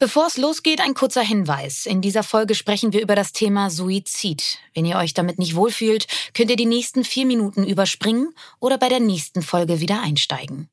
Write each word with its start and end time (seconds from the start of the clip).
Bevor 0.00 0.26
es 0.26 0.36
losgeht, 0.38 0.80
ein 0.80 0.94
kurzer 0.94 1.20
Hinweis. 1.20 1.84
In 1.84 2.00
dieser 2.00 2.22
Folge 2.22 2.54
sprechen 2.54 2.94
wir 2.94 3.02
über 3.02 3.14
das 3.14 3.32
Thema 3.32 3.68
Suizid. 3.68 4.56
Wenn 4.72 4.86
ihr 4.86 4.96
euch 4.96 5.12
damit 5.12 5.38
nicht 5.38 5.56
wohlfühlt, 5.56 6.06
könnt 6.32 6.48
ihr 6.48 6.56
die 6.56 6.64
nächsten 6.64 7.04
vier 7.04 7.26
Minuten 7.26 7.66
überspringen 7.66 8.32
oder 8.60 8.78
bei 8.78 8.88
der 8.88 9.00
nächsten 9.00 9.42
Folge 9.42 9.80
wieder 9.80 10.00
einsteigen. 10.00 10.70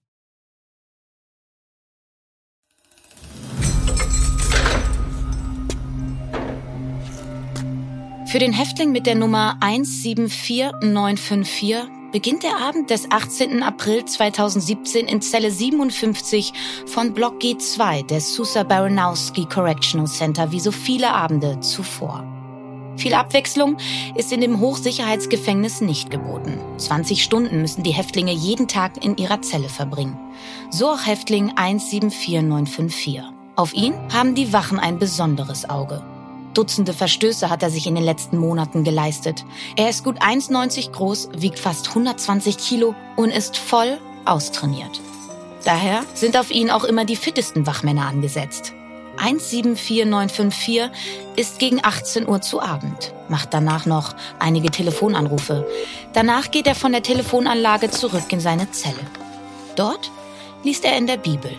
Für 8.32 8.40
den 8.40 8.54
Häftling 8.54 8.94
mit 8.94 9.06
der 9.06 9.16
Nummer 9.16 9.58
174954 9.60 11.97
beginnt 12.12 12.44
der 12.44 12.58
Abend 12.58 12.90
des 12.90 13.12
18. 13.12 13.64
April 13.64 14.06
2017 14.06 15.08
in 15.08 15.22
Zelle 15.22 15.52
57 15.52 16.54
von 16.86 17.14
Block 17.14 17.42
G2 17.42 18.06
des 18.06 18.34
Susa 18.34 18.64
Baranowski 18.64 19.46
Correctional 19.46 20.08
Center 20.08 20.52
wie 20.52 20.60
so 20.60 20.72
viele 20.72 21.12
Abende 21.12 21.60
zuvor. 21.60 22.24
Viel 22.98 23.14
Abwechslung 23.14 23.78
ist 24.16 24.32
in 24.32 24.42
dem 24.42 24.60
Hochsicherheitsgefängnis 24.60 25.82
nicht 25.82 26.10
geboten. 26.10 26.60
20 26.78 27.24
Stunden 27.24 27.62
müssen 27.62 27.84
die 27.84 27.92
Häftlinge 27.92 28.32
jeden 28.32 28.68
Tag 28.68 29.04
in 29.06 29.18
ihrer 29.18 29.42
Zelle 29.44 29.70
verbringen. 29.70 30.18
So 30.72 30.90
auch 30.90 31.06
Häftling 31.06 31.52
174954. 31.56 33.22
Auf 33.56 33.74
ihn 33.74 33.94
haben 34.12 34.34
die 34.34 34.52
Wachen 34.52 34.80
ein 34.80 34.98
besonderes 34.98 35.70
Auge. 35.70 36.04
Dutzende 36.54 36.94
Verstöße 36.94 37.50
hat 37.50 37.64
er 37.64 37.70
sich 37.70 37.88
in 37.88 37.96
den 37.96 38.04
letzten 38.04 38.38
Monaten 38.38 38.84
geleistet. 38.84 39.46
Er 39.76 39.90
ist 39.90 40.04
gut 40.04 40.22
1,90 40.22 40.92
groß, 40.92 41.30
wiegt 41.38 41.60
fast 41.60 41.90
120 41.90 42.58
Kilo 42.58 42.96
und 43.16 43.30
ist 43.30 43.58
voll 43.58 43.98
austrainiert. 44.26 45.00
Daher 45.66 46.04
sind 46.14 46.38
auf 46.38 46.50
ihn 46.52 46.72
auch 46.72 46.84
immer 46.84 47.06
die 47.06 47.16
fittesten 47.16 47.68
Wachmänner 47.68 48.08
angesetzt. 48.08 48.74
174954 49.18 50.90
ist 51.36 51.60
gegen 51.60 51.84
18 51.84 52.28
Uhr 52.28 52.42
zu 52.42 52.62
Abend, 52.62 53.14
macht 53.30 53.54
danach 53.54 53.86
noch 53.86 54.16
einige 54.40 54.70
Telefonanrufe. 54.70 55.68
Danach 56.14 56.52
geht 56.52 56.68
er 56.68 56.76
von 56.76 56.92
der 56.92 57.04
Telefonanlage 57.04 57.90
zurück 57.90 58.32
in 58.32 58.40
seine 58.40 58.72
Zelle. 58.72 58.96
Dort 59.76 60.12
liest 60.64 60.86
er 60.86 60.98
in 60.98 61.08
der 61.08 61.18
Bibel. 61.18 61.52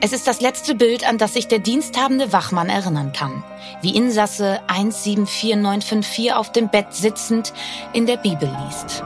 Es 0.00 0.12
ist 0.12 0.28
das 0.28 0.40
letzte 0.40 0.76
Bild, 0.76 1.08
an 1.08 1.18
das 1.18 1.34
sich 1.34 1.48
der 1.48 1.58
diensthabende 1.58 2.32
Wachmann 2.32 2.68
erinnern 2.68 3.12
kann. 3.12 3.42
Wie 3.82 3.96
Insasse 3.96 4.60
174954 4.68 6.32
auf 6.34 6.52
dem 6.52 6.68
Bett 6.68 6.94
sitzend 6.94 7.52
in 7.92 8.06
der 8.06 8.16
Bibel 8.16 8.48
liest. 8.64 9.02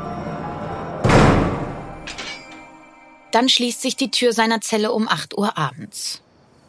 Dann 3.31 3.49
schließt 3.49 3.81
sich 3.81 3.97
die 3.97 4.11
Tür 4.11 4.35
seiner 4.35 4.61
Zelle 4.61 4.93
um 4.93 5.09
8 5.09 5.39
Uhr 5.39 5.57
abends. 5.57 6.21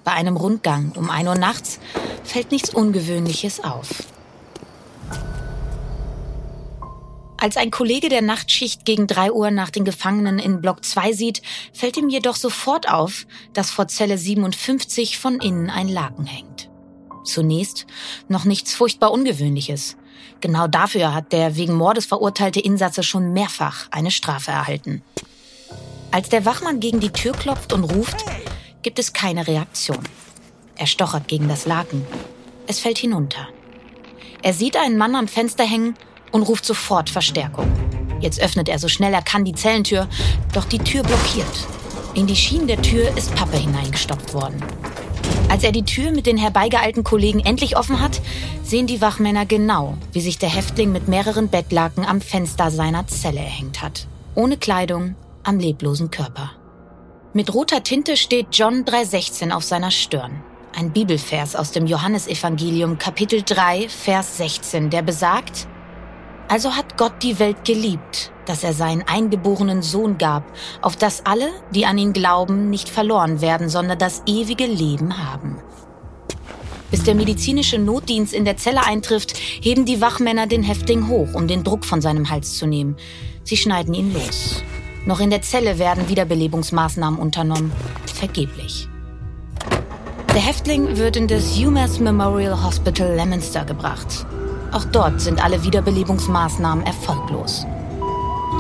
Bei 0.05 0.13
einem 0.13 0.37
Rundgang 0.37 0.93
um 0.95 1.09
1 1.09 1.27
Uhr 1.27 1.35
nachts 1.35 1.80
fällt 2.23 2.52
nichts 2.52 2.69
Ungewöhnliches 2.69 3.61
auf. 3.61 3.89
Als 7.44 7.58
ein 7.58 7.72
Kollege 7.72 8.08
der 8.08 8.22
Nachtschicht 8.22 8.86
gegen 8.86 9.05
drei 9.05 9.30
Uhr 9.30 9.52
nach 9.52 9.69
den 9.69 9.83
Gefangenen 9.83 10.39
in 10.39 10.61
Block 10.61 10.86
2 10.86 11.11
sieht, 11.11 11.41
fällt 11.73 11.97
ihm 11.97 12.08
jedoch 12.08 12.38
sofort 12.38 12.88
auf, 12.88 13.27
dass 13.52 13.69
vor 13.69 13.89
Zelle 13.89 14.17
57 14.17 15.17
von 15.17 15.41
innen 15.41 15.69
ein 15.69 15.89
Laken 15.89 16.25
hängt. 16.25 16.69
Zunächst 17.25 17.86
noch 18.30 18.45
nichts 18.45 18.73
furchtbar 18.73 19.11
Ungewöhnliches. 19.11 19.97
Genau 20.39 20.67
dafür 20.67 21.14
hat 21.14 21.33
der 21.33 21.58
wegen 21.58 21.73
Mordes 21.73 22.05
verurteilte 22.05 22.61
Insatze 22.61 23.03
schon 23.03 23.33
mehrfach 23.33 23.88
eine 23.91 24.11
Strafe 24.11 24.52
erhalten. 24.52 25.02
Als 26.11 26.30
der 26.30 26.45
Wachmann 26.45 26.80
gegen 26.80 27.02
die 27.02 27.11
Tür 27.11 27.33
klopft 27.33 27.73
und 27.73 27.83
ruft, 27.83 28.23
gibt 28.83 28.99
es 28.99 29.11
keine 29.11 29.45
Reaktion. 29.45 30.08
Er 30.77 30.88
stochert 30.88 31.27
gegen 31.27 31.49
das 31.49 31.66
Laken. 31.66 32.08
Es 32.67 32.80
fällt 32.80 32.99
hinunter. 32.99 33.49
Er 34.41 34.53
sieht 34.53 34.77
einen 34.77 34.97
Mann 34.97 35.14
am 35.16 35.27
Fenster 35.27 35.66
hängen 35.66 35.97
und 36.34 36.44
ruft 36.44 36.66
sofort 36.66 37.09
Verstärkung. 37.09 37.72
Jetzt 38.20 38.42
öffnet 38.42 38.67
er 38.67 38.80
so 38.80 38.89
schnell 38.89 39.14
er 39.14 39.21
kann 39.21 39.45
die 39.45 39.54
Zellentür, 39.54 40.10
doch 40.52 40.66
die 40.66 40.80
Tür 40.80 41.04
blockiert. 41.04 41.67
In 42.16 42.27
die 42.27 42.36
Schienen 42.36 42.67
der 42.67 42.82
Tür 42.82 43.16
ist 43.17 43.33
Pappe 43.36 43.58
hineingestopft 43.58 44.33
worden. 44.33 44.61
Als 45.49 45.64
er 45.64 45.72
die 45.72 45.83
Tür 45.83 46.11
mit 46.11 46.26
den 46.26 46.38
herbeigeeilten 46.38 47.04
Kollegen 47.04 47.39
endlich 47.39 47.77
offen 47.77 48.02
hat, 48.02 48.22
sehen 48.64 48.88
die 48.88 49.02
Wachmänner 49.02 49.45
genau, 49.45 49.98
wie 50.11 50.22
sich 50.22 50.38
der 50.38 50.49
Häftling 50.49 50.92
mit 50.92 51.08
mehreren 51.08 51.49
Bettlaken 51.49 52.05
am 52.05 52.22
Fenster 52.22 52.72
seiner 52.72 53.08
Zelle 53.08 53.39
erhängt 53.39 53.82
hat. 53.82 54.08
Ohne 54.36 54.58
Kleidung, 54.58 55.16
am 55.43 55.60
leblosen 55.60 56.10
Körper. 56.10 56.52
Mit 57.33 57.54
roter 57.54 57.83
Tinte 57.83 58.17
steht 58.17 58.48
John 58.52 58.86
3,16 58.86 59.52
auf 59.52 59.64
seiner 59.64 59.92
Stirn. 59.92 60.42
Ein 60.76 60.92
Bibelvers 60.92 61.55
aus 61.55 61.72
dem 61.72 61.86
Johannesevangelium 61.86 62.98
Kapitel 62.98 63.43
3, 63.43 63.89
Vers 63.89 64.38
16, 64.38 64.89
der 64.89 65.04
besagt, 65.04 65.67
also 66.53 66.75
hat 66.75 66.99
Gott 66.99 67.23
die 67.23 67.39
Welt 67.39 67.65
geliebt, 67.65 68.31
dass 68.45 68.64
er 68.64 68.73
seinen 68.73 69.02
eingeborenen 69.02 69.81
Sohn 69.81 70.19
gab, 70.19 70.43
auf 70.83 70.95
dass 70.95 71.25
alle, 71.25 71.49
die 71.71 71.87
an 71.87 71.97
ihn 71.97 72.14
glauben, 72.14 72.69
nicht 72.69 72.89
verloren 72.89 73.41
werden, 73.41 73.69
sondern 73.69 73.97
das 73.97 74.21
ewige 74.27 74.67
Leben 74.67 75.17
haben. 75.17 75.58
Bis 76.92 77.02
der 77.02 77.15
medizinische 77.15 77.80
Notdienst 77.80 78.36
in 78.36 78.45
der 78.45 78.58
Zelle 78.58 78.86
eintrifft, 78.86 79.36
heben 79.36 79.86
die 79.86 79.99
Wachmänner 79.99 80.45
den 80.45 80.61
Häftling 80.61 81.08
hoch, 81.08 81.33
um 81.33 81.47
den 81.47 81.63
Druck 81.63 81.86
von 81.86 82.02
seinem 82.02 82.30
Hals 82.30 82.55
zu 82.55 82.67
nehmen. 82.67 82.97
Sie 83.43 83.58
schneiden 83.58 83.95
ihn 83.95 84.13
los. 84.13 84.61
Noch 85.08 85.21
in 85.21 85.31
der 85.31 85.42
Zelle 85.42 85.80
werden 85.80 86.08
Wiederbelebungsmaßnahmen 86.08 87.19
unternommen. 87.19 87.71
Vergeblich. 88.13 88.87
Der 90.36 90.42
Häftling 90.42 90.97
wird 90.97 91.15
in 91.15 91.27
das 91.27 91.58
UMass 91.58 91.99
Memorial 91.99 92.63
Hospital 92.63 93.15
Leominster 93.15 93.65
gebracht. 93.65 94.27
Auch 94.73 94.86
dort 94.86 95.22
sind 95.22 95.44
alle 95.44 95.64
Wiederbelebungsmaßnahmen 95.64 96.84
erfolglos. 96.84 97.66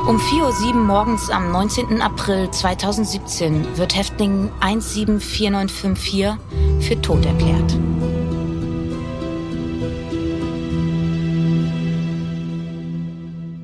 Um 0.07 0.17
4.07 0.17 0.67
Uhr 0.67 0.73
morgens 0.75 1.29
am 1.31 1.51
19. 1.51 2.01
April 2.01 2.51
2017 2.51 3.77
wird 3.77 3.95
Häftling 3.95 4.51
174954 4.59 6.37
für 6.81 7.01
tot 7.01 7.25
erklärt. 7.25 7.73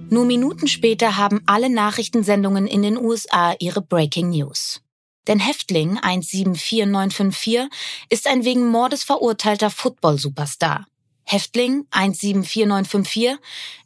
Nur 0.10 0.26
Minuten 0.26 0.68
später 0.68 1.18
haben 1.18 1.42
alle 1.46 1.70
Nachrichtensendungen 1.70 2.66
in 2.66 2.82
den 2.82 2.98
USA 2.98 3.54
ihre 3.60 3.82
Breaking 3.84 4.32
News. 4.32 4.82
Denn 5.28 5.38
Häftling 5.38 6.00
174954 6.00 7.70
ist 8.10 8.26
ein 8.26 8.44
wegen 8.44 8.68
Mordes 8.70 9.04
verurteilter 9.04 9.70
Football-Superstar. 9.70 10.88
Häftling 11.32 11.86
174954 11.92 13.38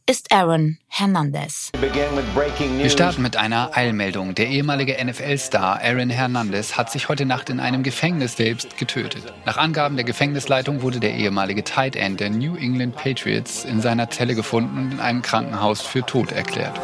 ist 0.06 0.32
Aaron 0.32 0.78
Hernandez. 0.88 1.72
Wir 1.74 2.90
starten 2.90 3.22
mit 3.22 3.36
einer 3.36 3.76
Eilmeldung. 3.76 4.34
Der 4.34 4.48
ehemalige 4.48 4.96
NFL-Star 5.04 5.82
Aaron 5.82 6.10
Hernandez 6.10 6.78
hat 6.78 6.90
sich 6.90 7.10
heute 7.10 7.26
Nacht 7.26 7.50
in 7.50 7.60
einem 7.60 7.84
Gefängnis 7.84 8.38
selbst 8.38 8.78
getötet. 8.78 9.34
Nach 9.46 9.58
Angaben 9.58 9.98
der 9.98 10.06
Gefängnisleitung 10.06 10.84
wurde 10.84 11.02
der 11.02 11.16
ehemalige 11.16 11.66
Tight 11.66 11.98
End 11.98 12.22
der 12.22 12.30
New 12.30 12.56
England 12.56 12.96
Patriots 12.96 13.66
in 13.66 13.82
seiner 13.82 14.10
Zelle 14.10 14.36
gefunden 14.36 14.78
und 14.78 14.92
in 14.94 15.00
einem 15.02 15.22
Krankenhaus 15.22 15.82
für 15.82 16.06
tot 16.06 16.32
erklärt. 16.32 16.80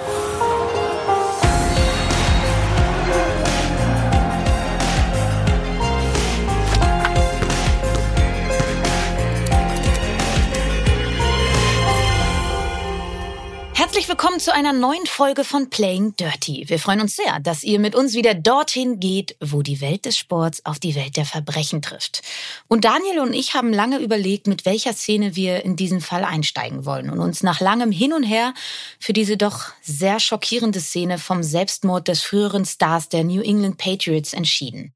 Willkommen 14.40 14.64
zu 14.64 14.70
einer 14.70 14.74
neuen 14.74 15.06
Folge 15.06 15.44
von 15.44 15.70
Playing 15.70 16.16
Dirty. 16.16 16.64
Wir 16.68 16.80
freuen 16.80 17.02
uns 17.02 17.16
sehr, 17.16 17.40
dass 17.42 17.64
ihr 17.64 17.78
mit 17.78 17.94
uns 17.94 18.14
wieder 18.14 18.34
dorthin 18.34 19.00
geht, 19.00 19.36
wo 19.42 19.62
die 19.62 19.82
Welt 19.82 20.06
des 20.06 20.18
Sports 20.18 20.66
auf 20.66 20.80
die 20.80 20.96
Welt 20.96 21.18
der 21.18 21.26
Verbrechen 21.26 21.82
trifft. 21.82 22.22
Und 22.70 22.86
Daniel 22.86 23.20
und 23.20 23.34
ich 23.34 23.54
haben 23.54 23.74
lange 23.74 24.00
überlegt, 24.00 24.48
mit 24.48 24.66
welcher 24.66 24.94
Szene 24.94 25.36
wir 25.36 25.66
in 25.66 25.76
diesen 25.76 26.00
Fall 26.00 26.24
einsteigen 26.24 26.86
wollen 26.86 27.10
und 27.10 27.20
uns 27.20 27.44
nach 27.44 27.60
langem 27.60 27.92
Hin 27.92 28.14
und 28.14 28.24
Her 28.24 28.54
für 29.00 29.14
diese 29.14 29.36
doch 29.36 29.74
sehr 29.82 30.20
schockierende 30.22 30.80
Szene 30.80 31.18
vom 31.18 31.44
Selbstmord 31.44 32.08
des 32.08 32.22
früheren 32.22 32.66
Stars 32.66 33.10
der 33.10 33.26
New 33.26 33.42
England 33.42 33.78
Patriots 33.78 34.34
entschieden. 34.34 34.94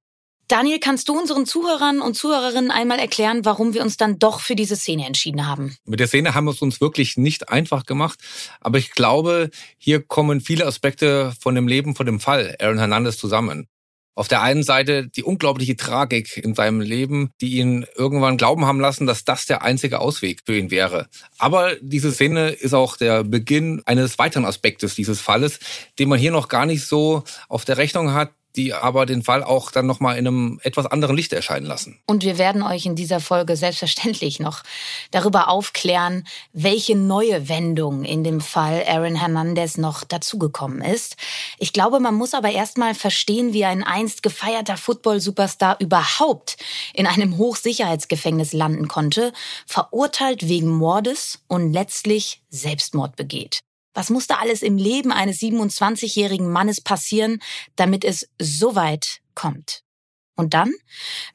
Daniel, 0.53 0.77
kannst 0.77 1.09
du 1.09 1.17
unseren 1.17 1.47
Zuhörern 1.47 1.99
und 1.99 2.13
Zuhörerinnen 2.13 2.69
einmal 2.69 2.99
erklären, 2.99 3.43
warum 3.43 3.73
wir 3.73 3.81
uns 3.81 3.97
dann 3.97 4.19
doch 4.19 4.39
für 4.39 4.55
diese 4.55 4.75
Szene 4.75 5.07
entschieden 5.07 5.47
haben? 5.47 5.75
Mit 5.83 5.99
der 5.99 6.05
Szene 6.05 6.35
haben 6.35 6.45
wir 6.45 6.51
es 6.51 6.61
uns 6.61 6.79
wirklich 6.79 7.17
nicht 7.17 7.49
einfach 7.49 7.87
gemacht, 7.87 8.19
aber 8.61 8.77
ich 8.77 8.91
glaube, 8.91 9.49
hier 9.79 10.03
kommen 10.03 10.41
viele 10.41 10.67
Aspekte 10.67 11.33
von 11.39 11.55
dem 11.55 11.67
Leben, 11.67 11.95
von 11.95 12.05
dem 12.05 12.19
Fall 12.19 12.55
Aaron 12.59 12.77
Hernandez 12.77 13.17
zusammen. 13.17 13.65
Auf 14.13 14.27
der 14.27 14.43
einen 14.43 14.61
Seite 14.61 15.07
die 15.07 15.23
unglaubliche 15.23 15.75
Tragik 15.75 16.37
in 16.37 16.53
seinem 16.53 16.81
Leben, 16.81 17.31
die 17.41 17.57
ihn 17.57 17.87
irgendwann 17.95 18.37
glauben 18.37 18.67
haben 18.67 18.79
lassen, 18.79 19.07
dass 19.07 19.25
das 19.25 19.47
der 19.47 19.63
einzige 19.63 20.01
Ausweg 20.01 20.41
für 20.45 20.55
ihn 20.55 20.69
wäre. 20.69 21.07
Aber 21.39 21.75
diese 21.81 22.11
Szene 22.11 22.49
ist 22.49 22.75
auch 22.75 22.95
der 22.95 23.23
Beginn 23.23 23.81
eines 23.87 24.19
weiteren 24.19 24.45
Aspektes 24.45 24.93
dieses 24.93 25.19
Falles, 25.19 25.57
den 25.97 26.09
man 26.09 26.19
hier 26.19 26.31
noch 26.31 26.47
gar 26.47 26.67
nicht 26.67 26.85
so 26.85 27.23
auf 27.49 27.65
der 27.65 27.77
Rechnung 27.77 28.13
hat, 28.13 28.29
die 28.55 28.73
aber 28.73 29.05
den 29.05 29.23
Fall 29.23 29.43
auch 29.43 29.71
dann 29.71 29.85
nochmal 29.85 30.17
in 30.17 30.27
einem 30.27 30.59
etwas 30.63 30.85
anderen 30.85 31.15
Licht 31.15 31.33
erscheinen 31.33 31.65
lassen. 31.65 31.99
Und 32.05 32.23
wir 32.23 32.37
werden 32.37 32.61
euch 32.63 32.85
in 32.85 32.95
dieser 32.95 33.19
Folge 33.19 33.55
selbstverständlich 33.55 34.39
noch 34.39 34.63
darüber 35.11 35.49
aufklären, 35.49 36.25
welche 36.53 36.95
neue 36.95 37.49
Wendung 37.49 38.03
in 38.03 38.23
dem 38.23 38.41
Fall 38.41 38.83
Aaron 38.87 39.15
Hernandez 39.15 39.77
noch 39.77 40.03
dazugekommen 40.03 40.81
ist. 40.81 41.15
Ich 41.57 41.73
glaube, 41.73 41.99
man 41.99 42.15
muss 42.15 42.33
aber 42.33 42.51
erstmal 42.51 42.95
verstehen, 42.95 43.53
wie 43.53 43.65
ein 43.65 43.83
einst 43.83 44.23
gefeierter 44.23 44.77
Football-Superstar 44.77 45.77
überhaupt 45.79 46.57
in 46.93 47.07
einem 47.07 47.37
Hochsicherheitsgefängnis 47.37 48.53
landen 48.53 48.87
konnte, 48.87 49.33
verurteilt 49.65 50.47
wegen 50.47 50.69
Mordes 50.69 51.43
und 51.47 51.73
letztlich 51.73 52.41
Selbstmord 52.49 53.15
begeht. 53.15 53.61
Was 53.93 54.09
musste 54.09 54.39
alles 54.39 54.61
im 54.61 54.77
Leben 54.77 55.11
eines 55.11 55.39
27-jährigen 55.39 56.51
Mannes 56.51 56.81
passieren, 56.81 57.41
damit 57.75 58.03
es 58.03 58.27
so 58.39 58.75
weit 58.75 59.19
kommt? 59.35 59.83
Und 60.35 60.55
dann 60.55 60.73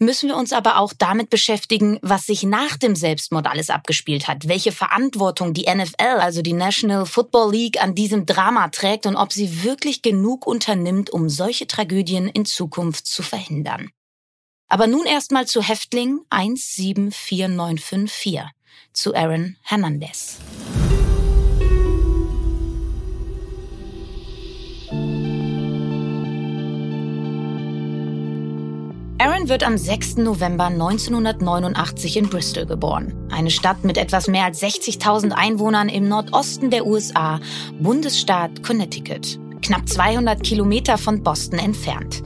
müssen 0.01 0.29
wir 0.29 0.37
uns 0.37 0.53
aber 0.53 0.79
auch 0.79 0.93
damit 0.93 1.31
beschäftigen, 1.31 2.01
was 2.03 2.27
sich 2.27 2.43
nach 2.43 2.77
dem 2.77 2.97
Selbstmord 2.97 3.47
alles 3.47 3.71
abgespielt 3.71 4.27
hat, 4.27 4.49
welche 4.49 4.73
Verantwortung 4.73 5.55
die 5.55 5.73
NFL, 5.73 6.19
also 6.19 6.43
die 6.43 6.53
National 6.53 7.07
Football 7.07 7.53
League, 7.53 7.81
an 7.81 7.95
diesem 7.95 8.27
Drama 8.27 8.67
trägt 8.69 9.07
und 9.07 9.15
ob 9.15 9.33
sie 9.33 9.63
wirklich 9.63 10.03
genug 10.03 10.49
unternimmt, 10.49 11.11
um 11.11 11.29
solche 11.29 11.69
Tragödien 11.69 12.27
in 12.27 12.45
Zukunft 12.45 13.07
zu 13.07 13.23
verhindern. 13.23 13.91
Aber 14.69 14.89
nun 14.89 15.07
erstmal 15.07 15.47
zu 15.47 15.63
Häftling 15.63 16.19
174954, 16.31 18.41
zu 18.93 19.15
Aaron 19.15 19.57
Hernandez. 19.63 20.39
Aaron 29.21 29.49
wird 29.49 29.65
am 29.65 29.77
6. 29.77 30.19
November 30.19 30.67
1989 30.67 32.19
in 32.19 32.29
Bristol 32.29 32.67
geboren. 32.67 33.13
Eine 33.33 33.51
Stadt 33.51 33.83
mit 33.83 33.99
etwas 33.99 34.29
mehr 34.29 34.45
als 34.45 34.63
60.000 34.63 35.33
Einwohnern 35.33 35.89
im 35.89 36.09
Nordosten 36.09 36.71
der 36.71 36.87
USA, 36.87 37.41
Bundesstaat 37.81 38.63
Connecticut. 38.63 39.41
Knapp 39.61 39.89
200 39.89 40.45
Kilometer 40.45 40.99
von 40.99 41.25
Boston 41.25 41.59
entfernt. 41.59 42.23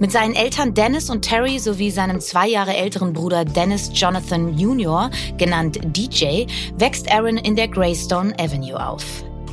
Mit 0.00 0.10
seinen 0.10 0.34
Eltern 0.34 0.74
Dennis 0.74 1.10
und 1.10 1.22
Terry 1.22 1.60
sowie 1.60 1.92
seinem 1.92 2.18
zwei 2.18 2.48
Jahre 2.48 2.74
älteren 2.74 3.12
Bruder 3.12 3.44
Dennis 3.44 3.92
Jonathan 3.94 4.58
Jr., 4.58 5.10
genannt 5.38 5.78
DJ, 5.84 6.46
wächst 6.76 7.08
Aaron 7.08 7.36
in 7.36 7.54
der 7.54 7.68
Greystone 7.68 8.36
Avenue 8.40 8.84
auf. 8.84 9.04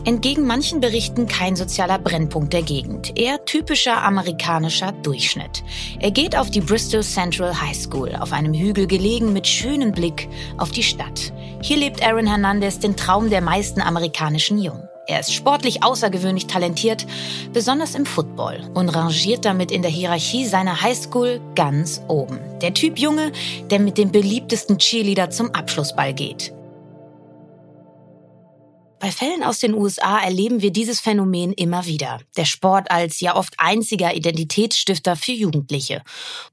Entgegen 0.06 0.48
manchen 0.48 0.80
Berichten 0.80 1.28
kein 1.28 1.56
sozialer 1.56 2.00
Brennpunkt 2.00 2.54
der 2.54 2.62
Gegend, 2.62 3.20
eher 3.20 3.44
typischer 3.46 4.02
amerikanischer 4.02 4.92
Durchschnitt. 4.92 5.64
Er 6.00 6.12
geht 6.12 6.38
auf 6.38 6.50
die 6.50 6.62
Bristol 6.62 7.04
Central 7.04 7.60
High 7.60 7.76
School, 7.76 8.16
auf 8.20 8.32
einem 8.32 8.54
Hügel 8.54 8.88
gelegen 8.88 9.34
mit 9.34 9.46
schönem 9.46 9.92
Blick 9.92 10.30
auf 10.58 10.72
die 10.72 10.84
Stadt. 10.84 11.34
Hier 11.62 11.78
lebt 11.78 12.02
Aaron 12.02 12.28
Hernandez 12.28 12.80
den 12.80 12.96
Traum 12.96 13.30
der 13.30 13.42
meisten 13.42 13.82
amerikanischen 13.82 14.58
Jungen. 14.58 14.88
Er 15.10 15.20
ist 15.20 15.34
sportlich 15.34 15.84
außergewöhnlich 15.84 16.46
talentiert, 16.46 17.08
besonders 17.52 17.96
im 17.96 18.06
Football, 18.06 18.70
und 18.76 18.90
rangiert 18.90 19.44
damit 19.44 19.72
in 19.72 19.82
der 19.82 19.90
Hierarchie 19.90 20.46
seiner 20.46 20.82
Highschool 20.82 21.42
ganz 21.56 22.02
oben. 22.08 22.40
Der 22.62 22.76
Typ 22.76 23.00
Junge, 23.00 23.32
der 23.72 23.80
mit 23.80 23.98
dem 23.98 24.12
beliebtesten 24.12 24.78
Cheerleader 24.78 25.32
zum 25.32 25.50
Abschlussball 25.56 26.14
geht. 26.14 26.54
Bei 29.00 29.12
Fällen 29.12 29.44
aus 29.44 29.60
den 29.60 29.74
USA 29.74 30.20
erleben 30.20 30.62
wir 30.62 30.72
dieses 30.72 31.00
Phänomen 31.00 31.54
immer 31.54 31.86
wieder. 31.86 32.20
Der 32.36 32.44
Sport 32.44 32.92
als 32.92 33.22
ja 33.22 33.38
oft 33.38 33.54
einziger 33.58 34.14
Identitätsstifter 34.14 35.16
für 35.16 35.32
Jugendliche. 35.32 36.02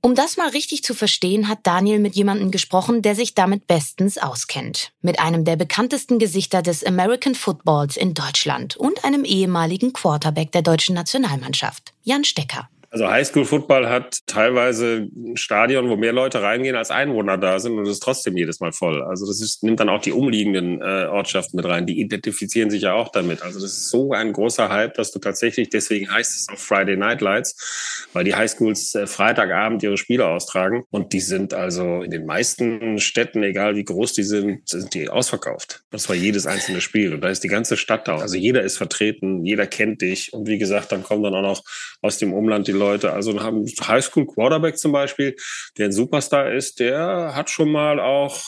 Um 0.01 0.15
das 0.15 0.37
mal 0.37 0.51
richtig 0.51 0.85
zu 0.85 0.95
verstehen, 0.95 1.49
hat 1.49 1.61
Daniel 1.65 1.99
mit 1.99 2.15
jemandem 2.15 2.53
gesprochen, 2.53 3.03
der 3.03 3.17
sich 3.17 3.35
damit 3.35 3.67
bestens 3.67 4.17
auskennt. 4.17 4.93
Mit 5.03 5.19
einem 5.19 5.45
der 5.45 5.57
bekanntesten 5.57 6.21
Gesichter 6.21 6.63
des 6.63 6.85
American 6.85 7.35
Footballs 7.35 7.97
in 7.97 8.15
Deutschland 8.15 8.77
und 8.77 9.05
einem 9.05 9.25
ehemaligen 9.25 9.93
Quarterback 9.93 10.53
der 10.53 10.63
deutschen 10.63 10.95
Nationalmannschaft, 10.95 11.93
Jan 12.05 12.23
Stecker. 12.23 12.69
Also 12.97 13.11
Highschool-Football 13.11 13.91
hat 13.91 14.21
teilweise 14.25 15.07
ein 15.15 15.37
Stadion, 15.37 15.91
wo 15.91 15.99
mehr 15.99 16.15
Leute 16.15 16.41
reingehen, 16.41 16.77
als 16.77 16.91
Einwohner 16.91 17.37
da 17.37 17.61
sind 17.61 17.75
und 17.75 17.83
es 17.83 17.91
ist 17.91 18.03
trotzdem 18.03 18.39
jedes 18.39 18.59
Mal 18.61 18.73
voll. 18.73 19.03
Also 19.03 19.27
das 19.27 19.43
ist, 19.43 19.63
nimmt 19.63 19.81
dann 19.81 19.91
auch 19.91 20.01
die 20.01 20.13
umliegenden 20.13 20.81
äh, 20.81 21.05
Ortschaften 21.05 21.59
mit 21.59 21.67
rein. 21.67 21.85
Die 21.85 22.01
identifizieren 22.01 22.71
sich 22.71 22.85
ja 22.85 22.95
auch 22.95 23.13
damit. 23.13 23.43
Also 23.43 23.61
das 23.61 23.73
ist 23.73 23.91
so 23.91 24.15
ein 24.15 24.33
großer 24.33 24.71
Hype, 24.71 24.95
dass 24.95 25.13
du 25.13 25.19
tatsächlich, 25.19 25.69
deswegen 25.69 26.11
heißt 26.11 26.41
es 26.41 26.49
auch 26.49 26.59
Friday 26.59 26.97
Night 26.97 27.21
Lights, 27.21 28.09
weil 28.15 28.25
die 28.25 28.35
Highschools 28.35 28.95
äh, 28.95 29.07
Freitagabend 29.07 29.83
ihre 29.83 29.99
Spiele 29.99 30.27
austragen 30.29 30.85
und 30.91 31.13
die 31.13 31.21
sind 31.21 31.53
also 31.53 32.01
in 32.01 32.11
den 32.11 32.25
meisten 32.25 32.99
Städten, 32.99 33.43
egal 33.43 33.77
wie 33.77 33.85
groß 33.85 34.15
die 34.15 34.23
sind, 34.23 34.67
sind 34.67 34.95
die 34.95 35.11
ausverkauft. 35.11 35.83
Das 35.91 36.09
war 36.09 36.17
jedes 36.17 36.47
einzelne 36.47 36.81
Spiel 36.81 37.13
und 37.13 37.21
da 37.21 37.29
ist 37.29 37.45
die 37.45 37.49
ganze 37.49 37.77
Stadt 37.77 38.09
da. 38.09 38.17
Also 38.17 38.37
jeder 38.37 38.63
ist 38.63 38.79
vertreten, 38.79 39.45
jeder 39.45 39.67
kennt 39.67 40.01
dich 40.01 40.33
und 40.33 40.49
wie 40.49 40.57
gesagt, 40.57 40.93
dann 40.93 41.03
kommen 41.03 41.23
dann 41.23 41.35
auch 41.35 41.43
noch 41.43 41.63
aus 42.01 42.17
dem 42.17 42.33
Umland 42.33 42.67
die 42.69 42.73
Leute. 42.73 42.86
Also 42.87 43.43
haben 43.43 43.67
Highschool 43.67 44.27
Quarterback 44.27 44.79
zum 44.79 44.93
Beispiel, 44.93 45.37
der 45.79 45.87
ein 45.87 45.93
Superstar 45.93 46.53
ist, 46.53 46.81
der 46.81 47.33
hat 47.35 47.51
schon 47.51 47.71
mal 47.71 48.01
auch 48.01 48.43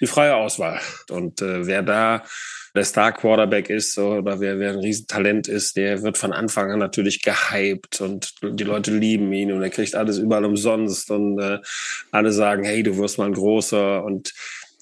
die 0.00 0.06
freie 0.06 0.36
Auswahl. 0.36 0.80
Und 1.10 1.40
äh, 1.42 1.66
wer 1.66 1.82
da 1.82 2.22
der 2.76 2.84
Star 2.84 3.12
Quarterback 3.12 3.70
ist 3.70 3.98
oder 3.98 4.38
wer, 4.38 4.58
wer 4.58 4.72
ein 4.72 4.78
Riesentalent 4.78 5.48
ist, 5.48 5.76
der 5.76 6.02
wird 6.02 6.18
von 6.18 6.32
Anfang 6.32 6.70
an 6.70 6.78
natürlich 6.78 7.22
gehypt 7.22 8.02
und 8.02 8.34
die 8.42 8.64
Leute 8.64 8.90
lieben 8.92 9.32
ihn 9.32 9.50
und 9.50 9.62
er 9.62 9.70
kriegt 9.70 9.94
alles 9.94 10.18
überall 10.18 10.44
umsonst 10.44 11.10
und 11.10 11.38
äh, 11.40 11.58
alle 12.10 12.32
sagen, 12.32 12.64
hey, 12.64 12.82
du 12.82 12.98
wirst 12.98 13.16
mal 13.16 13.26
ein 13.26 13.32
großer 13.32 14.04
und 14.04 14.34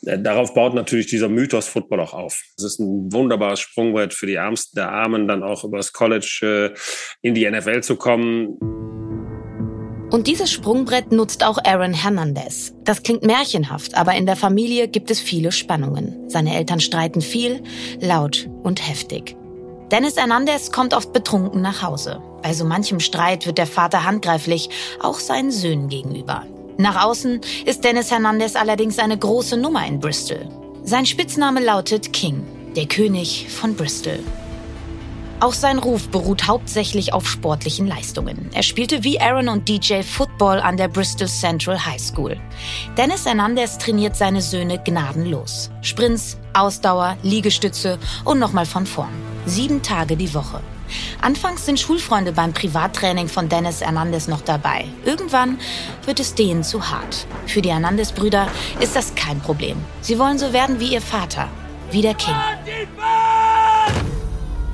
Darauf 0.05 0.55
baut 0.55 0.75
natürlich 0.75 1.07
dieser 1.07 1.29
Mythos 1.29 1.67
Football 1.67 2.01
auch 2.01 2.15
auf. 2.15 2.43
Es 2.57 2.65
ist 2.65 2.79
ein 2.79 3.13
wunderbares 3.13 3.61
Sprungbrett 3.61 4.13
für 4.13 4.27
die 4.27 4.35
Ärmsten 4.35 4.77
der 4.77 4.91
Armen, 4.91 5.29
dann 5.29 5.43
auch 5.43 5.65
übers 5.65 5.93
College 5.93 6.73
äh, 6.75 6.79
in 7.27 7.35
die 7.35 7.49
NFL 7.49 7.83
zu 7.83 7.97
kommen. 7.97 8.59
Und 10.11 10.27
dieses 10.27 10.53
Sprungbrett 10.53 11.11
nutzt 11.11 11.45
auch 11.45 11.59
Aaron 11.65 11.95
Hernandez. 11.95 12.73
Das 12.85 13.03
klingt 13.03 13.25
märchenhaft, 13.25 13.97
aber 13.97 14.15
in 14.15 14.27
der 14.27 14.37
Familie 14.37 14.87
gibt 14.87 15.11
es 15.11 15.21
viele 15.21 15.51
Spannungen. 15.51 16.29
Seine 16.29 16.55
Eltern 16.57 16.81
streiten 16.81 17.21
viel, 17.21 17.63
laut 18.01 18.49
und 18.63 18.87
heftig. 18.87 19.37
Dennis 19.91 20.17
Hernandez 20.17 20.71
kommt 20.71 20.95
oft 20.95 21.13
betrunken 21.13 21.63
nach 21.63 21.83
Hause. 21.83 22.23
Bei 22.43 22.53
so 22.53 22.65
manchem 22.65 23.01
Streit 23.01 23.47
wird 23.47 23.59
der 23.59 23.67
Vater 23.67 24.05
handgreiflich, 24.05 24.71
auch 25.01 25.19
seinen 25.19 25.51
Söhnen 25.51 25.89
gegenüber. 25.89 26.47
Nach 26.77 27.05
außen 27.05 27.41
ist 27.65 27.85
Dennis 27.85 28.11
Hernandez 28.11 28.57
allerdings 28.57 28.99
eine 28.99 29.17
große 29.17 29.57
Nummer 29.57 29.87
in 29.87 30.01
Bristol. 30.01 30.49
Sein 30.83 31.07
Spitzname 31.07 31.61
lautet 31.61 32.13
King, 32.13 32.45
der 32.77 32.87
König 32.87 33.47
von 33.49 33.75
Bristol. 33.77 34.19
Auch 35.41 35.53
sein 35.53 35.79
Ruf 35.79 36.09
beruht 36.09 36.47
hauptsächlich 36.47 37.13
auf 37.13 37.29
sportlichen 37.29 37.87
Leistungen. 37.87 38.51
Er 38.55 38.63
spielte 38.63 39.05
wie 39.05 39.21
Aaron 39.21 39.49
und 39.49 39.69
DJ 39.69 40.03
Football 40.03 40.61
an 40.61 40.77
der 40.77 40.89
Bristol 40.89 41.29
Central 41.29 41.85
High 41.85 42.01
School. 42.01 42.37
Dennis 42.97 43.27
Hernandez 43.27 43.79
trainiert 43.79 44.17
seine 44.17 44.41
Söhne 44.41 44.79
gnadenlos. 44.83 45.71
Sprints, 45.83 46.39
Ausdauer, 46.55 47.17
Liegestütze 47.23 47.99
und 48.25 48.39
nochmal 48.39 48.67
von 48.67 48.87
vorn. 48.87 49.13
Sieben 49.45 49.83
Tage 49.83 50.17
die 50.17 50.33
Woche. 50.35 50.61
Anfangs 51.21 51.67
sind 51.67 51.81
Schulfreunde 51.81 52.33
beim 52.33 52.53
Privattraining 52.53 53.29
von 53.29 53.49
Dennis 53.49 53.81
Hernandez 53.81 54.29
noch 54.29 54.41
dabei. 54.41 54.87
Irgendwann 55.05 55.59
wird 56.05 56.21
es 56.21 56.35
denen 56.35 56.65
zu 56.65 56.91
hart. 56.91 57.27
Für 57.47 57.63
die 57.63 57.73
Hernandez-Brüder 57.73 58.49
ist 58.81 58.97
das 58.97 59.15
kein 59.15 59.41
Problem. 59.41 59.77
Sie 60.01 60.19
wollen 60.19 60.39
so 60.39 60.53
werden 60.53 60.81
wie 60.81 60.93
ihr 60.93 61.01
Vater, 61.03 61.49
wie 61.91 62.03
der 62.03 62.15
King. 62.15 62.35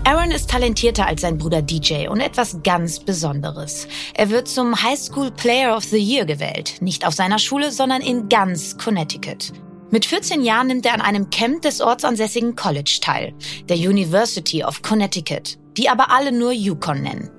Aaron 0.04 0.30
ist 0.30 0.50
talentierter 0.50 1.06
als 1.06 1.20
sein 1.20 1.38
Bruder 1.38 1.62
DJ 1.62 2.08
und 2.08 2.20
etwas 2.20 2.62
ganz 2.64 2.98
Besonderes. 2.98 3.86
Er 4.14 4.30
wird 4.30 4.48
zum 4.48 4.82
High 4.82 4.98
School 4.98 5.30
Player 5.30 5.76
of 5.76 5.84
the 5.84 5.98
Year 5.98 6.24
gewählt. 6.24 6.76
Nicht 6.80 7.06
auf 7.06 7.14
seiner 7.14 7.38
Schule, 7.38 7.70
sondern 7.70 8.00
in 8.00 8.28
ganz 8.28 8.76
Connecticut. 8.76 9.52
Mit 9.90 10.06
14 10.06 10.42
Jahren 10.42 10.68
nimmt 10.68 10.86
er 10.86 10.94
an 10.94 11.00
einem 11.00 11.30
Camp 11.30 11.62
des 11.62 11.80
ortsansässigen 11.80 12.54
College 12.54 12.98
teil, 13.00 13.34
der 13.68 13.76
University 13.76 14.62
of 14.64 14.82
Connecticut 14.82 15.58
die 15.76 15.88
aber 15.88 16.10
alle 16.10 16.32
nur 16.32 16.52
Yukon 16.52 17.02
nennen. 17.02 17.30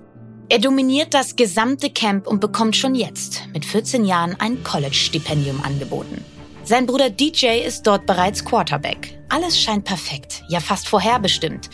Er 0.50 0.60
dominiert 0.60 1.14
das 1.14 1.36
gesamte 1.36 1.90
Camp 1.90 2.28
und 2.28 2.42
bekommt 2.42 2.76
schon 2.76 2.96
jetzt 2.96 3.44
mit 3.54 3.64
14 3.64 4.04
Jahren 4.04 4.36
ein 4.40 4.64
College-Stipendium 4.64 5.62
angeboten. 5.64 6.24
Sein 6.64 6.86
Bruder 6.86 7.10
DJ 7.10 7.62
ist 7.66 7.84
dort 7.84 8.06
bereits 8.06 8.44
Quarterback. 8.44 9.20
Alles 9.30 9.60
scheint 9.60 9.86
perfekt, 9.86 10.44
ja 10.50 10.60
fast 10.60 10.88
vorherbestimmt. 10.88 11.70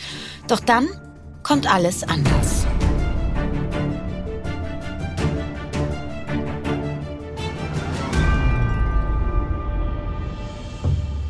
Doch 0.46 0.60
dann 0.60 0.88
kommt 1.42 1.72
alles 1.72 2.04
anders. 2.04 2.66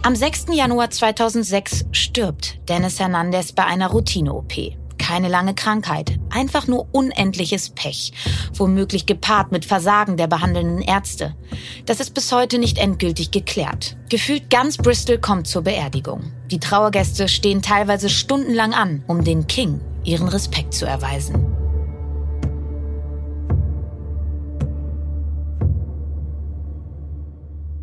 Am 0.08 0.16
6. 0.16 0.46
Januar 0.54 0.88
2006 0.88 1.84
stirbt 1.92 2.66
Dennis 2.70 2.98
Hernandez 2.98 3.52
bei 3.52 3.66
einer 3.66 3.88
Routine-OP 3.88 4.54
Keine 4.96 5.28
lange 5.28 5.54
Krankheit, 5.54 6.18
einfach 6.30 6.66
nur 6.66 6.88
unendliches 6.92 7.68
Pech, 7.68 8.14
womöglich 8.54 9.04
gepaart 9.04 9.52
mit 9.52 9.66
Versagen 9.66 10.16
der 10.16 10.26
behandelnden 10.26 10.80
Ärzte. 10.80 11.36
Das 11.84 12.00
ist 12.00 12.14
bis 12.14 12.32
heute 12.32 12.58
nicht 12.58 12.78
endgültig 12.78 13.32
geklärt. 13.32 13.98
Gefühlt 14.08 14.48
ganz 14.48 14.78
Bristol 14.78 15.18
kommt 15.18 15.46
zur 15.46 15.60
Beerdigung. 15.60 16.32
Die 16.50 16.58
Trauergäste 16.58 17.28
stehen 17.28 17.60
teilweise 17.60 18.08
stundenlang 18.08 18.72
an, 18.72 19.04
um 19.08 19.24
den 19.24 19.46
King 19.46 19.82
ihren 20.04 20.28
Respekt 20.28 20.72
zu 20.72 20.86
erweisen. 20.86 21.44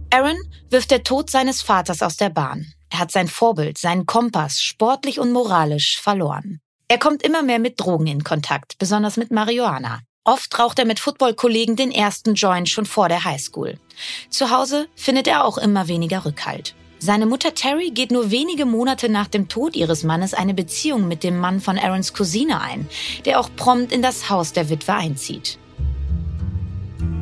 Aaron 0.10 0.38
wirft 0.70 0.92
der 0.92 1.04
Tod 1.04 1.30
seines 1.30 1.62
Vaters 1.62 2.02
aus 2.02 2.18
der 2.18 2.30
Bahn. 2.30 2.74
Er 2.90 3.00
hat 3.00 3.12
sein 3.12 3.28
Vorbild, 3.28 3.78
seinen 3.78 4.06
Kompass, 4.06 4.62
sportlich 4.62 5.20
und 5.20 5.32
moralisch 5.32 6.00
verloren. 6.02 6.60
Er 6.88 7.00
kommt 7.00 7.24
immer 7.24 7.42
mehr 7.42 7.60
mit 7.60 7.80
Drogen 7.80 8.08
in 8.08 8.24
Kontakt, 8.24 8.78
besonders 8.78 9.18
mit 9.18 9.32
Marihuana. 9.32 10.02
Oft 10.24 10.58
raucht 10.58 10.80
er 10.80 10.86
mit 10.86 11.00
Footballkollegen 11.00 11.76
den 11.76 11.92
ersten 11.92 12.36
Joint 12.36 12.70
schon 12.70 12.86
vor 12.86 13.10
der 13.10 13.24
Highschool. 13.24 13.80
Zu 14.30 14.50
Hause 14.50 14.88
findet 14.96 15.28
er 15.28 15.46
auch 15.46 15.58
immer 15.58 15.88
weniger 15.88 16.26
Rückhalt. 16.26 16.76
Seine 17.00 17.26
Mutter 17.28 17.54
Terry 17.54 17.92
geht 17.92 18.12
nur 18.12 18.32
wenige 18.32 18.66
Monate 18.66 19.10
nach 19.10 19.28
dem 19.28 19.48
Tod 19.48 19.76
ihres 19.76 20.04
Mannes 20.04 20.34
eine 20.34 20.54
Beziehung 20.54 21.08
mit 21.08 21.24
dem 21.24 21.38
Mann 21.38 21.60
von 21.60 21.78
Aarons 21.78 22.14
Cousine 22.14 22.62
ein, 22.62 22.90
der 23.26 23.40
auch 23.40 23.50
prompt 23.56 23.92
in 23.92 24.02
das 24.02 24.30
Haus 24.30 24.54
der 24.54 24.70
Witwe 24.70 24.94
einzieht. 24.94 25.60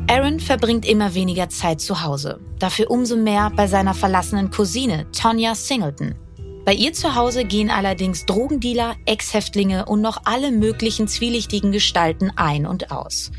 Aaron 0.06 0.38
verbringt 0.38 0.84
immer 0.84 1.14
weniger 1.14 1.48
Zeit 1.48 1.80
zu 1.80 2.02
Hause, 2.02 2.38
dafür 2.58 2.90
umso 2.90 3.16
mehr 3.16 3.50
bei 3.56 3.66
seiner 3.66 3.94
verlassenen 3.94 4.50
Cousine 4.50 5.10
Tonya 5.12 5.54
Singleton. 5.54 6.14
Bei 6.66 6.74
ihr 6.74 6.92
zu 6.92 7.14
Hause 7.14 7.44
gehen 7.44 7.70
allerdings 7.70 8.26
Drogendealer, 8.26 8.96
Ex-Häftlinge 9.06 9.86
und 9.86 10.02
noch 10.02 10.22
alle 10.24 10.50
möglichen 10.50 11.08
zwielichtigen 11.08 11.72
Gestalten 11.72 12.32
ein 12.36 12.66
und 12.66 12.90
aus. 12.90 13.32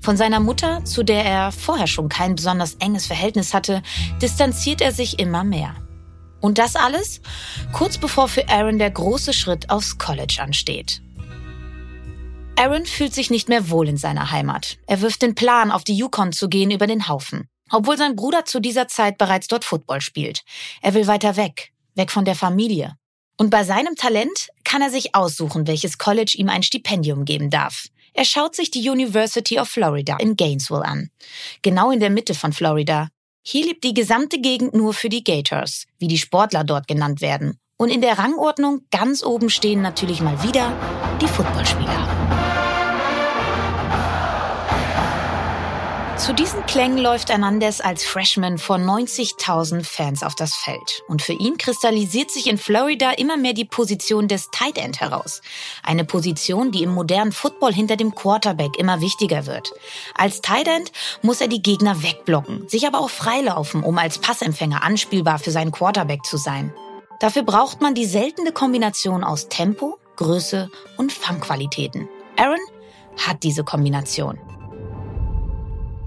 Von 0.00 0.16
seiner 0.16 0.40
Mutter, 0.40 0.84
zu 0.84 1.02
der 1.02 1.24
er 1.24 1.50
vorher 1.50 1.88
schon 1.88 2.08
kein 2.08 2.36
besonders 2.36 2.74
enges 2.74 3.06
Verhältnis 3.06 3.52
hatte, 3.52 3.82
distanziert 4.20 4.80
er 4.80 4.92
sich 4.92 5.18
immer 5.18 5.42
mehr. 5.42 5.74
Und 6.40 6.58
das 6.58 6.76
alles 6.76 7.20
kurz 7.72 7.98
bevor 7.98 8.28
für 8.28 8.48
Aaron 8.48 8.78
der 8.78 8.90
große 8.90 9.32
Schritt 9.32 9.70
aufs 9.70 9.98
College 9.98 10.38
ansteht. 10.40 11.02
Aaron 12.56 12.86
fühlt 12.86 13.14
sich 13.14 13.30
nicht 13.30 13.48
mehr 13.48 13.70
wohl 13.70 13.88
in 13.88 13.96
seiner 13.96 14.30
Heimat. 14.30 14.78
Er 14.86 15.00
wirft 15.00 15.22
den 15.22 15.34
Plan, 15.34 15.70
auf 15.70 15.84
die 15.84 15.96
Yukon 15.96 16.32
zu 16.32 16.48
gehen, 16.48 16.70
über 16.70 16.86
den 16.86 17.08
Haufen. 17.08 17.48
Obwohl 17.70 17.96
sein 17.96 18.16
Bruder 18.16 18.44
zu 18.44 18.60
dieser 18.60 18.88
Zeit 18.88 19.18
bereits 19.18 19.48
dort 19.48 19.64
Football 19.64 20.00
spielt. 20.00 20.42
Er 20.82 20.94
will 20.94 21.06
weiter 21.06 21.36
weg, 21.36 21.72
weg 21.94 22.10
von 22.10 22.24
der 22.24 22.34
Familie. 22.34 22.96
Und 23.38 23.50
bei 23.50 23.64
seinem 23.64 23.96
Talent 23.96 24.50
kann 24.64 24.82
er 24.82 24.90
sich 24.90 25.14
aussuchen, 25.14 25.66
welches 25.66 25.98
College 25.98 26.34
ihm 26.36 26.48
ein 26.48 26.62
Stipendium 26.62 27.24
geben 27.24 27.50
darf. 27.50 27.86
Er 28.14 28.24
schaut 28.24 28.54
sich 28.54 28.70
die 28.70 28.88
University 28.88 29.58
of 29.58 29.68
Florida 29.68 30.18
in 30.18 30.36
Gainesville 30.36 30.84
an. 30.84 31.10
Genau 31.62 31.90
in 31.90 32.00
der 32.00 32.10
Mitte 32.10 32.34
von 32.34 32.52
Florida. 32.52 33.08
Hier 33.42 33.66
lebt 33.66 33.82
die 33.82 33.94
gesamte 33.94 34.38
Gegend 34.38 34.74
nur 34.74 34.92
für 34.92 35.08
die 35.08 35.24
Gators, 35.24 35.86
wie 35.98 36.08
die 36.08 36.18
Sportler 36.18 36.62
dort 36.62 36.86
genannt 36.86 37.22
werden. 37.22 37.58
Und 37.78 37.88
in 37.88 38.02
der 38.02 38.18
Rangordnung 38.18 38.82
ganz 38.90 39.24
oben 39.24 39.50
stehen 39.50 39.82
natürlich 39.82 40.20
mal 40.20 40.40
wieder 40.44 40.72
die 41.20 41.26
Footballspieler. 41.26 42.21
Zu 46.22 46.32
diesen 46.32 46.64
Klängen 46.66 46.98
läuft 46.98 47.30
Hernandez 47.30 47.80
als 47.80 48.04
Freshman 48.04 48.56
vor 48.56 48.76
90.000 48.76 49.82
Fans 49.82 50.22
auf 50.22 50.36
das 50.36 50.54
Feld. 50.54 51.02
Und 51.08 51.20
für 51.20 51.32
ihn 51.32 51.58
kristallisiert 51.58 52.30
sich 52.30 52.46
in 52.46 52.58
Florida 52.58 53.10
immer 53.10 53.36
mehr 53.36 53.54
die 53.54 53.64
Position 53.64 54.28
des 54.28 54.48
Tight 54.52 54.78
End 54.78 55.00
heraus. 55.00 55.42
Eine 55.82 56.04
Position, 56.04 56.70
die 56.70 56.84
im 56.84 56.94
modernen 56.94 57.32
Football 57.32 57.72
hinter 57.72 57.96
dem 57.96 58.14
Quarterback 58.14 58.78
immer 58.78 59.00
wichtiger 59.00 59.46
wird. 59.46 59.72
Als 60.14 60.40
Tight 60.40 60.68
End 60.68 60.92
muss 61.22 61.40
er 61.40 61.48
die 61.48 61.60
Gegner 61.60 62.04
wegblocken, 62.04 62.68
sich 62.68 62.86
aber 62.86 63.00
auch 63.00 63.10
freilaufen, 63.10 63.82
um 63.82 63.98
als 63.98 64.18
Passempfänger 64.18 64.84
anspielbar 64.84 65.40
für 65.40 65.50
seinen 65.50 65.72
Quarterback 65.72 66.24
zu 66.24 66.36
sein. 66.36 66.72
Dafür 67.18 67.42
braucht 67.42 67.80
man 67.80 67.96
die 67.96 68.06
seltene 68.06 68.52
Kombination 68.52 69.24
aus 69.24 69.48
Tempo, 69.48 69.98
Größe 70.14 70.70
und 70.96 71.12
Fangqualitäten. 71.12 72.08
Aaron 72.36 72.60
hat 73.16 73.42
diese 73.42 73.64
Kombination. 73.64 74.38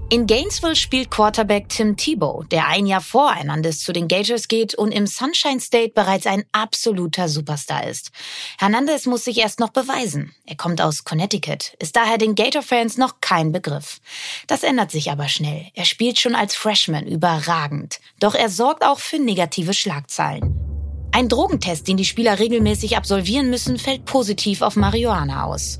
In 0.08 0.28
Gainesville 0.28 0.76
spielt 0.76 1.10
Quarterback 1.10 1.68
Tim 1.68 1.96
Tebow, 1.96 2.44
der 2.44 2.68
ein 2.68 2.86
Jahr 2.86 3.00
vor 3.00 3.34
Hernandez 3.34 3.80
zu 3.80 3.92
den 3.92 4.06
Gators 4.06 4.46
geht 4.46 4.72
und 4.72 4.92
im 4.92 5.04
Sunshine 5.08 5.58
State 5.58 5.94
bereits 5.96 6.28
ein 6.28 6.44
absoluter 6.52 7.28
Superstar 7.28 7.88
ist. 7.88 8.12
Hernandez 8.56 9.06
muss 9.06 9.24
sich 9.24 9.38
erst 9.38 9.58
noch 9.58 9.70
beweisen. 9.70 10.32
Er 10.46 10.54
kommt 10.54 10.80
aus 10.80 11.02
Connecticut, 11.02 11.74
ist 11.80 11.96
daher 11.96 12.18
den 12.18 12.36
Gator-Fans 12.36 12.98
noch 12.98 13.20
kein 13.20 13.50
Begriff. 13.50 14.00
Das 14.46 14.62
ändert 14.62 14.92
sich 14.92 15.10
aber 15.10 15.26
schnell. 15.26 15.66
Er 15.74 15.84
spielt 15.84 16.20
schon 16.20 16.36
als 16.36 16.54
Freshman 16.54 17.08
überragend. 17.08 17.98
Doch 18.20 18.36
er 18.36 18.48
sorgt 18.48 18.84
auch 18.84 19.00
für 19.00 19.18
negative 19.18 19.74
Schlagzeilen. 19.74 20.75
Ein 21.16 21.30
Drogentest, 21.30 21.88
den 21.88 21.96
die 21.96 22.04
Spieler 22.04 22.38
regelmäßig 22.38 22.98
absolvieren 22.98 23.48
müssen, 23.48 23.78
fällt 23.78 24.04
positiv 24.04 24.60
auf 24.60 24.76
Marihuana 24.76 25.44
aus. 25.44 25.78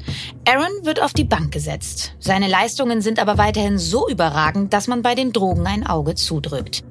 Aaron 0.49 0.73
wird 0.87 1.03
auf 1.03 1.13
die 1.13 1.25
Bank 1.25 1.53
gesetzt. 1.53 2.15
Seine 2.19 2.49
Leistungen 2.49 3.03
sind 3.03 3.19
aber 3.19 3.37
weiterhin 3.37 3.77
so 3.77 4.09
überragend, 4.09 4.73
dass 4.73 4.87
man 4.89 5.03
bei 5.03 5.15
den 5.15 5.35
Drogen 5.35 5.67
ein 5.67 5.87
Auge 5.87 6.15
zudrückt. 6.15 6.85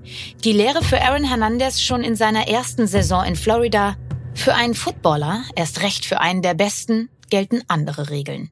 Die 0.44 0.52
Lehre 0.52 0.84
für 0.84 1.02
Aaron 1.02 1.24
Hernandez 1.24 1.82
schon 1.82 2.04
in 2.04 2.16
seiner 2.16 2.48
ersten 2.48 2.86
Saison 2.86 3.25
in 3.25 3.36
Florida. 3.36 3.96
Für 4.36 4.54
einen 4.54 4.75
Footballer, 4.75 5.42
erst 5.56 5.82
recht 5.82 6.06
für 6.06 6.20
einen 6.22 6.44
der 6.44 6.54
besten, 6.54 7.10
gelten 7.32 7.64
andere 7.68 8.12
Regeln. 8.12 8.52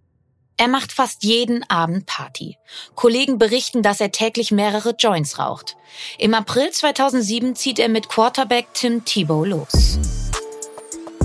Er 0.63 0.69
macht 0.69 0.93
fast 0.93 1.25
jeden 1.25 1.69
Abend 1.69 2.05
Party. 2.05 2.57
Kollegen 2.95 3.37
berichten, 3.37 3.83
dass 3.83 3.99
er 3.99 4.13
täglich 4.13 4.49
mehrere 4.49 4.95
Joints 4.97 5.37
raucht. 5.37 5.75
Im 6.17 6.33
April 6.33 6.71
2007 6.71 7.57
zieht 7.57 7.79
er 7.79 7.89
mit 7.89 8.07
Quarterback 8.07 8.67
Tim 8.73 9.03
Tebow 9.03 9.43
los. 9.43 9.99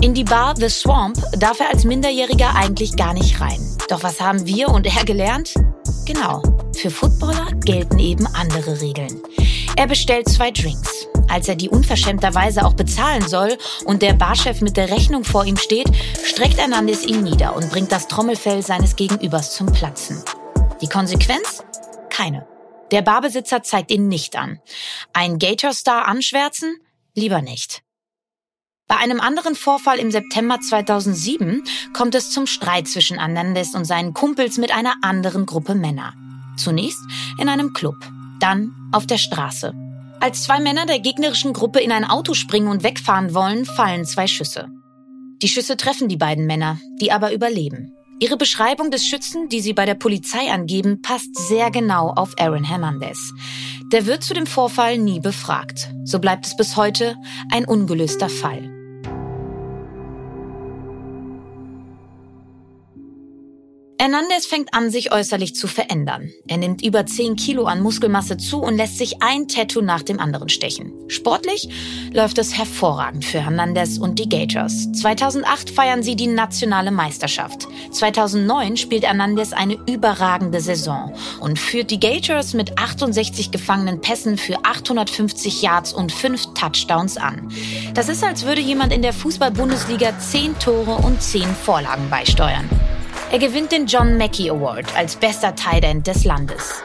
In 0.01 0.13
die 0.13 0.25
Bar 0.25 0.57
The 0.57 0.67
Swamp 0.67 1.17
darf 1.37 1.61
er 1.61 1.69
als 1.69 1.85
Minderjähriger 1.85 2.53
eigentlich 2.53 2.97
gar 2.97 3.13
nicht 3.13 3.39
rein. 3.39 3.65
Doch 3.87 4.03
was 4.03 4.19
haben 4.19 4.45
wir 4.45 4.67
und 4.67 4.85
er 4.85 5.05
gelernt? 5.05 5.53
Genau, 6.05 6.43
für 6.75 6.89
Footballer 6.89 7.47
gelten 7.63 7.97
eben 7.97 8.27
andere 8.27 8.81
Regeln. 8.81 9.21
Er 9.75 9.87
bestellt 9.87 10.27
zwei 10.27 10.51
Drinks. 10.51 11.07
Als 11.27 11.47
er 11.47 11.55
die 11.55 11.69
unverschämterweise 11.69 12.65
auch 12.65 12.73
bezahlen 12.73 13.27
soll 13.27 13.57
und 13.85 14.01
der 14.01 14.13
Barchef 14.13 14.61
mit 14.61 14.77
der 14.77 14.89
Rechnung 14.89 15.23
vor 15.23 15.45
ihm 15.45 15.57
steht, 15.57 15.89
streckt 16.23 16.57
Hernandez 16.57 17.05
ihn 17.05 17.23
nieder 17.23 17.55
und 17.55 17.69
bringt 17.69 17.91
das 17.91 18.07
Trommelfell 18.07 18.63
seines 18.63 18.95
Gegenübers 18.95 19.55
zum 19.55 19.67
Platzen. 19.67 20.23
Die 20.81 20.87
Konsequenz? 20.87 21.63
Keine. 22.09 22.47
Der 22.91 23.03
Barbesitzer 23.03 23.61
zeigt 23.61 23.91
ihn 23.91 24.07
nicht 24.07 24.35
an. 24.35 24.59
Ein 25.13 25.37
Gator-Star 25.37 26.07
anschwärzen? 26.07 26.77
Lieber 27.13 27.41
nicht. 27.41 27.83
Bei 28.87 28.97
einem 28.97 29.19
anderen 29.19 29.53
Vorfall 29.53 29.99
im 29.99 30.09
September 30.09 30.59
2007 30.59 31.63
kommt 31.93 32.15
es 32.15 32.31
zum 32.31 32.47
Streit 32.47 32.87
zwischen 32.87 33.19
Hernandez 33.19 33.75
und 33.75 33.85
seinen 33.85 34.15
Kumpels 34.15 34.57
mit 34.57 34.73
einer 34.73 34.95
anderen 35.03 35.45
Gruppe 35.45 35.75
Männer. 35.75 36.15
Zunächst 36.57 37.01
in 37.37 37.49
einem 37.49 37.73
Club, 37.73 37.95
dann 38.39 38.75
auf 38.91 39.05
der 39.05 39.17
Straße. 39.17 39.73
Als 40.19 40.43
zwei 40.43 40.59
Männer 40.59 40.85
der 40.85 40.99
gegnerischen 40.99 41.53
Gruppe 41.53 41.79
in 41.79 41.91
ein 41.91 42.03
Auto 42.03 42.33
springen 42.33 42.67
und 42.67 42.83
wegfahren 42.83 43.33
wollen, 43.33 43.65
fallen 43.65 44.05
zwei 44.05 44.27
Schüsse. 44.27 44.67
Die 45.41 45.47
Schüsse 45.47 45.77
treffen 45.77 46.09
die 46.09 46.17
beiden 46.17 46.45
Männer, 46.45 46.79
die 46.99 47.11
aber 47.11 47.33
überleben. 47.33 47.93
Ihre 48.19 48.35
Beschreibung 48.35 48.91
des 48.91 49.05
Schützen, 49.05 49.47
die 49.47 49.61
sie 49.61 49.71
bei 49.71 49.85
der 49.85 49.95
Polizei 49.95 50.51
angeben, 50.51 51.01
passt 51.01 51.37
sehr 51.47 51.71
genau 51.71 52.09
auf 52.09 52.33
Aaron 52.37 52.65
Hernandez. 52.65 53.31
Der 53.93 54.05
wird 54.05 54.23
zu 54.23 54.33
dem 54.33 54.45
Vorfall 54.45 54.97
nie 54.97 55.21
befragt. 55.21 55.89
So 56.03 56.19
bleibt 56.19 56.45
es 56.45 56.57
bis 56.57 56.75
heute 56.75 57.15
ein 57.49 57.63
ungelöster 57.63 58.27
Fall. 58.27 58.78
Hernandez 64.01 64.45
fängt 64.45 64.73
an, 64.73 64.89
sich 64.91 65.11
äußerlich 65.11 65.55
zu 65.55 65.67
verändern. 65.67 66.31
Er 66.47 66.55
nimmt 66.55 66.81
über 66.85 67.05
10 67.05 67.35
Kilo 67.35 67.65
an 67.65 67.81
Muskelmasse 67.81 68.37
zu 68.37 68.61
und 68.61 68.77
lässt 68.77 68.97
sich 68.97 69.21
ein 69.21 69.49
Tattoo 69.49 69.81
nach 69.81 70.03
dem 70.03 70.21
anderen 70.21 70.47
stechen. 70.47 70.93
Sportlich 71.09 71.67
läuft 72.13 72.37
es 72.37 72.57
hervorragend 72.57 73.25
für 73.25 73.43
Hernandez 73.43 73.97
und 73.97 74.17
die 74.17 74.29
Gators. 74.29 74.89
2008 74.93 75.69
feiern 75.69 76.01
sie 76.01 76.15
die 76.15 76.27
nationale 76.27 76.91
Meisterschaft. 76.91 77.67
2009 77.91 78.77
spielt 78.77 79.03
Hernandez 79.03 79.51
eine 79.51 79.77
überragende 79.85 80.61
Saison 80.61 81.13
und 81.41 81.59
führt 81.59 81.91
die 81.91 81.99
Gators 81.99 82.53
mit 82.53 82.79
68 82.79 83.51
gefangenen 83.51 83.99
Pässen 83.99 84.37
für 84.37 84.63
850 84.63 85.61
Yards 85.61 85.91
und 85.91 86.13
5 86.13 86.53
Touchdowns 86.53 87.17
an. 87.17 87.51
Das 87.95 88.07
ist, 88.07 88.23
als 88.23 88.45
würde 88.45 88.61
jemand 88.61 88.93
in 88.93 89.01
der 89.01 89.11
Fußball-Bundesliga 89.11 90.17
10 90.17 90.57
Tore 90.57 91.05
und 91.05 91.21
10 91.21 91.43
Vorlagen 91.43 92.09
beisteuern. 92.09 92.69
Er 93.31 93.37
gewinnt 93.37 93.71
den 93.71 93.85
John 93.85 94.17
Mackey 94.17 94.49
Award 94.49 94.87
als 94.97 95.15
bester 95.15 95.55
Tight 95.55 95.83
End 95.83 96.07
des 96.07 96.25
Landes. 96.25 96.81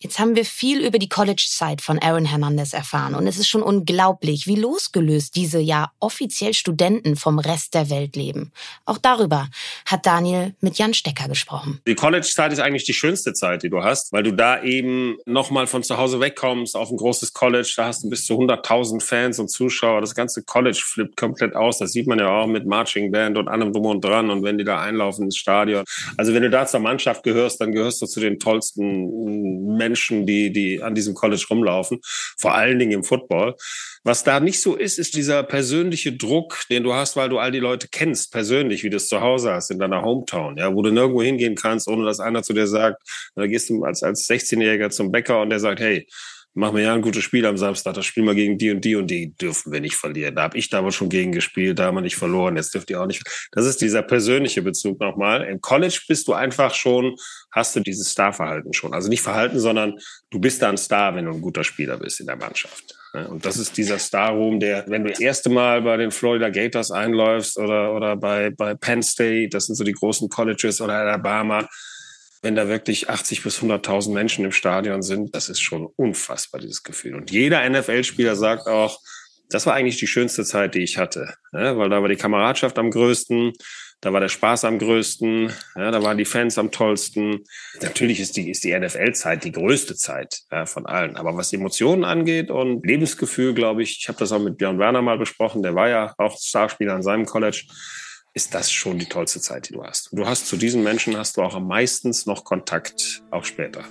Jetzt 0.00 0.20
haben 0.20 0.36
wir 0.36 0.44
viel 0.44 0.86
über 0.86 1.00
die 1.00 1.08
College-Zeit 1.08 1.82
von 1.82 1.98
Aaron 1.98 2.24
Hernandez 2.24 2.72
erfahren 2.72 3.16
und 3.16 3.26
es 3.26 3.36
ist 3.36 3.48
schon 3.48 3.64
unglaublich, 3.64 4.46
wie 4.46 4.54
losgelöst 4.54 5.34
diese 5.34 5.58
ja 5.58 5.90
offiziell 5.98 6.54
Studenten 6.54 7.16
vom 7.16 7.40
Rest 7.40 7.74
der 7.74 7.90
Welt 7.90 8.14
leben. 8.14 8.52
Auch 8.84 8.98
darüber 8.98 9.48
hat 9.86 10.06
Daniel 10.06 10.54
mit 10.60 10.78
Jan 10.78 10.94
Stecker 10.94 11.26
gesprochen. 11.26 11.80
Die 11.84 11.96
College-Zeit 11.96 12.52
ist 12.52 12.60
eigentlich 12.60 12.84
die 12.84 12.92
schönste 12.92 13.32
Zeit, 13.32 13.64
die 13.64 13.70
du 13.70 13.82
hast, 13.82 14.12
weil 14.12 14.22
du 14.22 14.32
da 14.32 14.62
eben 14.62 15.16
nochmal 15.26 15.66
von 15.66 15.82
zu 15.82 15.96
Hause 15.96 16.20
wegkommst 16.20 16.76
auf 16.76 16.92
ein 16.92 16.96
großes 16.96 17.32
College. 17.32 17.72
Da 17.76 17.86
hast 17.86 18.04
du 18.04 18.08
bis 18.08 18.24
zu 18.24 18.34
100.000 18.34 19.02
Fans 19.02 19.40
und 19.40 19.48
Zuschauer. 19.48 20.00
Das 20.00 20.14
ganze 20.14 20.44
College 20.44 20.80
flippt 20.80 21.16
komplett 21.16 21.56
aus. 21.56 21.78
Das 21.78 21.90
sieht 21.90 22.06
man 22.06 22.20
ja 22.20 22.28
auch 22.28 22.46
mit 22.46 22.66
Marching 22.66 23.10
Band 23.10 23.36
und 23.36 23.48
allem 23.48 23.72
drum 23.72 23.86
und 23.86 24.04
dran. 24.04 24.30
Und 24.30 24.44
wenn 24.44 24.58
die 24.58 24.64
da 24.64 24.80
einlaufen 24.80 25.24
ins 25.24 25.38
Stadion. 25.38 25.82
Also 26.16 26.34
wenn 26.34 26.44
du 26.44 26.50
da 26.50 26.66
zur 26.66 26.78
Mannschaft 26.78 27.24
gehörst, 27.24 27.60
dann 27.60 27.72
gehörst 27.72 28.00
du 28.00 28.06
zu 28.06 28.20
den 28.20 28.38
tollsten 28.38 29.76
Menschen, 29.76 29.87
die, 29.94 30.52
die 30.52 30.82
an 30.82 30.94
diesem 30.94 31.14
College 31.14 31.44
rumlaufen. 31.50 32.00
Vor 32.36 32.54
allen 32.54 32.78
Dingen 32.78 32.92
im 32.92 33.04
Football. 33.04 33.54
Was 34.04 34.24
da 34.24 34.40
nicht 34.40 34.60
so 34.60 34.74
ist, 34.76 34.98
ist 34.98 35.14
dieser 35.14 35.42
persönliche 35.42 36.12
Druck, 36.12 36.62
den 36.70 36.84
du 36.84 36.94
hast, 36.94 37.16
weil 37.16 37.28
du 37.28 37.38
all 37.38 37.52
die 37.52 37.58
Leute 37.58 37.88
kennst, 37.90 38.32
persönlich, 38.32 38.84
wie 38.84 38.90
du 38.90 38.96
es 38.96 39.08
zu 39.08 39.20
Hause 39.20 39.52
hast, 39.52 39.70
in 39.70 39.78
deiner 39.78 40.02
Hometown, 40.02 40.56
ja, 40.56 40.74
wo 40.74 40.82
du 40.82 40.90
nirgendwo 40.90 41.22
hingehen 41.22 41.56
kannst, 41.56 41.88
ohne 41.88 42.04
dass 42.04 42.20
einer 42.20 42.42
zu 42.42 42.52
dir 42.52 42.66
sagt, 42.66 43.02
da 43.34 43.46
gehst 43.46 43.70
du 43.70 43.84
als, 43.84 44.02
als 44.02 44.28
16-Jähriger 44.28 44.90
zum 44.90 45.12
Bäcker 45.12 45.42
und 45.42 45.50
der 45.50 45.60
sagt, 45.60 45.80
hey, 45.80 46.06
machen 46.58 46.76
wir 46.76 46.82
ja 46.82 46.94
ein 46.94 47.02
gutes 47.02 47.22
Spiel 47.22 47.46
am 47.46 47.56
Samstag, 47.56 47.94
das 47.94 48.04
spielen 48.04 48.26
wir 48.26 48.34
gegen 48.34 48.58
die 48.58 48.70
und 48.70 48.84
die 48.84 48.96
und 48.96 49.06
die 49.06 49.32
dürfen 49.36 49.72
wir 49.72 49.80
nicht 49.80 49.94
verlieren. 49.94 50.34
Da 50.34 50.42
habe 50.42 50.58
ich 50.58 50.68
damals 50.68 50.96
schon 50.96 51.08
gegen 51.08 51.30
gespielt, 51.30 51.78
da 51.78 51.84
haben 51.84 51.96
wir 51.96 52.00
nicht 52.00 52.16
verloren, 52.16 52.56
jetzt 52.56 52.74
dürft 52.74 52.90
ihr 52.90 53.00
auch 53.00 53.06
nicht. 53.06 53.22
Das 53.52 53.64
ist 53.64 53.80
dieser 53.80 54.02
persönliche 54.02 54.60
Bezug 54.60 54.98
nochmal. 55.00 55.44
Im 55.44 55.60
College 55.60 56.00
bist 56.08 56.26
du 56.26 56.32
einfach 56.32 56.74
schon, 56.74 57.14
hast 57.52 57.76
du 57.76 57.80
dieses 57.80 58.10
Starverhalten 58.10 58.72
schon. 58.72 58.92
Also 58.92 59.08
nicht 59.08 59.22
Verhalten, 59.22 59.60
sondern 59.60 59.98
du 60.30 60.40
bist 60.40 60.60
da 60.60 60.68
ein 60.68 60.76
Star, 60.76 61.14
wenn 61.14 61.26
du 61.26 61.32
ein 61.32 61.40
guter 61.40 61.62
Spieler 61.62 61.96
bist 61.96 62.18
in 62.18 62.26
der 62.26 62.36
Mannschaft. 62.36 62.96
Und 63.30 63.44
das 63.46 63.56
ist 63.56 63.76
dieser 63.76 63.98
Star-Room, 63.98 64.58
der, 64.58 64.84
wenn 64.88 65.04
du 65.04 65.10
das 65.10 65.20
erste 65.20 65.50
Mal 65.50 65.82
bei 65.82 65.96
den 65.96 66.10
Florida 66.10 66.50
Gators 66.50 66.90
einläufst 66.90 67.56
oder, 67.56 67.94
oder 67.94 68.16
bei, 68.16 68.50
bei 68.50 68.74
Penn 68.74 69.02
State, 69.02 69.50
das 69.50 69.66
sind 69.66 69.76
so 69.76 69.84
die 69.84 69.92
großen 69.92 70.28
Colleges 70.28 70.80
oder 70.80 70.94
Alabama, 70.94 71.66
wenn 72.42 72.54
da 72.54 72.68
wirklich 72.68 73.08
80 73.10 73.42
bis 73.42 73.60
100.000 73.60 74.12
Menschen 74.12 74.44
im 74.44 74.52
Stadion 74.52 75.02
sind, 75.02 75.34
das 75.34 75.48
ist 75.48 75.60
schon 75.60 75.86
unfassbar, 75.96 76.60
dieses 76.60 76.82
Gefühl. 76.82 77.14
Und 77.14 77.30
jeder 77.30 77.68
NFL-Spieler 77.68 78.36
sagt 78.36 78.66
auch, 78.66 79.00
das 79.50 79.66
war 79.66 79.74
eigentlich 79.74 79.98
die 79.98 80.06
schönste 80.06 80.44
Zeit, 80.44 80.74
die 80.74 80.82
ich 80.82 80.98
hatte, 80.98 81.34
ja, 81.52 81.76
weil 81.76 81.88
da 81.88 82.02
war 82.02 82.08
die 82.08 82.16
Kameradschaft 82.16 82.78
am 82.78 82.90
größten, 82.90 83.54
da 84.00 84.12
war 84.12 84.20
der 84.20 84.28
Spaß 84.28 84.64
am 84.64 84.78
größten, 84.78 85.52
ja, 85.74 85.90
da 85.90 86.02
waren 86.02 86.18
die 86.18 86.24
Fans 86.24 86.56
am 86.56 86.70
tollsten. 86.70 87.44
Natürlich 87.80 88.20
ist 88.20 88.36
die, 88.36 88.48
ist 88.48 88.62
die 88.62 88.78
NFL-Zeit 88.78 89.42
die 89.42 89.50
größte 89.50 89.96
Zeit 89.96 90.42
ja, 90.52 90.66
von 90.66 90.86
allen. 90.86 91.16
Aber 91.16 91.36
was 91.36 91.52
Emotionen 91.52 92.04
angeht 92.04 92.50
und 92.50 92.86
Lebensgefühl, 92.86 93.54
glaube 93.54 93.82
ich, 93.82 93.98
ich 93.98 94.08
habe 94.08 94.18
das 94.18 94.30
auch 94.30 94.38
mit 94.38 94.56
Björn 94.56 94.78
Werner 94.78 95.02
mal 95.02 95.18
besprochen, 95.18 95.62
der 95.62 95.74
war 95.74 95.88
ja 95.88 96.14
auch 96.16 96.38
Starspieler 96.38 96.94
an 96.94 97.02
seinem 97.02 97.26
College 97.26 97.64
ist 98.38 98.54
das 98.54 98.70
schon 98.70 99.00
die 99.00 99.06
tollste 99.06 99.40
Zeit, 99.40 99.68
die 99.68 99.72
du 99.72 99.82
hast. 99.82 100.10
du 100.12 100.24
hast 100.24 100.46
zu 100.46 100.56
diesen 100.56 100.84
Menschen 100.84 101.16
hast 101.16 101.36
du 101.36 101.42
auch 101.42 101.56
am 101.56 101.66
meisten 101.66 102.14
noch 102.26 102.44
Kontakt, 102.44 103.24
auch 103.32 103.44
später. 103.44 103.84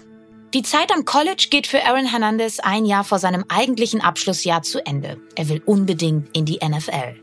Die 0.54 0.62
Zeit 0.62 0.89
am 0.94 1.04
College 1.04 1.48
geht 1.51 1.68
für 1.68 1.84
Aaron 1.84 2.06
Hernandez 2.06 2.62
ein 2.62 2.86
Jahr 2.86 3.04
vor 3.04 3.20
seinem 3.20 3.44
eigentlichen 3.50 4.00
Abschlussjahr 4.00 4.62
zu 4.62 4.86
Ende. 4.86 5.18
Er 5.36 5.50
will 5.50 5.62
unbedingt 5.66 6.30
in 6.34 6.46
die 6.46 6.60
NFL. 6.66 7.22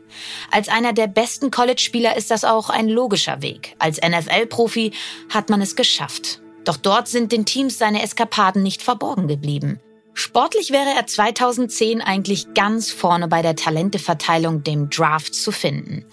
Als 0.51 0.69
einer 0.69 0.93
der 0.93 1.07
besten 1.07 1.49
College-Spieler 1.49 2.15
ist 2.15 2.29
das 2.29 2.43
auch 2.43 2.69
ein 2.69 2.87
logischer 2.87 3.41
Weg. 3.41 3.75
Als 3.79 3.99
NFL-Profi 3.99 4.91
hat 5.33 5.49
man 5.49 5.61
es 5.61 5.75
geschafft. 5.75 6.41
Doch 6.63 6.77
dort 6.77 7.07
sind 7.07 7.31
den 7.31 7.47
Teams 7.47 7.79
seine 7.79 8.03
Eskapaden 8.03 8.61
nicht 8.61 8.83
verborgen 8.83 9.27
geblieben. 9.27 9.79
Sportlich 10.17 10.71
wäre 10.71 10.89
er 10.95 11.05
2010 11.05 12.01
eigentlich 12.01 12.53
ganz 12.53 12.89
vorne 12.89 13.27
bei 13.27 13.41
der 13.41 13.57
Talenteverteilung, 13.57 14.63
dem 14.63 14.89
Draft, 14.89 15.35
zu 15.35 15.51
finden. 15.51 16.05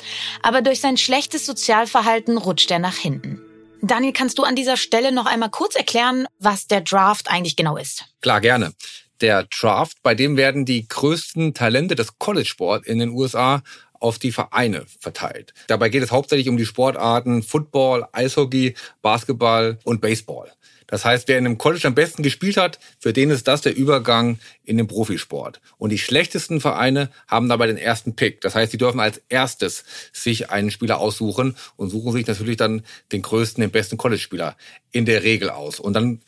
Aber 0.42 0.61
durch 0.61 0.80
sein 0.80 0.97
schlechtes 0.97 1.47
Sozialverhalten 1.47 2.37
rutscht 2.37 2.71
er 2.73 2.80
nach 2.80 2.97
hinten. 2.97 3.40
Daniel, 3.80 4.12
kannst 4.12 4.38
du 4.38 4.42
an 4.42 4.56
dieser 4.56 4.76
Stelle 4.76 5.12
noch 5.12 5.26
einmal 5.26 5.50
kurz 5.50 5.76
erklären, 5.76 6.26
was 6.40 6.66
der 6.66 6.80
Draft 6.80 7.30
eigentlich 7.30 7.54
genau 7.54 7.76
ist? 7.76 8.04
Klar, 8.21 8.40
gerne. 8.40 8.73
Der 9.21 9.44
Draft, 9.44 9.99
bei 10.02 10.16
dem 10.16 10.37
werden 10.37 10.64
die 10.64 10.87
größten 10.88 11.54
Talente 11.54 11.94
des 11.94 12.18
College-Sport 12.18 12.84
in 12.86 12.99
den 12.99 13.10
USA 13.10 13.62
auf 14.00 14.19
die 14.19 14.32
Vereine 14.32 14.84
verteilt. 14.99 15.54
Dabei 15.69 15.88
geht 15.88 16.02
es 16.02 16.10
hauptsächlich 16.10 16.49
um 16.49 16.56
die 16.56 16.67
Sportarten 16.67 17.45
Football, 17.45 18.04
Eishockey, 18.10 18.75
Basketball 19.00 19.78
und 19.84 20.00
Baseball. 20.00 20.50
Das 20.93 21.07
heißt, 21.07 21.26
wer 21.26 21.39
in 21.39 21.47
einem 21.47 21.57
College 21.57 21.89
am 21.89 21.95
besten 21.95 22.23
gespielt 22.23 22.59
hat, 22.59 22.78
für 22.99 23.15
den 23.15 23.31
ist 23.31 23.49
das 23.49 23.63
der 23.63 23.75
Übergang 23.75 24.39
in 24.63 24.76
den 24.76 24.89
Profisport. 24.89 25.63
Und 25.78 25.89
die 25.89 25.97
schlechtesten 25.97 26.61
Vereine 26.61 27.09
haben 27.26 27.49
dabei 27.49 27.67
den 27.67 27.78
ersten 27.78 28.15
Pick. 28.15 28.43
Das 28.43 28.55
heißt, 28.55 28.73
sie 28.73 28.76
dürfen 28.76 29.00
als 29.00 29.23
erstes 29.31 29.85
sich 30.13 30.50
einen 30.50 30.71
Spieler 30.71 30.99
aussuchen 30.99 31.57
und 31.76 31.89
suchen 31.89 32.13
sich 32.13 32.26
natürlich 32.26 32.59
dann 32.59 32.83
den 33.11 33.23
größten, 33.23 33.63
den 33.63 33.71
besten 33.71 33.97
College-Spieler 33.97 34.55
in 34.91 35.07
der 35.07 35.23
Regel 35.23 35.49
aus. 35.49 35.81
Und 35.81 35.95
dann 35.95 36.21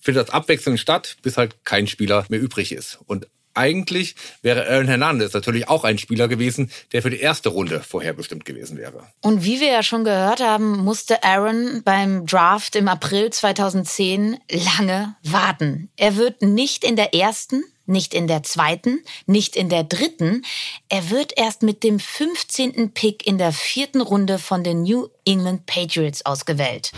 findet 0.00 0.28
das 0.28 0.32
abwechselnd 0.32 0.78
statt, 0.78 1.16
bis 1.22 1.36
halt 1.36 1.64
kein 1.64 1.88
Spieler 1.88 2.24
mehr 2.28 2.40
übrig 2.40 2.70
ist. 2.70 3.00
Und 3.06 3.26
eigentlich 3.54 4.14
wäre 4.42 4.68
Aaron 4.68 4.88
Hernandez 4.88 5.32
natürlich 5.32 5.68
auch 5.68 5.84
ein 5.84 5.98
Spieler 5.98 6.28
gewesen, 6.28 6.70
der 6.92 7.02
für 7.02 7.10
die 7.10 7.20
erste 7.20 7.48
Runde 7.48 7.80
vorherbestimmt 7.80 8.44
gewesen 8.44 8.78
wäre. 8.78 9.06
Und 9.20 9.44
wie 9.44 9.60
wir 9.60 9.70
ja 9.70 9.82
schon 9.82 10.04
gehört 10.04 10.40
haben, 10.40 10.78
musste 10.78 11.22
Aaron 11.22 11.82
beim 11.84 12.26
Draft 12.26 12.76
im 12.76 12.88
April 12.88 13.30
2010 13.30 14.38
lange 14.50 15.16
warten. 15.22 15.90
Er 15.96 16.16
wird 16.16 16.42
nicht 16.42 16.84
in 16.84 16.96
der 16.96 17.14
ersten, 17.14 17.62
nicht 17.86 18.14
in 18.14 18.26
der 18.26 18.42
zweiten, 18.42 19.00
nicht 19.26 19.56
in 19.56 19.68
der 19.68 19.84
dritten. 19.84 20.44
Er 20.88 21.10
wird 21.10 21.32
erst 21.36 21.62
mit 21.62 21.82
dem 21.82 21.98
15. 21.98 22.92
Pick 22.92 23.26
in 23.26 23.38
der 23.38 23.52
vierten 23.52 24.00
Runde 24.00 24.38
von 24.38 24.64
den 24.64 24.82
New 24.82 25.08
England 25.24 25.66
Patriots 25.66 26.24
ausgewählt. 26.26 26.92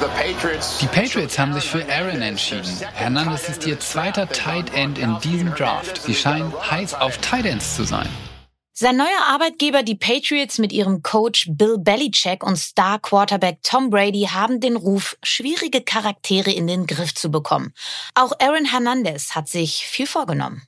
Die 0.81 0.87
Patriots 0.87 1.39
haben 1.39 1.55
sich 1.55 1.65
für 1.65 1.85
Aaron 1.89 2.23
entschieden. 2.23 2.71
Hernandez 2.95 3.49
ist 3.49 3.67
ihr 3.67 3.79
zweiter 3.81 4.29
Tight 4.29 4.75
End 4.75 4.99
in 4.99 5.19
diesem 5.21 5.55
Draft. 5.55 6.03
Sie 6.03 6.15
scheinen 6.15 6.53
heiß 6.71 6.95
auf 6.95 7.19
Tight 7.19 7.47
Ends 7.47 7.77
zu 7.77 7.85
sein. 7.85 8.09
Sein 8.77 8.97
neuer 8.97 9.29
Arbeitgeber, 9.29 9.85
die 9.85 9.95
Patriots 9.95 10.59
mit 10.59 10.73
ihrem 10.73 11.01
Coach 11.01 11.47
Bill 11.49 11.79
Belichick 11.79 12.43
und 12.43 12.57
Star-Quarterback 12.57 13.59
Tom 13.63 13.89
Brady 13.89 14.27
haben 14.33 14.59
den 14.59 14.75
Ruf, 14.75 15.17
schwierige 15.23 15.81
Charaktere 15.81 16.51
in 16.51 16.67
den 16.67 16.89
Griff 16.89 17.15
zu 17.15 17.31
bekommen. 17.31 17.73
Auch 18.17 18.33
Aaron 18.41 18.65
Hernandez 18.65 19.37
hat 19.37 19.49
sich 19.49 19.87
viel 19.87 20.09
vorgenommen. 20.09 20.63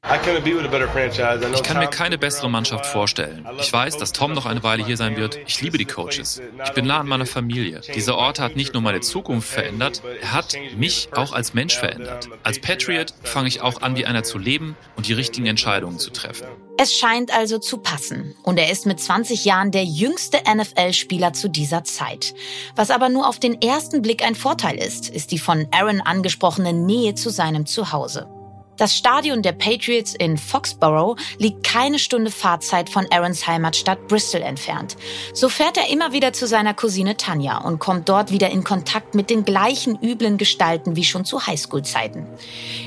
Ich 1.52 1.62
kann 1.64 1.80
mir 1.80 1.88
keine 1.88 2.16
bessere 2.16 2.48
Mannschaft 2.48 2.86
vorstellen. 2.86 3.44
Ich 3.58 3.72
weiß, 3.72 3.96
dass 3.96 4.12
Tom 4.12 4.34
noch 4.34 4.46
eine 4.46 4.62
Weile 4.62 4.86
hier 4.86 4.96
sein 4.96 5.16
wird. 5.16 5.40
Ich 5.44 5.60
liebe 5.60 5.76
die 5.76 5.84
Coaches. 5.84 6.40
Ich 6.64 6.70
bin 6.74 6.86
nah 6.86 7.00
an 7.00 7.08
meiner 7.08 7.26
Familie. 7.26 7.80
Dieser 7.92 8.16
Ort 8.16 8.38
hat 8.38 8.54
nicht 8.54 8.72
nur 8.72 8.84
meine 8.84 9.00
Zukunft 9.00 9.48
verändert, 9.48 10.00
er 10.20 10.32
hat 10.32 10.54
mich 10.76 11.08
auch 11.12 11.32
als 11.32 11.54
Mensch 11.54 11.76
verändert. 11.76 12.28
Als 12.44 12.60
Patriot 12.60 13.14
fange 13.24 13.48
ich 13.48 13.62
auch 13.62 13.82
an, 13.82 13.96
wie 13.96 14.06
einer 14.06 14.22
zu 14.22 14.38
leben 14.38 14.76
und 14.94 15.08
die 15.08 15.12
richtigen 15.12 15.46
Entscheidungen 15.46 15.98
zu 15.98 16.10
treffen. 16.10 16.46
Es 16.78 16.92
scheint 16.92 17.34
also 17.34 17.58
zu 17.58 17.78
passen. 17.78 18.34
Und 18.42 18.58
er 18.58 18.70
ist 18.70 18.84
mit 18.84 19.00
20 19.00 19.46
Jahren 19.46 19.70
der 19.70 19.84
jüngste 19.84 20.38
NFL-Spieler 20.46 21.32
zu 21.32 21.48
dieser 21.48 21.84
Zeit. 21.84 22.34
Was 22.74 22.90
aber 22.90 23.08
nur 23.08 23.28
auf 23.28 23.38
den 23.38 23.62
ersten 23.62 24.02
Blick 24.02 24.22
ein 24.22 24.34
Vorteil 24.34 24.76
ist, 24.76 25.08
ist 25.08 25.32
die 25.32 25.38
von 25.38 25.66
Aaron 25.70 26.02
angesprochene 26.02 26.74
Nähe 26.74 27.14
zu 27.14 27.30
seinem 27.30 27.64
Zuhause. 27.64 28.28
Das 28.76 28.94
Stadion 28.94 29.40
der 29.40 29.52
Patriots 29.52 30.14
in 30.14 30.36
Foxborough 30.36 31.16
liegt 31.38 31.64
keine 31.64 31.98
Stunde 31.98 32.30
Fahrzeit 32.30 32.90
von 32.90 33.06
Aarons 33.10 33.46
Heimatstadt 33.46 34.06
Bristol 34.06 34.42
entfernt. 34.42 34.98
So 35.32 35.48
fährt 35.48 35.78
er 35.78 35.88
immer 35.88 36.12
wieder 36.12 36.34
zu 36.34 36.46
seiner 36.46 36.74
Cousine 36.74 37.16
Tanja 37.16 37.56
und 37.56 37.78
kommt 37.78 38.10
dort 38.10 38.32
wieder 38.32 38.50
in 38.50 38.64
Kontakt 38.64 39.14
mit 39.14 39.30
den 39.30 39.46
gleichen 39.46 39.98
üblen 40.02 40.36
Gestalten 40.36 40.94
wie 40.94 41.04
schon 41.04 41.24
zu 41.24 41.46
Highschool-Zeiten. 41.46 42.26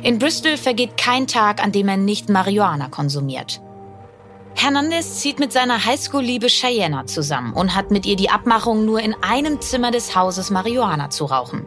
In 0.04 0.20
Bristol 0.20 0.58
vergeht 0.58 0.96
kein 0.96 1.26
Tag, 1.26 1.64
an 1.64 1.72
dem 1.72 1.88
er 1.88 1.98
nicht 1.98 2.30
Marihuana 2.30 2.90
konsumiert. 2.90 3.60
Hernandez 4.62 5.22
zieht 5.22 5.40
mit 5.40 5.54
seiner 5.54 5.86
Highschool-Liebe 5.86 6.48
Cheyenne 6.48 7.06
zusammen 7.06 7.54
und 7.54 7.76
hat 7.76 7.92
mit 7.92 8.06
ihr 8.06 8.18
die 8.18 8.30
Abmachung, 8.30 8.84
nur 8.84 9.00
in 9.00 9.16
einem 9.22 9.62
Zimmer 9.62 9.90
des 9.90 10.18
Hauses 10.18 10.50
Marihuana 10.50 11.10
zu 11.10 11.24
rauchen. 11.24 11.66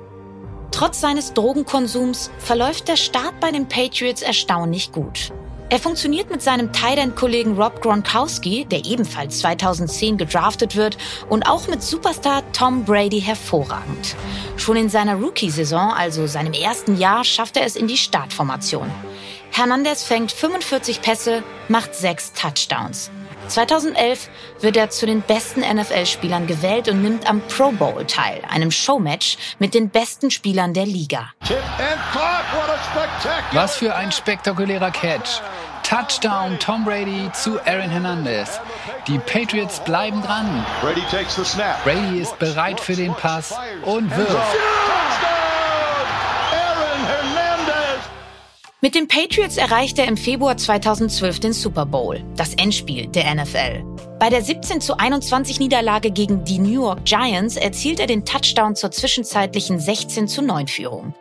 Trotz 0.73 1.01
seines 1.01 1.33
Drogenkonsums 1.33 2.31
verläuft 2.37 2.89
der 2.89 2.97
Start 2.97 3.41
bei 3.41 3.51
den 3.51 3.67
Patriots 3.67 4.21
erstaunlich 4.21 4.93
gut. 4.93 5.33
Er 5.71 5.79
funktioniert 5.79 6.29
mit 6.29 6.43
seinem 6.43 6.71
Tight-End-Kollegen 6.71 7.57
Rob 7.59 7.81
Gronkowski, 7.81 8.67
der 8.67 8.85
ebenfalls 8.85 9.39
2010 9.39 10.19
gedraftet 10.19 10.77
wird, 10.77 10.99
und 11.31 11.49
auch 11.49 11.69
mit 11.69 11.83
Superstar 11.83 12.43
Tom 12.53 12.85
Brady 12.85 13.23
hervorragend. 13.23 14.17
Schon 14.59 14.77
in 14.77 14.91
seiner 14.91 15.15
Rookie-Saison, 15.15 15.93
also 15.93 16.27
seinem 16.27 16.53
ersten 16.53 16.99
Jahr, 16.99 17.25
schafft 17.25 17.57
er 17.57 17.65
es 17.65 17.75
in 17.75 17.89
die 17.89 17.97
Startformation. 17.97 18.91
Hernandez 19.53 20.03
fängt 20.03 20.33
45 20.33 21.03
Pässe, 21.03 21.43
macht 21.69 21.95
sechs 21.95 22.33
Touchdowns. 22.33 23.11
2011 23.49 24.31
wird 24.61 24.79
er 24.79 24.89
zu 24.89 25.05
den 25.05 25.21
besten 25.21 25.61
NFL-Spielern 25.61 26.47
gewählt 26.47 26.89
und 26.89 27.03
nimmt 27.03 27.29
am 27.29 27.43
Pro 27.49 27.71
Bowl 27.71 28.07
teil, 28.07 28.41
einem 28.49 28.71
Showmatch 28.71 29.37
mit 29.59 29.75
den 29.75 29.91
besten 29.91 30.31
Spielern 30.31 30.73
der 30.73 30.87
Liga. 30.87 31.29
Was 33.53 33.77
für 33.77 33.95
ein 33.95 34.11
spektakulärer 34.11 34.91
Catch. 34.91 35.43
Touchdown 35.83 36.59
Tom 36.59 36.87
Brady 36.87 37.31
zu 37.35 37.61
Aaron 37.67 37.91
Hernandez. 37.91 38.59
Die 39.07 39.19
Patriots 39.19 39.81
bleiben 39.81 40.23
dran. 40.23 40.65
Brady 41.85 42.21
ist 42.21 42.39
bereit 42.39 42.81
für 42.81 42.95
den 42.95 43.13
Pass 43.13 43.53
und 43.83 44.17
wirft. 44.17 44.57
Mit 48.85 48.97
den 48.97 49.07
Patriots 49.07 49.59
erreichte 49.59 50.03
er 50.03 50.09
im 50.09 50.17
Februar 50.17 50.57
2012 50.57 51.39
den 51.39 51.53
Super 51.53 51.87
Bowl, 51.87 52.21
das 52.35 52.55
Endspiel 52.55 53.07
der 53.07 53.33
NFL. 53.33 53.85
Bei 54.19 54.29
der 54.29 54.43
17 54.43 54.81
zu 54.81 54.99
21 54.99 55.61
Niederlage 55.61 56.11
gegen 56.11 56.45
die 56.45 56.59
New 56.59 56.83
York 56.83 57.05
Giants 57.05 57.55
erzielt 57.55 58.01
er 58.01 58.09
den 58.09 58.25
Touchdown 58.25 58.75
zur 58.75 58.91
zwischenzeitlichen 58.91 59.79
16 59.79 60.27
zu 60.27 60.43
9 60.43 60.67
Führung. 60.67 61.15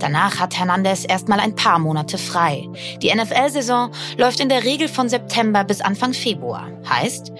Danach 0.00 0.38
hat 0.38 0.58
Hernandez 0.58 1.06
erstmal 1.08 1.40
ein 1.40 1.54
paar 1.54 1.78
Monate 1.78 2.18
frei. 2.18 2.68
Die 3.00 3.10
NFL-Saison 3.10 3.90
läuft 4.18 4.40
in 4.40 4.50
der 4.50 4.64
Regel 4.64 4.88
von 4.88 5.08
September 5.08 5.64
bis 5.64 5.80
Anfang 5.80 6.12
Februar. 6.12 6.68
Heißt, 6.86 7.32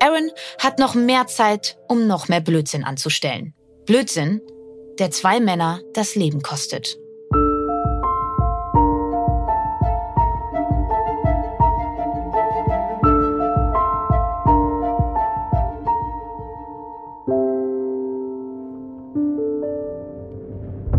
Aaron 0.00 0.30
hat 0.58 0.78
noch 0.78 0.94
mehr 0.94 1.26
Zeit, 1.28 1.78
um 1.88 2.06
noch 2.06 2.28
mehr 2.28 2.42
Blödsinn 2.42 2.84
anzustellen. 2.84 3.54
Blödsinn, 3.86 4.42
der 4.98 5.10
zwei 5.12 5.40
Männer 5.40 5.80
das 5.94 6.14
Leben 6.14 6.42
kostet. 6.42 6.98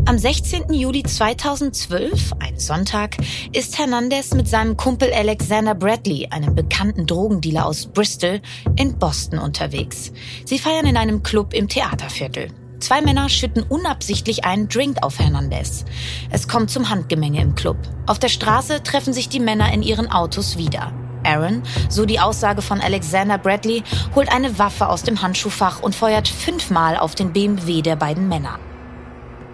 Am 0.09 0.17
16. 0.17 0.73
Juli 0.73 1.03
2012, 1.03 2.33
ein 2.39 2.57
Sonntag, 2.57 3.17
ist 3.53 3.77
Hernandez 3.77 4.33
mit 4.33 4.47
seinem 4.47 4.75
Kumpel 4.75 5.13
Alexander 5.13 5.75
Bradley, 5.75 6.27
einem 6.31 6.55
bekannten 6.55 7.05
Drogendealer 7.05 7.67
aus 7.67 7.85
Bristol, 7.85 8.41
in 8.75 8.97
Boston 8.97 9.37
unterwegs. 9.37 10.11
Sie 10.45 10.57
feiern 10.57 10.87
in 10.87 10.97
einem 10.97 11.21
Club 11.21 11.53
im 11.53 11.67
Theaterviertel. 11.67 12.47
Zwei 12.79 13.01
Männer 13.01 13.29
schütten 13.29 13.61
unabsichtlich 13.61 14.45
einen 14.45 14.67
Drink 14.67 14.97
auf 15.03 15.19
Hernandez. 15.19 15.85
Es 16.31 16.47
kommt 16.47 16.71
zum 16.71 16.89
Handgemenge 16.89 17.43
im 17.43 17.53
Club. 17.53 17.77
Auf 18.07 18.17
der 18.17 18.29
Straße 18.29 18.81
treffen 18.81 19.13
sich 19.13 19.29
die 19.29 19.39
Männer 19.39 19.71
in 19.71 19.83
ihren 19.83 20.11
Autos 20.11 20.57
wieder. 20.57 20.91
Aaron, 21.23 21.61
so 21.87 22.07
die 22.07 22.19
Aussage 22.19 22.63
von 22.63 22.81
Alexander 22.81 23.37
Bradley, 23.37 23.83
holt 24.15 24.31
eine 24.31 24.57
Waffe 24.57 24.89
aus 24.89 25.03
dem 25.03 25.21
Handschuhfach 25.21 25.83
und 25.83 25.93
feuert 25.93 26.27
fünfmal 26.27 26.97
auf 26.97 27.13
den 27.13 27.31
BMW 27.31 27.83
der 27.83 27.95
beiden 27.95 28.27
Männer. 28.27 28.57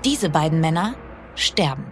Diese 0.05 0.29
beiden 0.29 0.61
Männer 0.61 0.93
sterben. 1.33 1.91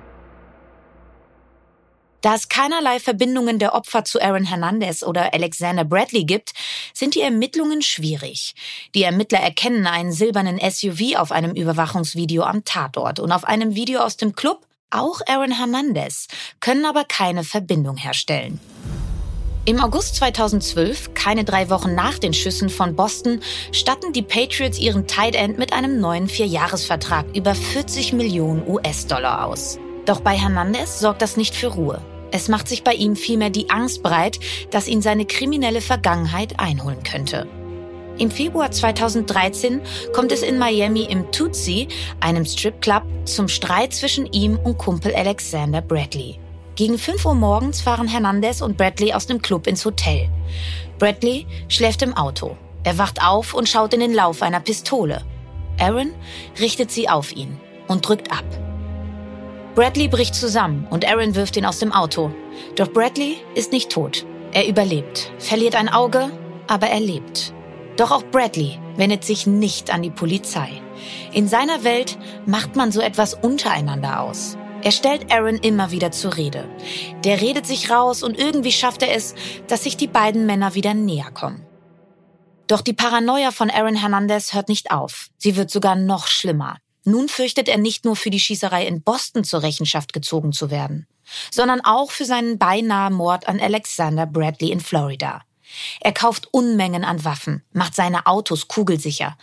Da 2.21 2.35
es 2.35 2.47
keinerlei 2.47 2.99
Verbindungen 2.99 3.57
der 3.57 3.73
Opfer 3.73 4.05
zu 4.05 4.21
Aaron 4.21 4.45
Hernandez 4.45 5.01
oder 5.01 5.33
Alexander 5.33 5.83
Bradley 5.83 6.23
gibt, 6.23 6.53
sind 6.93 7.15
die 7.15 7.21
Ermittlungen 7.21 7.81
schwierig. 7.81 8.53
Die 8.93 9.01
Ermittler 9.01 9.39
erkennen 9.39 9.87
einen 9.87 10.11
silbernen 10.11 10.59
SUV 10.59 11.15
auf 11.15 11.31
einem 11.31 11.55
Überwachungsvideo 11.55 12.43
am 12.43 12.63
Tatort 12.63 13.19
und 13.19 13.31
auf 13.31 13.45
einem 13.45 13.73
Video 13.73 13.99
aus 14.01 14.15
dem 14.15 14.35
Club 14.35 14.67
auch 14.91 15.19
Aaron 15.27 15.57
Hernandez, 15.57 16.27
können 16.59 16.85
aber 16.85 17.05
keine 17.05 17.43
Verbindung 17.43 17.97
herstellen. 17.97 18.59
Im 19.65 19.79
August 19.79 20.15
2012, 20.15 21.13
keine 21.13 21.45
drei 21.45 21.69
Wochen 21.69 21.95
nach 21.95 22.19
den 22.19 22.33
Schüssen 22.33 22.67
von 22.67 22.97
Boston, 22.97 23.39
statten 23.71 24.11
die 24.11 24.21
Patriots 24.21 24.77
ihren 24.77 25.07
Tight 25.07 25.35
End 25.35 25.57
mit 25.57 25.71
einem 25.71 26.01
neuen 26.01 26.27
Vierjahresvertrag 26.27 27.25
über 27.33 27.55
40 27.55 28.11
Millionen 28.11 28.67
US-Dollar 28.67 29.45
aus. 29.45 29.79
Doch 30.05 30.19
bei 30.19 30.35
Hernandez 30.37 30.99
sorgt 30.99 31.21
das 31.21 31.37
nicht 31.37 31.55
für 31.55 31.67
Ruhe. 31.67 32.01
Es 32.31 32.49
macht 32.49 32.67
sich 32.67 32.83
bei 32.83 32.93
ihm 32.93 33.15
vielmehr 33.15 33.51
die 33.51 33.69
Angst 33.69 34.03
breit, 34.03 34.37
dass 34.69 34.89
ihn 34.89 35.01
seine 35.01 35.25
kriminelle 35.25 35.79
Vergangenheit 35.79 36.59
einholen 36.59 37.01
könnte. 37.03 37.47
Im 38.17 38.31
Februar 38.31 38.69
2013 38.69 39.79
kommt 40.11 40.33
es 40.33 40.41
in 40.43 40.57
Miami 40.57 41.05
im 41.05 41.31
Tootsie, 41.31 41.87
einem 42.19 42.43
Stripclub, 42.43 43.03
zum 43.23 43.47
Streit 43.47 43.93
zwischen 43.93 44.25
ihm 44.33 44.59
und 44.61 44.77
Kumpel 44.77 45.15
Alexander 45.15 45.81
Bradley. 45.81 46.42
Gegen 46.75 46.97
5 46.97 47.23
Uhr 47.25 47.35
morgens 47.35 47.81
fahren 47.81 48.07
Hernandez 48.07 48.61
und 48.61 48.77
Bradley 48.77 49.13
aus 49.13 49.27
dem 49.27 49.43
Club 49.43 49.67
ins 49.67 49.85
Hotel. 49.85 50.27
Bradley 50.97 51.45
schläft 51.67 52.01
im 52.01 52.17
Auto. 52.17 52.57
Er 52.83 52.97
wacht 52.97 53.23
auf 53.23 53.53
und 53.53 53.69
schaut 53.69 53.93
in 53.93 53.99
den 53.99 54.13
Lauf 54.13 54.41
einer 54.41 54.59
Pistole. 54.59 55.21
Aaron 55.79 56.13
richtet 56.59 56.89
sie 56.89 57.07
auf 57.09 57.31
ihn 57.35 57.59
und 57.87 58.07
drückt 58.07 58.31
ab. 58.31 58.43
Bradley 59.75 60.07
bricht 60.07 60.33
zusammen 60.33 60.87
und 60.89 61.07
Aaron 61.07 61.35
wirft 61.35 61.57
ihn 61.57 61.65
aus 61.65 61.77
dem 61.77 61.91
Auto. 61.91 62.31
Doch 62.75 62.91
Bradley 62.91 63.37
ist 63.53 63.71
nicht 63.71 63.91
tot. 63.91 64.25
Er 64.51 64.67
überlebt, 64.67 65.31
verliert 65.37 65.75
ein 65.75 65.89
Auge, 65.89 66.31
aber 66.67 66.87
er 66.87 66.99
lebt. 66.99 67.53
Doch 67.97 68.09
auch 68.09 68.23
Bradley 68.23 68.79
wendet 68.95 69.23
sich 69.23 69.45
nicht 69.45 69.93
an 69.93 70.01
die 70.01 70.09
Polizei. 70.09 70.69
In 71.33 71.47
seiner 71.47 71.83
Welt 71.83 72.17
macht 72.47 72.75
man 72.75 72.91
so 72.91 72.99
etwas 72.99 73.35
untereinander 73.35 74.21
aus. 74.21 74.57
Er 74.83 74.91
stellt 74.91 75.31
Aaron 75.31 75.55
immer 75.55 75.91
wieder 75.91 76.11
zur 76.11 76.35
Rede. 76.35 76.67
Der 77.23 77.39
redet 77.39 77.65
sich 77.65 77.89
raus 77.89 78.21
und 78.21 78.37
irgendwie 78.37 78.73
schafft 78.73 79.01
er 79.01 79.15
es, 79.15 79.33
dass 79.67 79.83
sich 79.83 79.95
die 79.95 80.07
beiden 80.07 80.45
Männer 80.45 80.75
wieder 80.75 80.93
näher 80.93 81.31
kommen. 81.31 81.65
Doch 82.67 82.81
die 82.81 82.93
Paranoia 82.93 83.51
von 83.51 83.69
Aaron 83.69 83.95
Hernandez 83.95 84.53
hört 84.53 84.67
nicht 84.67 84.91
auf. 84.91 85.27
Sie 85.37 85.55
wird 85.55 85.71
sogar 85.71 85.95
noch 85.95 86.27
schlimmer. 86.27 86.77
Nun 87.05 87.29
fürchtet 87.29 87.69
er 87.69 87.77
nicht 87.77 88.05
nur 88.05 88.15
für 88.15 88.29
die 88.29 88.39
Schießerei 88.39 88.85
in 88.85 89.03
Boston 89.03 89.43
zur 89.43 89.63
Rechenschaft 89.63 90.13
gezogen 90.13 90.53
zu 90.53 90.69
werden, 90.69 91.07
sondern 91.51 91.81
auch 91.81 92.11
für 92.11 92.25
seinen 92.25 92.57
beinahe 92.57 93.11
Mord 93.11 93.47
an 93.47 93.59
Alexander 93.59 94.25
Bradley 94.25 94.71
in 94.71 94.79
Florida. 94.79 95.43
Er 96.01 96.13
kauft 96.13 96.47
Unmengen 96.51 97.03
an 97.03 97.23
Waffen, 97.25 97.63
macht 97.73 97.95
seine 97.95 98.25
Autos 98.25 98.67
kugelsicher. 98.67 99.37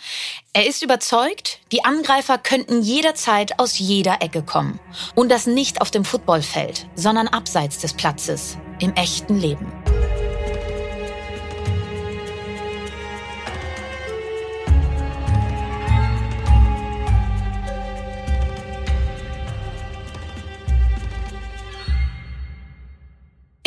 Er 0.53 0.67
ist 0.67 0.83
überzeugt, 0.83 1.61
die 1.73 1.85
Angreifer 1.85 2.39
könnten 2.39 2.83
jederzeit 2.83 3.59
aus 3.59 3.79
jeder 3.79 4.23
Ecke 4.23 4.43
kommen. 4.43 4.81
Und 5.15 5.31
das 5.31 5.47
nicht 5.47 5.81
auf 5.81 5.91
dem 5.91 6.05
Footballfeld, 6.05 6.89
sondern 6.95 7.29
abseits 7.29 7.79
des 7.79 7.95
Platzes, 7.95 8.57
im 8.81 8.95
echten 8.95 9.39
Leben. 9.39 9.73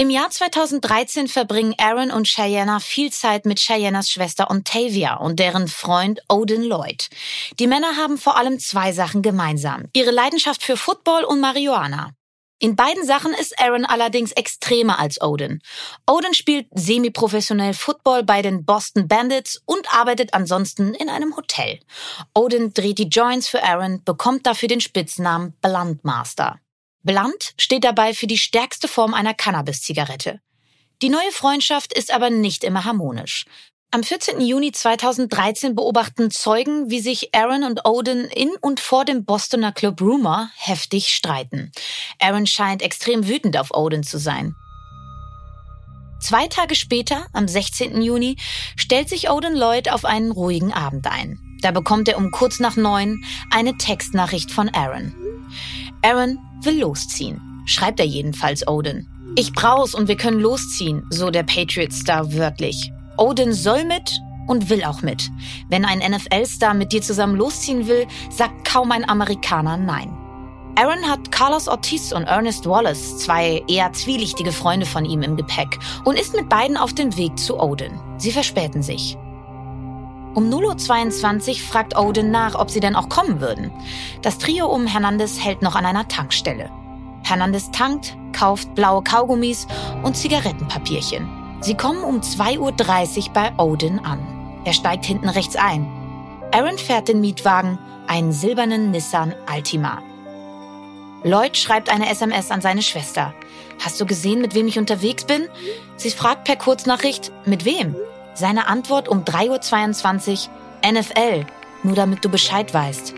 Im 0.03 0.09
Jahr 0.09 0.29
2013 0.29 1.29
verbringen 1.29 1.75
Aaron 1.77 2.11
und 2.11 2.27
Cheyenne 2.27 2.81
viel 2.81 3.09
Zeit 3.13 3.45
mit 3.45 3.57
Cheyennes 3.57 4.09
Schwester 4.09 4.51
Ontavia 4.51 5.15
und 5.15 5.39
deren 5.39 5.69
Freund 5.69 6.19
Odin 6.27 6.61
Lloyd. 6.61 7.07
Die 7.57 7.67
Männer 7.67 7.95
haben 7.95 8.17
vor 8.17 8.35
allem 8.35 8.59
zwei 8.59 8.91
Sachen 8.91 9.21
gemeinsam. 9.21 9.85
Ihre 9.93 10.11
Leidenschaft 10.11 10.61
für 10.61 10.75
Football 10.75 11.23
und 11.23 11.39
Marihuana. 11.39 12.11
In 12.59 12.75
beiden 12.75 13.05
Sachen 13.05 13.33
ist 13.33 13.57
Aaron 13.57 13.85
allerdings 13.85 14.33
extremer 14.33 14.99
als 14.99 15.21
Odin. 15.21 15.61
Odin 16.05 16.33
spielt 16.33 16.67
semi-professionell 16.75 17.73
Football 17.73 18.23
bei 18.23 18.41
den 18.41 18.65
Boston 18.65 19.07
Bandits 19.07 19.61
und 19.65 19.87
arbeitet 19.93 20.33
ansonsten 20.33 20.93
in 20.95 21.07
einem 21.07 21.37
Hotel. 21.37 21.79
Odin 22.33 22.73
dreht 22.73 22.97
die 22.97 23.07
Joints 23.07 23.47
für 23.47 23.63
Aaron, 23.63 24.03
bekommt 24.03 24.45
dafür 24.47 24.67
den 24.67 24.81
Spitznamen 24.81 25.53
Bluntmaster. 25.61 26.59
Blunt 27.03 27.53
steht 27.57 27.83
dabei 27.83 28.13
für 28.13 28.27
die 28.27 28.37
stärkste 28.37 28.87
Form 28.87 29.13
einer 29.13 29.33
Cannabis-Zigarette. 29.33 30.39
Die 31.01 31.09
neue 31.09 31.31
Freundschaft 31.31 31.91
ist 31.91 32.13
aber 32.13 32.29
nicht 32.29 32.63
immer 32.63 32.85
harmonisch. 32.85 33.45
Am 33.91 34.03
14. 34.03 34.41
Juni 34.41 34.71
2013 34.71 35.75
beobachten 35.75 36.31
Zeugen, 36.31 36.89
wie 36.89 37.01
sich 37.01 37.35
Aaron 37.35 37.63
und 37.63 37.85
Odin 37.85 38.25
in 38.25 38.49
und 38.61 38.79
vor 38.79 39.05
dem 39.05 39.25
Bostoner 39.25 39.71
Club 39.71 40.01
Rumor 40.01 40.49
heftig 40.55 41.09
streiten. 41.09 41.71
Aaron 42.19 42.47
scheint 42.47 42.81
extrem 42.81 43.27
wütend 43.27 43.57
auf 43.57 43.71
Odin 43.71 44.03
zu 44.03 44.17
sein. 44.17 44.55
Zwei 46.21 46.47
Tage 46.47 46.73
später, 46.73 47.27
am 47.33 47.49
16. 47.49 48.01
Juni, 48.01 48.37
stellt 48.77 49.09
sich 49.09 49.29
Odin 49.29 49.53
Lloyd 49.53 49.91
auf 49.91 50.05
einen 50.05 50.31
ruhigen 50.31 50.73
Abend 50.73 51.05
ein. 51.05 51.37
Da 51.61 51.71
bekommt 51.71 52.07
er 52.07 52.17
um 52.17 52.31
kurz 52.31 52.59
nach 52.59 52.77
neun 52.77 53.23
eine 53.51 53.77
Textnachricht 53.77 54.49
von 54.49 54.69
Aaron. 54.69 55.13
Aaron 56.03 56.37
will 56.61 56.81
losziehen, 56.81 57.41
schreibt 57.65 57.99
er 57.99 58.05
jedenfalls 58.05 58.67
Odin. 58.67 59.07
Ich 59.35 59.53
brauch's 59.53 59.95
und 59.95 60.07
wir 60.07 60.17
können 60.17 60.39
losziehen, 60.39 61.03
so 61.09 61.31
der 61.31 61.43
Patriot-Star 61.43 62.33
wörtlich. 62.33 62.91
Odin 63.17 63.53
soll 63.53 63.85
mit 63.85 64.11
und 64.47 64.69
will 64.69 64.83
auch 64.83 65.01
mit. 65.01 65.29
Wenn 65.69 65.85
ein 65.85 65.99
NFL-Star 65.99 66.73
mit 66.73 66.91
dir 66.91 67.01
zusammen 67.01 67.37
losziehen 67.37 67.87
will, 67.87 68.05
sagt 68.29 68.67
kaum 68.67 68.91
ein 68.91 69.07
Amerikaner 69.07 69.77
Nein. 69.77 70.13
Aaron 70.75 71.07
hat 71.07 71.31
Carlos 71.31 71.67
Ortiz 71.67 72.11
und 72.11 72.23
Ernest 72.23 72.67
Wallace, 72.67 73.19
zwei 73.19 73.63
eher 73.67 73.93
zwielichtige 73.93 74.51
Freunde 74.51 74.85
von 74.85 75.05
ihm, 75.05 75.21
im 75.21 75.37
Gepäck 75.37 75.79
und 76.03 76.19
ist 76.19 76.35
mit 76.35 76.49
beiden 76.49 76.77
auf 76.77 76.93
dem 76.93 77.15
Weg 77.15 77.37
zu 77.39 77.59
Odin. 77.59 77.99
Sie 78.17 78.31
verspäten 78.31 78.81
sich. 78.81 79.17
Um 80.35 80.49
0.22 80.49 81.49
Uhr 81.49 81.55
fragt 81.55 81.97
Odin 81.97 82.31
nach, 82.31 82.55
ob 82.55 82.71
sie 82.71 82.79
denn 82.79 82.95
auch 82.95 83.09
kommen 83.09 83.39
würden. 83.39 83.71
Das 84.21 84.37
Trio 84.39 84.67
um 84.67 84.87
Hernandez 84.87 85.39
hält 85.39 85.61
noch 85.61 85.75
an 85.75 85.85
einer 85.85 86.07
Tankstelle. 86.07 86.69
Hernandez 87.23 87.71
tankt, 87.71 88.17
kauft 88.33 88.73
blaue 88.75 89.03
Kaugummis 89.03 89.67
und 90.01 90.17
Zigarettenpapierchen. 90.17 91.29
Sie 91.61 91.75
kommen 91.75 92.03
um 92.03 92.21
2.30 92.21 92.57
Uhr 93.27 93.33
bei 93.33 93.53
Odin 93.57 93.99
an. 93.99 94.19
Er 94.65 94.73
steigt 94.73 95.05
hinten 95.05 95.29
rechts 95.29 95.55
ein. 95.55 95.87
Aaron 96.51 96.77
fährt 96.77 97.07
den 97.07 97.21
Mietwagen, 97.21 97.77
einen 98.07 98.31
silbernen 98.31 98.91
Nissan 98.91 99.33
Altima. 99.45 100.01
Lloyd 101.23 101.55
schreibt 101.55 101.89
eine 101.89 102.09
SMS 102.09 102.51
an 102.51 102.61
seine 102.61 102.81
Schwester. 102.81 103.33
Hast 103.83 103.99
du 104.01 104.05
gesehen, 104.05 104.41
mit 104.41 104.55
wem 104.55 104.67
ich 104.67 104.77
unterwegs 104.77 105.23
bin? 105.23 105.47
Sie 105.95 106.11
fragt 106.11 106.43
per 106.43 106.57
Kurznachricht, 106.57 107.31
mit 107.45 107.65
wem? 107.65 107.95
Seine 108.35 108.67
Antwort 108.67 109.07
um 109.07 109.23
3.22 109.23 110.47
Uhr, 110.49 110.91
NFL, 110.91 111.45
nur 111.83 111.95
damit 111.95 112.25
du 112.25 112.29
Bescheid 112.29 112.73
weißt. 112.73 113.13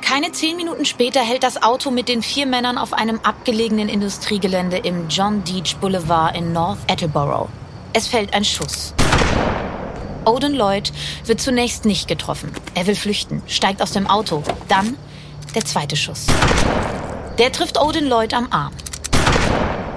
Keine 0.00 0.32
zehn 0.32 0.56
Minuten 0.56 0.84
später 0.84 1.20
hält 1.20 1.42
das 1.42 1.62
Auto 1.62 1.90
mit 1.90 2.08
den 2.08 2.22
vier 2.22 2.46
Männern 2.46 2.78
auf 2.78 2.92
einem 2.92 3.20
abgelegenen 3.22 3.88
Industriegelände 3.88 4.78
im 4.78 5.08
John 5.08 5.44
Deach 5.44 5.76
Boulevard 5.80 6.36
in 6.36 6.52
North 6.52 6.78
Attleboro. 6.90 7.48
Es 7.92 8.06
fällt 8.06 8.32
ein 8.32 8.44
Schuss. 8.44 8.94
Odin 10.24 10.54
Lloyd 10.54 10.92
wird 11.24 11.40
zunächst 11.40 11.84
nicht 11.84 12.08
getroffen. 12.08 12.52
Er 12.74 12.86
will 12.86 12.96
flüchten, 12.96 13.42
steigt 13.46 13.82
aus 13.82 13.92
dem 13.92 14.06
Auto. 14.06 14.42
Dann 14.68 14.96
der 15.54 15.64
zweite 15.64 15.96
Schuss. 15.96 16.26
Der 17.38 17.52
trifft 17.52 17.80
Odin 17.80 18.06
Lloyd 18.06 18.32
am 18.32 18.48
Arm. 18.50 18.72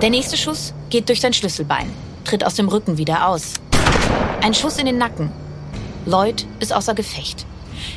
Der 0.02 0.10
nächste 0.10 0.38
Schuss 0.38 0.74
geht 0.90 1.08
durch 1.08 1.22
sein 1.22 1.34
Schlüsselbein, 1.34 1.94
tritt 2.26 2.46
aus 2.46 2.56
dem 2.56 2.68
Rücken 2.68 2.98
wieder 2.98 3.28
aus. 3.28 3.54
Ein 4.42 4.54
Schuss 4.54 4.78
in 4.78 4.86
den 4.86 4.98
Nacken. 4.98 5.32
Lloyd 6.06 6.48
ist 6.62 6.74
außer 6.74 6.94
Gefecht, 6.94 7.46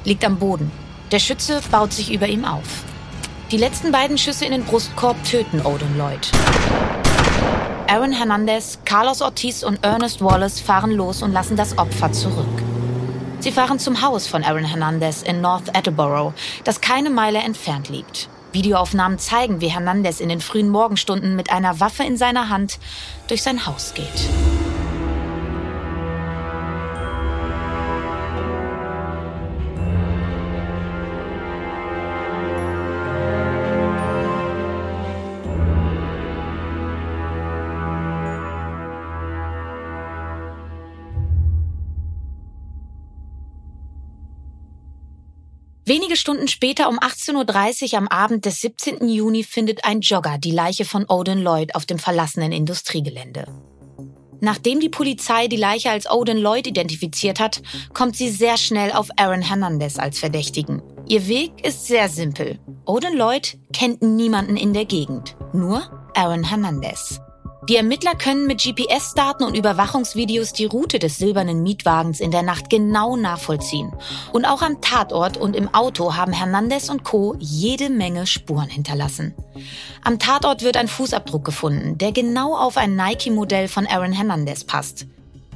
liegt 0.05 0.25
am 0.25 0.39
Boden. 0.39 0.73
Der 1.13 1.21
Schütze 1.21 1.61
baut 1.71 1.93
sich 1.93 2.13
über 2.13 2.27
ihm 2.27 2.45
auf. 2.45 2.83
Die 3.53 3.57
letzten 3.57 3.93
beiden 3.93 4.19
Schüsse 4.19 4.45
in 4.45 4.51
den 4.51 4.65
Brustkorb 4.65 5.23
töten 5.23 5.65
Odin 5.65 5.97
Lloyd. 5.97 6.33
Aaron 7.87 8.11
Hernandez, 8.11 8.81
Carlos 8.85 9.23
Ortiz 9.23 9.63
und 9.63 9.85
Ernest 9.85 10.21
Wallace 10.21 10.61
fahren 10.61 10.91
los 10.91 11.23
und 11.23 11.33
lassen 11.33 11.57
das 11.57 11.79
Opfer 11.79 12.11
zurück. 12.11 12.63
Sie 13.39 13.53
fahren 13.53 13.79
zum 13.79 14.03
Haus 14.03 14.27
von 14.27 14.43
Aaron 14.43 14.65
Hernandez 14.65 15.23
in 15.23 15.41
North 15.41 15.77
Attleboro, 15.77 16.35
das 16.65 16.81
keine 16.81 17.11
Meile 17.11 17.39
entfernt 17.39 17.89
liegt. 17.89 18.29
Videoaufnahmen 18.53 19.19
zeigen, 19.19 19.61
wie 19.61 19.69
Hernandez 19.69 20.21
in 20.21 20.29
den 20.29 20.41
frühen 20.41 20.71
Morgenstunden 20.71 21.37
mit 21.37 21.53
einer 21.53 21.79
Waffe 21.79 22.03
in 22.03 22.17
seiner 22.17 22.49
Hand 22.49 22.81
durch 23.29 23.43
sein 23.43 23.65
Haus 23.65 23.95
geht. 23.95 24.29
Stunden 46.23 46.47
später 46.47 46.89
um 46.89 47.01
18.30 47.01 47.95
Uhr 47.95 47.99
am 47.99 48.07
Abend 48.07 48.45
des 48.45 48.61
17. 48.61 49.09
Juni 49.09 49.43
findet 49.43 49.85
ein 49.85 50.03
Jogger 50.03 50.39
die 50.39 50.53
Leiche 50.53 50.85
von 50.85 51.05
Odin 51.09 51.43
Lloyd 51.43 51.75
auf 51.75 51.85
dem 51.85 51.99
verlassenen 51.99 52.53
Industriegelände. 52.53 53.47
Nachdem 54.41 54.79
die 54.79 54.89
Polizei 54.89 55.49
die 55.49 55.57
Leiche 55.57 55.91
als 55.91 56.09
Odin 56.09 56.37
Lloyd 56.37 56.69
identifiziert 56.69 57.41
hat, 57.41 57.61
kommt 57.93 58.15
sie 58.15 58.29
sehr 58.29 58.57
schnell 58.57 58.93
auf 58.93 59.09
Aaron 59.17 59.43
Hernandez 59.43 59.99
als 59.99 60.21
Verdächtigen. 60.21 60.81
Ihr 61.09 61.27
Weg 61.27 61.67
ist 61.67 61.89
sehr 61.89 62.09
simpel. 62.09 62.61
Odin 62.87 63.17
Lloyd 63.17 63.59
kennt 63.73 64.01
niemanden 64.01 64.57
in 64.57 64.73
der 64.73 64.85
Gegend, 64.85 65.35
nur 65.53 65.83
Aaron 66.15 66.45
Hernandez. 66.45 67.21
Die 67.69 67.77
Ermittler 67.77 68.17
können 68.17 68.49
mit 68.49 68.61
GPS-Daten 68.61 69.45
und 69.45 69.57
Überwachungsvideos 69.57 70.53
die 70.53 70.65
Route 70.65 70.99
des 70.99 71.19
silbernen 71.19 71.63
Mietwagens 71.63 72.19
in 72.19 72.33
der 72.33 72.43
Nacht 72.43 72.71
genau 72.71 73.17
nachvollziehen. 73.17 73.93
Und 74.33 74.47
auch 74.47 74.63
am 74.63 74.81
Tatort 74.81 75.37
und 75.37 75.55
im 75.55 75.73
Auto 75.73 76.17
haben 76.17 76.33
Hernandez 76.33 76.89
und 76.89 77.05
Co. 77.05 77.37
jede 77.39 77.89
Menge 77.89 78.27
Spuren 78.27 78.69
hinterlassen. 78.69 79.35
Am 80.03 80.19
Tatort 80.19 80.63
wird 80.63 80.77
ein 80.77 80.89
Fußabdruck 80.89 81.45
gefunden, 81.45 81.99
der 81.99 82.11
genau 82.11 82.57
auf 82.57 82.77
ein 82.77 82.97
Nike-Modell 82.97 83.69
von 83.69 83.87
Aaron 83.87 84.13
Hernandez 84.13 84.65
passt. 84.65 85.07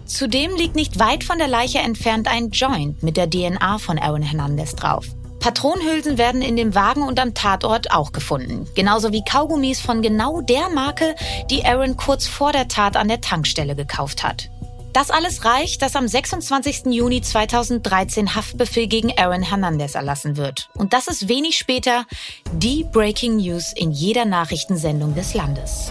Zudem 0.04 0.54
liegt 0.54 0.76
nicht 0.76 1.00
weit 1.00 1.24
von 1.24 1.38
der 1.38 1.48
Leiche 1.48 1.80
entfernt 1.80 2.28
ein 2.28 2.50
Joint 2.50 3.02
mit 3.02 3.16
der 3.16 3.28
DNA 3.28 3.78
von 3.78 3.98
Aaron 3.98 4.22
Hernandez 4.22 4.76
drauf. 4.76 5.06
Patronenhülsen 5.46 6.18
werden 6.18 6.42
in 6.42 6.56
dem 6.56 6.74
Wagen 6.74 7.04
und 7.04 7.20
am 7.20 7.32
Tatort 7.32 7.92
auch 7.92 8.10
gefunden. 8.10 8.66
Genauso 8.74 9.12
wie 9.12 9.22
Kaugummis 9.22 9.80
von 9.80 10.02
genau 10.02 10.40
der 10.40 10.70
Marke, 10.70 11.14
die 11.50 11.64
Aaron 11.64 11.96
kurz 11.96 12.26
vor 12.26 12.50
der 12.50 12.66
Tat 12.66 12.96
an 12.96 13.06
der 13.06 13.20
Tankstelle 13.20 13.76
gekauft 13.76 14.24
hat. 14.24 14.50
Das 14.96 15.10
alles 15.10 15.44
reicht, 15.44 15.82
dass 15.82 15.94
am 15.94 16.08
26. 16.08 16.86
Juni 16.86 17.20
2013 17.20 18.34
Haftbefehl 18.34 18.86
gegen 18.86 19.12
Aaron 19.18 19.42
Hernandez 19.42 19.94
erlassen 19.94 20.38
wird. 20.38 20.70
Und 20.72 20.94
das 20.94 21.06
ist 21.06 21.28
wenig 21.28 21.58
später 21.58 22.06
die 22.50 22.82
Breaking 22.82 23.36
News 23.36 23.74
in 23.76 23.92
jeder 23.92 24.24
Nachrichtensendung 24.24 25.14
des 25.14 25.34
Landes. 25.34 25.90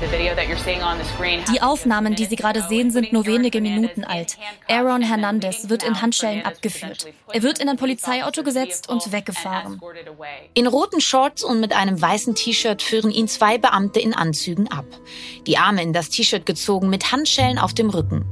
Die 1.54 1.62
Aufnahmen, 1.62 2.16
die 2.16 2.26
Sie 2.26 2.36
gerade 2.36 2.64
sehen, 2.68 2.90
sind 2.90 3.14
nur 3.14 3.28
wenige 3.28 3.62
Minuten 3.62 4.04
alt. 4.04 4.40
Aaron 4.68 5.04
Hernandez 5.04 5.70
wird 5.70 5.84
in 5.84 6.02
Handschellen 6.02 6.44
abgeführt. 6.44 7.06
Er 7.32 7.44
wird 7.44 7.60
in 7.60 7.70
ein 7.70 7.78
Polizeiauto 7.78 8.42
gesetzt 8.42 8.90
und 8.90 9.12
weggefahren. 9.12 9.80
In 10.56 10.66
roten 10.66 11.00
Shorts 11.00 11.44
und 11.44 11.60
mit 11.60 11.76
einem 11.76 12.02
weißen 12.02 12.34
T-Shirt 12.34 12.82
führen 12.82 13.12
ihn 13.12 13.28
zwei 13.28 13.60
Beamte 13.60 14.00
in 14.00 14.16
Anzügen 14.16 14.72
ab. 14.72 14.88
Die 15.46 15.60
Arme 15.60 15.84
in 15.84 15.94
das 15.94 16.10
T-Shirt 16.10 16.48
gezogen 16.48 16.90
mit 16.90 17.12
Handschellen 17.12 17.60
auf 17.60 17.76
dem 17.76 17.92
Rücken. 17.92 18.26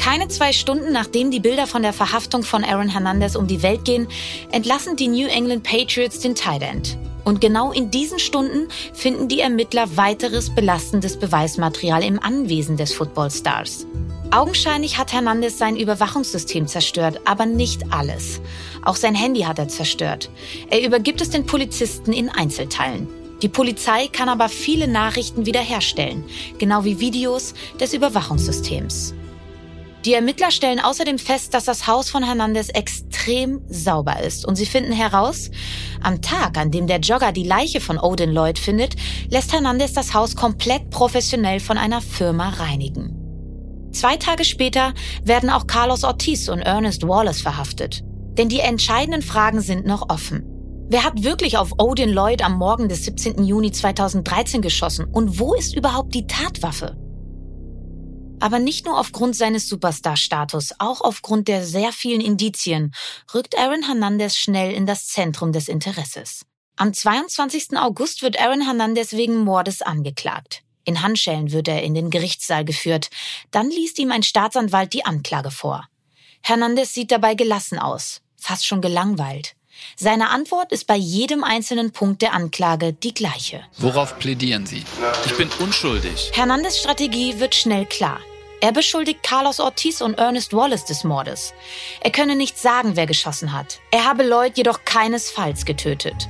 Keine 0.00 0.28
zwei 0.28 0.54
Stunden 0.54 0.92
nachdem 0.92 1.30
die 1.30 1.40
Bilder 1.40 1.66
von 1.66 1.82
der 1.82 1.92
Verhaftung 1.92 2.42
von 2.42 2.64
Aaron 2.64 2.88
Hernandez 2.88 3.36
um 3.36 3.46
die 3.46 3.62
Welt 3.62 3.84
gehen, 3.84 4.08
entlassen 4.50 4.96
die 4.96 5.08
New 5.08 5.26
England 5.26 5.62
Patriots 5.62 6.20
den 6.20 6.34
Tight 6.34 6.62
End. 6.62 6.96
Und 7.24 7.42
genau 7.42 7.70
in 7.70 7.90
diesen 7.90 8.18
Stunden 8.18 8.68
finden 8.94 9.28
die 9.28 9.40
Ermittler 9.40 9.98
weiteres 9.98 10.54
belastendes 10.54 11.18
Beweismaterial 11.18 12.02
im 12.02 12.18
Anwesen 12.18 12.78
des 12.78 12.94
Footballstars. 12.94 13.86
Augenscheinlich 14.30 14.96
hat 14.96 15.12
Hernandez 15.12 15.58
sein 15.58 15.76
Überwachungssystem 15.76 16.66
zerstört, 16.66 17.20
aber 17.26 17.44
nicht 17.44 17.92
alles. 17.92 18.40
Auch 18.82 18.96
sein 18.96 19.14
Handy 19.14 19.42
hat 19.42 19.58
er 19.58 19.68
zerstört. 19.68 20.30
Er 20.70 20.82
übergibt 20.82 21.20
es 21.20 21.28
den 21.28 21.44
Polizisten 21.44 22.14
in 22.14 22.30
Einzelteilen. 22.30 23.06
Die 23.42 23.50
Polizei 23.50 24.08
kann 24.08 24.30
aber 24.30 24.48
viele 24.48 24.88
Nachrichten 24.88 25.44
wiederherstellen, 25.44 26.24
genau 26.56 26.84
wie 26.84 27.00
Videos 27.00 27.52
des 27.78 27.92
Überwachungssystems. 27.92 29.14
Die 30.06 30.14
Ermittler 30.14 30.50
stellen 30.50 30.80
außerdem 30.80 31.18
fest, 31.18 31.52
dass 31.52 31.66
das 31.66 31.86
Haus 31.86 32.08
von 32.08 32.22
Hernandez 32.22 32.70
extrem 32.70 33.60
sauber 33.68 34.22
ist 34.22 34.46
und 34.46 34.56
sie 34.56 34.64
finden 34.64 34.92
heraus, 34.92 35.50
am 36.02 36.22
Tag, 36.22 36.56
an 36.56 36.70
dem 36.70 36.86
der 36.86 37.00
Jogger 37.00 37.32
die 37.32 37.44
Leiche 37.44 37.82
von 37.82 37.98
Odin 37.98 38.32
Lloyd 38.32 38.58
findet, 38.58 38.96
lässt 39.28 39.52
Hernandez 39.52 39.92
das 39.92 40.14
Haus 40.14 40.36
komplett 40.36 40.88
professionell 40.88 41.60
von 41.60 41.76
einer 41.76 42.00
Firma 42.00 42.48
reinigen. 42.48 43.14
Zwei 43.92 44.16
Tage 44.16 44.44
später 44.44 44.94
werden 45.22 45.50
auch 45.50 45.66
Carlos 45.66 46.02
Ortiz 46.02 46.48
und 46.48 46.60
Ernest 46.60 47.06
Wallace 47.06 47.42
verhaftet. 47.42 48.02
Denn 48.38 48.48
die 48.48 48.60
entscheidenden 48.60 49.20
Fragen 49.20 49.60
sind 49.60 49.84
noch 49.84 50.08
offen. 50.08 50.44
Wer 50.88 51.04
hat 51.04 51.22
wirklich 51.22 51.58
auf 51.58 51.72
Odin 51.78 52.10
Lloyd 52.10 52.42
am 52.42 52.56
Morgen 52.56 52.88
des 52.88 53.04
17. 53.04 53.44
Juni 53.44 53.70
2013 53.70 54.62
geschossen 54.62 55.04
und 55.04 55.38
wo 55.38 55.54
ist 55.54 55.76
überhaupt 55.76 56.14
die 56.14 56.26
Tatwaffe? 56.26 56.96
Aber 58.40 58.58
nicht 58.58 58.86
nur 58.86 58.98
aufgrund 58.98 59.36
seines 59.36 59.68
Superstar-Status, 59.68 60.74
auch 60.78 61.02
aufgrund 61.02 61.46
der 61.46 61.64
sehr 61.64 61.92
vielen 61.92 62.22
Indizien 62.22 62.94
rückt 63.34 63.56
Aaron 63.56 63.84
Hernandez 63.84 64.36
schnell 64.36 64.72
in 64.72 64.86
das 64.86 65.08
Zentrum 65.08 65.52
des 65.52 65.68
Interesses. 65.68 66.46
Am 66.76 66.94
22. 66.94 67.76
August 67.76 68.22
wird 68.22 68.40
Aaron 68.40 68.62
Hernandez 68.62 69.12
wegen 69.12 69.44
Mordes 69.44 69.82
angeklagt. 69.82 70.62
In 70.84 71.02
Handschellen 71.02 71.52
wird 71.52 71.68
er 71.68 71.82
in 71.82 71.92
den 71.92 72.08
Gerichtssaal 72.08 72.64
geführt. 72.64 73.10
Dann 73.50 73.68
liest 73.68 73.98
ihm 73.98 74.10
ein 74.10 74.22
Staatsanwalt 74.22 74.94
die 74.94 75.04
Anklage 75.04 75.50
vor. 75.50 75.86
Hernandez 76.42 76.94
sieht 76.94 77.10
dabei 77.12 77.34
gelassen 77.34 77.78
aus, 77.78 78.22
fast 78.38 78.66
schon 78.66 78.80
gelangweilt. 78.80 79.54
Seine 79.96 80.30
Antwort 80.30 80.72
ist 80.72 80.86
bei 80.86 80.96
jedem 80.96 81.44
einzelnen 81.44 81.92
Punkt 81.92 82.22
der 82.22 82.32
Anklage 82.32 82.92
die 82.92 83.14
gleiche. 83.14 83.62
Worauf 83.76 84.18
plädieren 84.18 84.66
Sie? 84.66 84.84
Ich 85.26 85.36
bin 85.36 85.48
unschuldig. 85.58 86.30
Hernandez 86.34 86.78
Strategie 86.78 87.38
wird 87.38 87.54
schnell 87.54 87.86
klar. 87.86 88.20
Er 88.62 88.72
beschuldigt 88.72 89.22
Carlos 89.22 89.58
Ortiz 89.58 90.02
und 90.02 90.18
Ernest 90.18 90.52
Wallace 90.52 90.84
des 90.84 91.02
Mordes. 91.02 91.54
Er 92.02 92.10
könne 92.10 92.36
nicht 92.36 92.58
sagen, 92.58 92.94
wer 92.94 93.06
geschossen 93.06 93.54
hat. 93.54 93.80
Er 93.90 94.04
habe 94.04 94.22
Lloyd 94.22 94.58
jedoch 94.58 94.84
keinesfalls 94.84 95.64
getötet. 95.64 96.28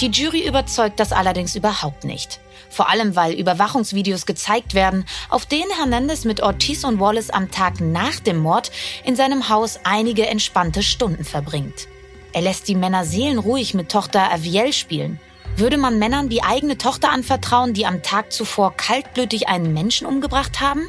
Die 0.00 0.06
Jury 0.06 0.46
überzeugt 0.46 1.00
das 1.00 1.10
allerdings 1.10 1.56
überhaupt 1.56 2.04
nicht. 2.04 2.38
Vor 2.70 2.88
allem, 2.88 3.16
weil 3.16 3.34
Überwachungsvideos 3.34 4.24
gezeigt 4.24 4.74
werden, 4.74 5.04
auf 5.30 5.46
denen 5.46 5.70
Hernandez 5.76 6.24
mit 6.24 6.40
Ortiz 6.40 6.84
und 6.84 7.00
Wallace 7.00 7.30
am 7.30 7.50
Tag 7.50 7.80
nach 7.80 8.20
dem 8.20 8.38
Mord 8.38 8.70
in 9.04 9.16
seinem 9.16 9.48
Haus 9.48 9.80
einige 9.82 10.26
entspannte 10.26 10.82
Stunden 10.82 11.24
verbringt. 11.24 11.88
Er 12.32 12.42
lässt 12.42 12.68
die 12.68 12.74
Männer 12.76 13.04
seelenruhig 13.04 13.74
mit 13.74 13.90
Tochter 13.90 14.32
Aviel 14.32 14.72
spielen. 14.72 15.20
Würde 15.56 15.76
man 15.76 15.98
Männern 15.98 16.28
die 16.28 16.42
eigene 16.42 16.78
Tochter 16.78 17.10
anvertrauen, 17.10 17.74
die 17.74 17.86
am 17.86 18.02
Tag 18.02 18.32
zuvor 18.32 18.76
kaltblütig 18.76 19.48
einen 19.48 19.72
Menschen 19.72 20.06
umgebracht 20.06 20.60
haben? 20.60 20.88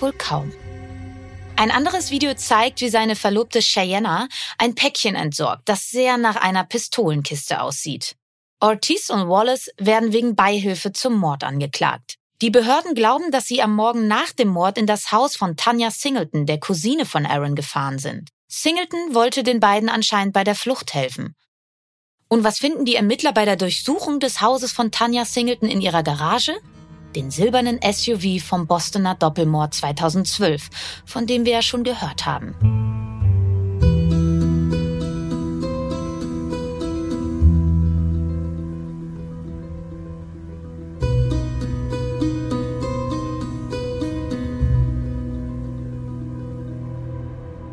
Wohl 0.00 0.12
kaum. 0.12 0.52
Ein 1.56 1.70
anderes 1.70 2.10
Video 2.10 2.34
zeigt, 2.34 2.82
wie 2.82 2.90
seine 2.90 3.16
Verlobte 3.16 3.60
Cheyenne 3.60 4.28
ein 4.58 4.74
Päckchen 4.74 5.14
entsorgt, 5.14 5.68
das 5.68 5.88
sehr 5.88 6.18
nach 6.18 6.36
einer 6.36 6.64
Pistolenkiste 6.64 7.62
aussieht. 7.62 8.14
Ortiz 8.60 9.10
und 9.10 9.28
Wallace 9.28 9.70
werden 9.78 10.12
wegen 10.12 10.36
Beihilfe 10.36 10.92
zum 10.92 11.14
Mord 11.18 11.44
angeklagt. 11.44 12.16
Die 12.42 12.50
Behörden 12.50 12.94
glauben, 12.94 13.30
dass 13.30 13.46
sie 13.46 13.62
am 13.62 13.74
Morgen 13.74 14.06
nach 14.08 14.32
dem 14.32 14.48
Mord 14.48 14.76
in 14.76 14.86
das 14.86 15.12
Haus 15.12 15.36
von 15.36 15.56
Tanya 15.56 15.90
Singleton, 15.90 16.44
der 16.44 16.60
Cousine 16.60 17.06
von 17.06 17.24
Aaron, 17.24 17.54
gefahren 17.54 17.98
sind. 17.98 18.28
Singleton 18.48 19.14
wollte 19.14 19.42
den 19.42 19.60
beiden 19.60 19.88
anscheinend 19.88 20.34
bei 20.34 20.44
der 20.44 20.54
Flucht 20.54 20.92
helfen. 20.92 21.34
Und 22.28 22.44
was 22.44 22.58
finden 22.58 22.84
die 22.84 22.96
Ermittler 22.96 23.32
bei 23.32 23.46
der 23.46 23.56
Durchsuchung 23.56 24.20
des 24.20 24.42
Hauses 24.42 24.72
von 24.72 24.90
Tanya 24.90 25.24
Singleton 25.24 25.68
in 25.68 25.80
ihrer 25.80 26.02
Garage? 26.02 26.54
Den 27.16 27.30
silbernen 27.30 27.80
SUV 27.82 28.42
vom 28.44 28.66
Bostoner 28.66 29.14
Doppelmord 29.14 29.74
2012, 29.74 30.68
von 31.06 31.26
dem 31.26 31.46
wir 31.46 31.52
ja 31.52 31.62
schon 31.62 31.82
gehört 31.82 32.26
haben. 32.26 32.54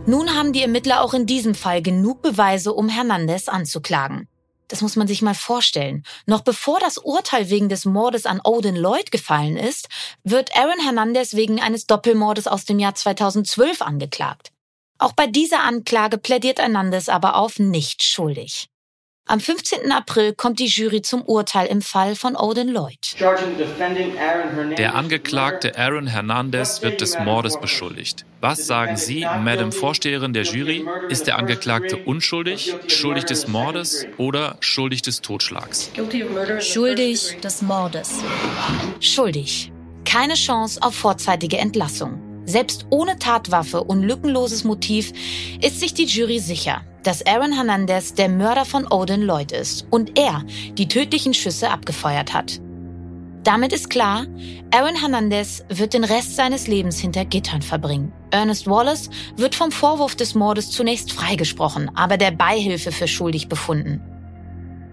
Nun 0.06 0.30
haben 0.36 0.54
die 0.54 0.62
Ermittler 0.62 1.02
auch 1.02 1.14
in 1.14 1.26
diesem 1.26 1.56
Fall 1.56 1.82
genug 1.82 2.22
Beweise, 2.22 2.74
um 2.74 2.88
Hernandez 2.88 3.50
anzuklagen. 3.50 4.28
Das 4.74 4.82
muss 4.82 4.96
man 4.96 5.08
sich 5.08 5.22
mal 5.22 5.36
vorstellen. 5.36 6.02
Noch 6.26 6.42
bevor 6.42 6.80
das 6.80 6.98
Urteil 6.98 7.52
wegen 7.52 7.70
des 7.70 7.86
Mordes 7.86 8.26
an 8.26 8.42
Odin 8.44 8.76
Lloyd 8.76 9.12
gefallen 9.12 9.56
ist, 9.56 9.88
wird 10.24 10.58
Aaron 10.58 10.80
Hernandez 10.80 11.36
wegen 11.36 11.62
eines 11.62 11.86
Doppelmordes 11.86 12.48
aus 12.48 12.66
dem 12.66 12.80
Jahr 12.80 12.96
2012 12.96 13.84
angeklagt. 13.84 14.52
Auch 14.98 15.12
bei 15.14 15.28
dieser 15.28 15.60
Anklage 15.60 16.18
plädiert 16.18 16.58
Hernandez 16.58 17.08
aber 17.08 17.36
auf 17.36 17.60
nicht 17.60 18.02
schuldig. 18.02 18.68
Am 19.26 19.40
15. 19.40 19.90
April 19.90 20.34
kommt 20.34 20.60
die 20.60 20.66
Jury 20.66 21.02
zum 21.02 21.22
Urteil 21.22 21.68
im 21.68 21.82
Fall 21.82 22.16
von 22.16 22.36
Odin 22.36 22.68
Lloyd. 22.68 23.16
Der 24.78 24.96
Angeklagte 24.96 25.78
Aaron 25.78 26.08
Hernandez 26.08 26.82
wird 26.82 27.00
des 27.00 27.18
Mordes 27.20 27.58
beschuldigt. 27.58 28.26
Was 28.42 28.68
sagen 28.68 28.98
Sie, 28.98 29.22
Madame 29.22 29.72
Vorsteherin 29.72 30.34
der 30.34 30.44
Jury? 30.44 30.86
Ist 31.08 31.28
der 31.28 31.38
Angeklagte 31.38 31.96
unschuldig, 31.96 32.76
schuldig 32.88 33.24
des 33.24 33.48
Mordes 33.48 34.06
oder 34.18 34.58
schuldig 34.60 35.02
des 35.04 35.22
Totschlags? 35.22 35.90
Schuldig 36.60 37.38
des 37.42 37.62
Mordes. 37.62 38.20
Schuldig. 39.00 39.72
Keine 40.04 40.34
Chance 40.34 40.82
auf 40.82 40.96
vorzeitige 40.96 41.58
Entlassung. 41.60 42.33
Selbst 42.46 42.86
ohne 42.90 43.18
Tatwaffe 43.20 43.84
und 43.84 44.04
lückenloses 44.04 44.64
Motiv 44.64 45.14
ist 45.62 45.80
sich 45.80 45.94
die 45.94 46.06
Jury 46.06 46.40
sicher 46.40 46.82
dass 47.04 47.26
Aaron 47.26 47.52
Hernandez 47.52 48.14
der 48.14 48.30
Mörder 48.30 48.66
von 48.66 48.88
Odin 48.88 49.22
Lloyd 49.22 49.52
ist 49.52 49.86
und 49.90 50.18
er 50.18 50.44
die 50.74 50.88
tödlichen 50.88 51.34
Schüsse 51.34 51.70
abgefeuert 51.70 52.34
hat. 52.34 52.60
Damit 53.44 53.74
ist 53.74 53.90
klar, 53.90 54.26
Aaron 54.72 54.96
Hernandez 54.96 55.66
wird 55.68 55.94
den 55.94 56.06
Rest 56.06 56.38
seines 56.38 56.68
Lebens 56.68 57.00
hinter 57.00 57.26
Gittern 57.26 57.62
verbringen. 57.62 58.14
Ernest 58.32 58.68
Wallace 58.68 59.10
wird 59.36 59.54
vom 59.54 59.72
Vorwurf 59.72 60.16
des 60.16 60.34
Mordes 60.34 60.72
zunächst 60.72 61.12
freigesprochen, 61.12 61.92
aber 61.94 62.16
der 62.16 62.32
Beihilfe 62.32 62.94
für 62.94 63.08
schuldig 63.08 63.50
befunden. 63.50 64.02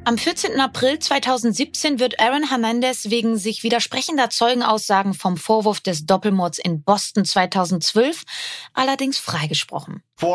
Am 0.04 0.16
14. 0.16 0.58
April 0.58 0.98
2017 0.98 2.00
wird 2.00 2.18
Aaron 2.20 2.48
Hernandez 2.48 3.10
wegen 3.10 3.36
sich 3.36 3.62
widersprechender 3.62 4.30
Zeugenaussagen 4.30 5.12
vom 5.12 5.36
Vorwurf 5.36 5.80
des 5.80 6.06
Doppelmords 6.06 6.58
in 6.58 6.82
Boston 6.82 7.26
2012 7.26 8.22
allerdings 8.72 9.18
freigesprochen. 9.18 10.02
Der 10.22 10.30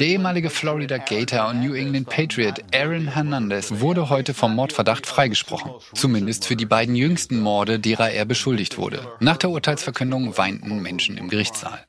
ehemalige 0.00 0.50
Florida 0.50 0.98
Gator 0.98 1.48
und 1.48 1.60
New 1.60 1.74
England 1.74 2.08
Patriot 2.08 2.64
Aaron 2.74 3.06
Hernandez 3.06 3.80
wurde 3.80 4.10
heute 4.10 4.34
vom 4.34 4.56
Mordverdacht 4.56 5.06
freigesprochen. 5.06 5.70
Zumindest 5.94 6.44
für 6.44 6.56
die 6.56 6.66
beiden 6.66 6.96
jüngsten 6.96 7.40
Morde, 7.40 7.78
derer 7.78 8.10
er 8.10 8.24
beschuldigt 8.24 8.78
wurde. 8.78 9.06
Nach 9.20 9.36
der 9.36 9.50
Urteilsverkündung 9.50 10.36
weinten 10.36 10.82
Menschen 10.82 11.16
im 11.16 11.28
Gerichtssaal. 11.28 11.84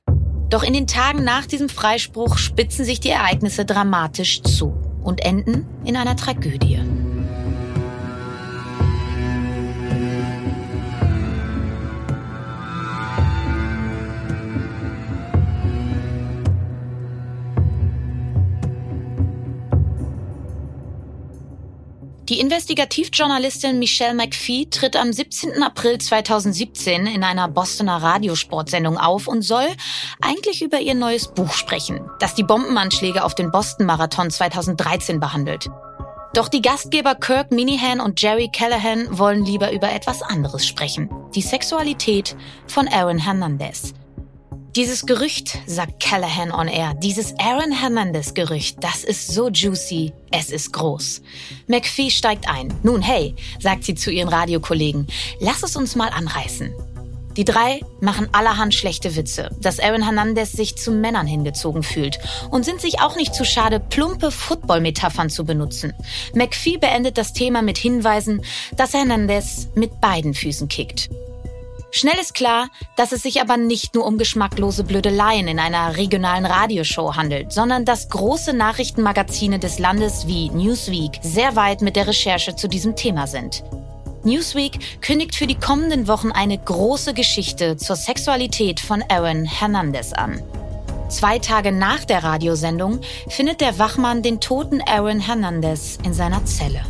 Doch 0.49 0.61
in 0.61 0.73
den 0.73 0.85
Tagen 0.85 1.23
nach 1.23 1.47
diesem 1.47 1.69
Freispruch 1.69 2.37
spitzen 2.37 2.85
sich 2.85 2.99
die 2.99 3.09
Ereignisse 3.09 3.65
dramatisch 3.65 4.43
zu 4.43 4.92
und 5.03 5.23
enden 5.25 5.65
in 5.85 5.95
einer 5.95 6.15
Tragödie. 6.15 6.79
Die 22.29 22.39
Investigativjournalistin 22.39 23.79
Michelle 23.79 24.13
McPhee 24.13 24.67
tritt 24.69 24.95
am 24.95 25.11
17. 25.11 25.61
April 25.61 25.97
2017 25.97 27.05
in 27.05 27.21
einer 27.21 27.49
Bostoner 27.49 28.01
Radiosportsendung 28.01 28.97
auf 28.97 29.27
und 29.27 29.41
soll 29.41 29.67
eigentlich 30.21 30.61
über 30.61 30.79
ihr 30.79 30.95
neues 30.95 31.27
Buch 31.27 31.51
sprechen, 31.51 31.99
das 32.19 32.33
die 32.33 32.43
Bombenanschläge 32.43 33.25
auf 33.25 33.35
den 33.35 33.51
Boston-Marathon 33.51 34.31
2013 34.31 35.19
behandelt. 35.19 35.69
Doch 36.33 36.47
die 36.47 36.61
Gastgeber 36.61 37.15
Kirk 37.15 37.51
Minihan 37.51 37.99
und 37.99 38.21
Jerry 38.21 38.49
Callahan 38.49 39.19
wollen 39.19 39.43
lieber 39.43 39.73
über 39.73 39.91
etwas 39.91 40.21
anderes 40.21 40.65
sprechen. 40.65 41.09
Die 41.35 41.41
Sexualität 41.41 42.37
von 42.67 42.87
Aaron 42.87 43.17
Hernandez. 43.17 43.93
Dieses 44.75 45.05
Gerücht, 45.05 45.59
sagt 45.67 46.01
Callahan 46.01 46.51
on 46.51 46.67
Air, 46.67 46.95
dieses 46.95 47.35
Aaron 47.37 47.71
Hernandez 47.71 48.33
Gerücht, 48.33 48.83
das 48.83 49.03
ist 49.03 49.31
so 49.31 49.49
juicy, 49.49 50.13
es 50.31 50.49
ist 50.49 50.73
groß. 50.73 51.21
McPhee 51.67 52.09
steigt 52.09 52.49
ein. 52.49 52.73
Nun 52.81 53.03
hey, 53.03 53.35
sagt 53.59 53.83
sie 53.83 53.93
zu 53.93 54.09
ihren 54.09 54.29
Radiokollegen, 54.29 55.05
lass 55.39 55.61
es 55.61 55.75
uns 55.75 55.95
mal 55.95 56.09
anreißen. 56.09 56.73
Die 57.37 57.45
drei 57.45 57.81
machen 58.01 58.29
allerhand 58.31 58.73
schlechte 58.73 59.15
Witze, 59.15 59.51
dass 59.61 59.79
Aaron 59.79 60.01
Hernandez 60.01 60.53
sich 60.53 60.75
zu 60.75 60.91
Männern 60.91 61.27
hingezogen 61.27 61.83
fühlt 61.83 62.17
und 62.49 62.65
sind 62.65 62.81
sich 62.81 62.99
auch 62.99 63.15
nicht 63.15 63.35
zu 63.35 63.45
schade, 63.45 63.79
plumpe 63.79 64.31
Football-Metaphern 64.31 65.29
zu 65.29 65.45
benutzen. 65.45 65.93
McPhee 66.33 66.77
beendet 66.77 67.19
das 67.19 67.33
Thema 67.33 67.61
mit 67.61 67.77
Hinweisen, 67.77 68.41
dass 68.75 68.95
Hernandez 68.95 69.67
mit 69.75 70.01
beiden 70.01 70.33
Füßen 70.33 70.67
kickt. 70.67 71.11
Schnell 71.95 72.17
ist 72.19 72.33
klar, 72.33 72.69
dass 72.95 73.11
es 73.11 73.21
sich 73.21 73.39
aber 73.39 73.55
nicht 73.55 73.93
nur 73.93 74.07
um 74.07 74.17
geschmacklose 74.17 74.83
Blödeleien 74.83 75.47
in 75.47 75.59
einer 75.59 75.95
regionalen 75.95 76.47
Radioshow 76.47 77.15
handelt, 77.15 77.53
sondern 77.53 77.85
dass 77.85 78.09
große 78.09 78.51
Nachrichtenmagazine 78.51 79.59
des 79.59 79.77
Landes 79.77 80.25
wie 80.25 80.49
Newsweek 80.49 81.19
sehr 81.21 81.55
weit 81.55 81.83
mit 81.83 81.95
der 81.95 82.07
Recherche 82.07 82.55
zu 82.55 82.67
diesem 82.67 82.95
Thema 82.95 83.27
sind. 83.27 83.63
Newsweek 84.23 85.01
kündigt 85.01 85.35
für 85.35 85.45
die 85.45 85.59
kommenden 85.59 86.07
Wochen 86.07 86.31
eine 86.31 86.57
große 86.57 87.13
Geschichte 87.13 87.77
zur 87.77 87.95
Sexualität 87.95 88.79
von 88.79 89.03
Aaron 89.07 89.45
Hernandez 89.45 90.13
an. 90.13 90.41
Zwei 91.09 91.37
Tage 91.37 91.71
nach 91.71 92.05
der 92.05 92.23
Radiosendung 92.23 93.01
findet 93.27 93.61
der 93.61 93.77
Wachmann 93.77 94.23
den 94.23 94.39
toten 94.39 94.81
Aaron 94.81 95.19
Hernandez 95.19 95.99
in 96.03 96.15
seiner 96.15 96.43
Zelle. 96.45 96.81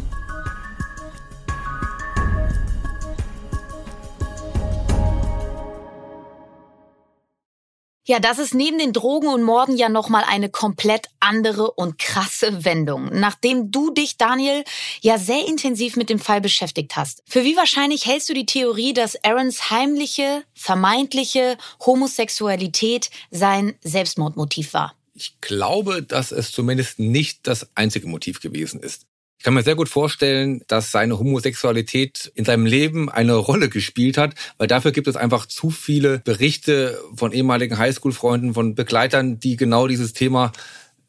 Ja, 8.05 8.19
das 8.19 8.37
ist 8.37 8.53
neben 8.53 8.79
den 8.79 8.91
Drogen 8.91 9.29
und 9.29 9.43
Morden 9.43 9.77
ja 9.77 9.87
nochmal 9.87 10.25
eine 10.27 10.49
komplett 10.49 11.07
andere 11.21 11.71
und 11.71 11.97
krasse 11.97 12.65
Wendung. 12.65 13.09
Nachdem 13.13 13.71
du 13.71 13.91
dich, 13.91 14.17
Daniel, 14.17 14.65
ja 14.99 15.17
sehr 15.17 15.47
intensiv 15.47 15.95
mit 15.95 16.09
dem 16.09 16.19
Fall 16.19 16.41
beschäftigt 16.41 16.97
hast. 16.97 17.23
Für 17.25 17.45
wie 17.45 17.55
wahrscheinlich 17.55 18.05
hältst 18.05 18.27
du 18.27 18.33
die 18.33 18.45
Theorie, 18.45 18.91
dass 18.91 19.23
Aarons 19.23 19.69
heimliche, 19.69 20.43
vermeintliche 20.53 21.57
Homosexualität 21.85 23.09
sein 23.31 23.75
Selbstmordmotiv 23.81 24.73
war? 24.73 24.95
Ich 25.13 25.39
glaube, 25.39 26.03
dass 26.03 26.33
es 26.33 26.51
zumindest 26.51 26.99
nicht 26.99 27.47
das 27.47 27.69
einzige 27.75 28.07
Motiv 28.07 28.41
gewesen 28.41 28.81
ist. 28.81 29.05
Ich 29.43 29.45
kann 29.45 29.55
mir 29.55 29.63
sehr 29.63 29.75
gut 29.75 29.89
vorstellen, 29.89 30.61
dass 30.67 30.91
seine 30.91 31.19
Homosexualität 31.19 32.31
in 32.33 32.45
seinem 32.45 32.65
Leben 32.65 33.09
eine 33.09 33.35
Rolle 33.35 33.67
gespielt 33.67 34.17
hat, 34.17 34.35
weil 34.57 34.67
dafür 34.67 34.93
gibt 34.93 35.09
es 35.09 35.17
einfach 35.17 35.45
zu 35.47 35.69
viele 35.69 36.19
Berichte 36.19 36.97
von 37.13 37.33
ehemaligen 37.33 37.77
Highschool-Freunden, 37.77 38.53
von 38.53 38.73
Begleitern, 38.73 39.41
die 39.41 39.57
genau 39.57 39.87
dieses 39.87 40.13
Thema 40.13 40.53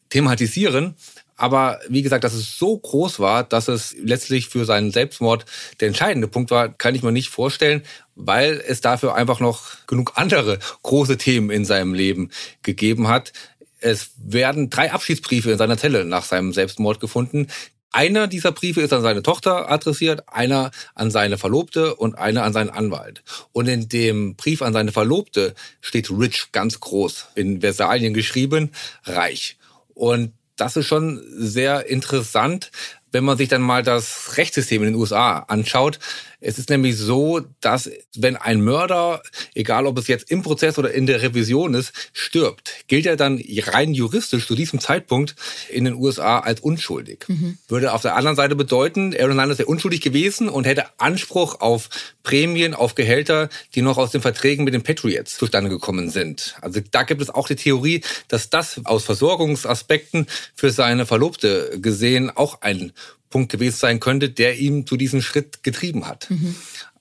thematisieren. 0.08 0.96
Aber 1.36 1.78
wie 1.88 2.02
gesagt, 2.02 2.24
dass 2.24 2.34
es 2.34 2.58
so 2.58 2.76
groß 2.76 3.20
war, 3.20 3.44
dass 3.44 3.68
es 3.68 3.94
letztlich 4.02 4.48
für 4.48 4.64
seinen 4.64 4.90
Selbstmord 4.90 5.46
der 5.78 5.86
entscheidende 5.86 6.26
Punkt 6.26 6.50
war, 6.50 6.70
kann 6.70 6.96
ich 6.96 7.04
mir 7.04 7.12
nicht 7.12 7.28
vorstellen, 7.28 7.84
weil 8.16 8.60
es 8.66 8.80
dafür 8.80 9.14
einfach 9.14 9.38
noch 9.38 9.86
genug 9.86 10.14
andere 10.16 10.58
große 10.82 11.18
Themen 11.18 11.50
in 11.50 11.64
seinem 11.64 11.94
Leben 11.94 12.30
gegeben 12.64 13.06
hat. 13.06 13.32
Es 13.78 14.10
werden 14.16 14.70
drei 14.70 14.90
Abschiedsbriefe 14.90 15.52
in 15.52 15.58
seiner 15.58 15.76
Zelle 15.76 16.04
nach 16.04 16.24
seinem 16.24 16.52
Selbstmord 16.52 17.00
gefunden. 17.00 17.48
Einer 17.94 18.26
dieser 18.26 18.50
Briefe 18.50 18.80
ist 18.80 18.92
an 18.92 19.02
seine 19.02 19.22
Tochter 19.22 19.70
adressiert, 19.70 20.24
einer 20.26 20.72
an 20.96 21.12
seine 21.12 21.38
Verlobte 21.38 21.94
und 21.94 22.18
einer 22.18 22.42
an 22.42 22.52
seinen 22.52 22.70
Anwalt. 22.70 23.22
Und 23.52 23.68
in 23.68 23.88
dem 23.88 24.34
Brief 24.34 24.62
an 24.62 24.72
seine 24.72 24.90
Verlobte 24.90 25.54
steht 25.80 26.10
Rich 26.10 26.50
ganz 26.50 26.80
groß 26.80 27.28
in 27.36 27.60
Versalien 27.60 28.12
geschrieben, 28.12 28.72
reich. 29.04 29.58
Und 29.94 30.32
das 30.56 30.76
ist 30.76 30.86
schon 30.86 31.22
sehr 31.36 31.86
interessant, 31.86 32.72
wenn 33.14 33.24
man 33.24 33.38
sich 33.38 33.48
dann 33.48 33.62
mal 33.62 33.82
das 33.82 34.36
Rechtssystem 34.36 34.82
in 34.82 34.92
den 34.92 34.96
USA 34.96 35.38
anschaut. 35.38 36.00
Es 36.40 36.58
ist 36.58 36.68
nämlich 36.68 36.98
so, 36.98 37.40
dass 37.62 37.90
wenn 38.14 38.36
ein 38.36 38.60
Mörder, 38.60 39.22
egal 39.54 39.86
ob 39.86 39.96
es 39.96 40.08
jetzt 40.08 40.30
im 40.30 40.42
Prozess 40.42 40.76
oder 40.76 40.92
in 40.92 41.06
der 41.06 41.22
Revision 41.22 41.72
ist, 41.72 41.92
stirbt, 42.12 42.70
gilt 42.86 43.06
er 43.06 43.16
dann 43.16 43.42
rein 43.68 43.94
juristisch 43.94 44.46
zu 44.46 44.54
diesem 44.54 44.78
Zeitpunkt 44.78 45.36
in 45.70 45.86
den 45.86 45.94
USA 45.94 46.40
als 46.40 46.60
unschuldig. 46.60 47.24
Mhm. 47.28 47.56
Würde 47.68 47.94
auf 47.94 48.02
der 48.02 48.16
anderen 48.16 48.36
Seite 48.36 48.56
bedeuten, 48.56 49.14
Aaron 49.14 49.30
Hernandez 49.30 49.58
wäre 49.58 49.68
unschuldig 49.68 50.02
gewesen 50.02 50.50
und 50.50 50.66
hätte 50.66 50.84
Anspruch 50.98 51.60
auf 51.60 51.88
Prämien, 52.24 52.74
auf 52.74 52.94
Gehälter, 52.94 53.48
die 53.74 53.80
noch 53.80 53.96
aus 53.96 54.10
den 54.10 54.20
Verträgen 54.20 54.64
mit 54.64 54.74
den 54.74 54.82
Patriots 54.82 55.38
zustande 55.38 55.70
gekommen 55.70 56.10
sind. 56.10 56.56
Also 56.60 56.80
da 56.90 57.04
gibt 57.04 57.22
es 57.22 57.30
auch 57.30 57.48
die 57.48 57.56
Theorie, 57.56 58.02
dass 58.28 58.50
das 58.50 58.80
aus 58.84 59.04
Versorgungsaspekten 59.04 60.26
für 60.54 60.70
seine 60.70 61.06
Verlobte 61.06 61.78
gesehen 61.80 62.30
auch 62.30 62.60
ein 62.60 62.92
Punkt 63.34 63.50
gewesen 63.50 63.76
sein 63.76 63.98
könnte, 63.98 64.30
der 64.30 64.60
ihn 64.60 64.86
zu 64.86 64.96
diesem 64.96 65.20
Schritt 65.20 65.64
getrieben 65.64 66.06
hat. 66.06 66.30
Mhm. 66.30 66.54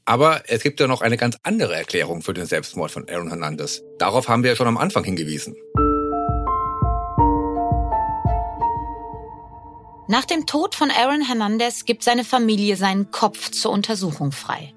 Aber 0.03 0.41
es 0.47 0.63
gibt 0.63 0.79
ja 0.79 0.87
noch 0.87 1.01
eine 1.01 1.15
ganz 1.15 1.37
andere 1.43 1.75
Erklärung 1.75 2.23
für 2.23 2.33
den 2.33 2.47
Selbstmord 2.47 2.89
von 2.89 3.07
Aaron 3.07 3.27
Hernandez. 3.27 3.83
Darauf 3.99 4.27
haben 4.27 4.41
wir 4.41 4.49
ja 4.49 4.55
schon 4.55 4.65
am 4.65 4.79
Anfang 4.79 5.03
hingewiesen. 5.03 5.55
Nach 10.07 10.25
dem 10.25 10.47
Tod 10.47 10.73
von 10.73 10.89
Aaron 10.89 11.21
Hernandez 11.21 11.85
gibt 11.85 12.01
seine 12.01 12.23
Familie 12.23 12.77
seinen 12.77 13.11
Kopf 13.11 13.51
zur 13.51 13.71
Untersuchung 13.71 14.31
frei. 14.31 14.73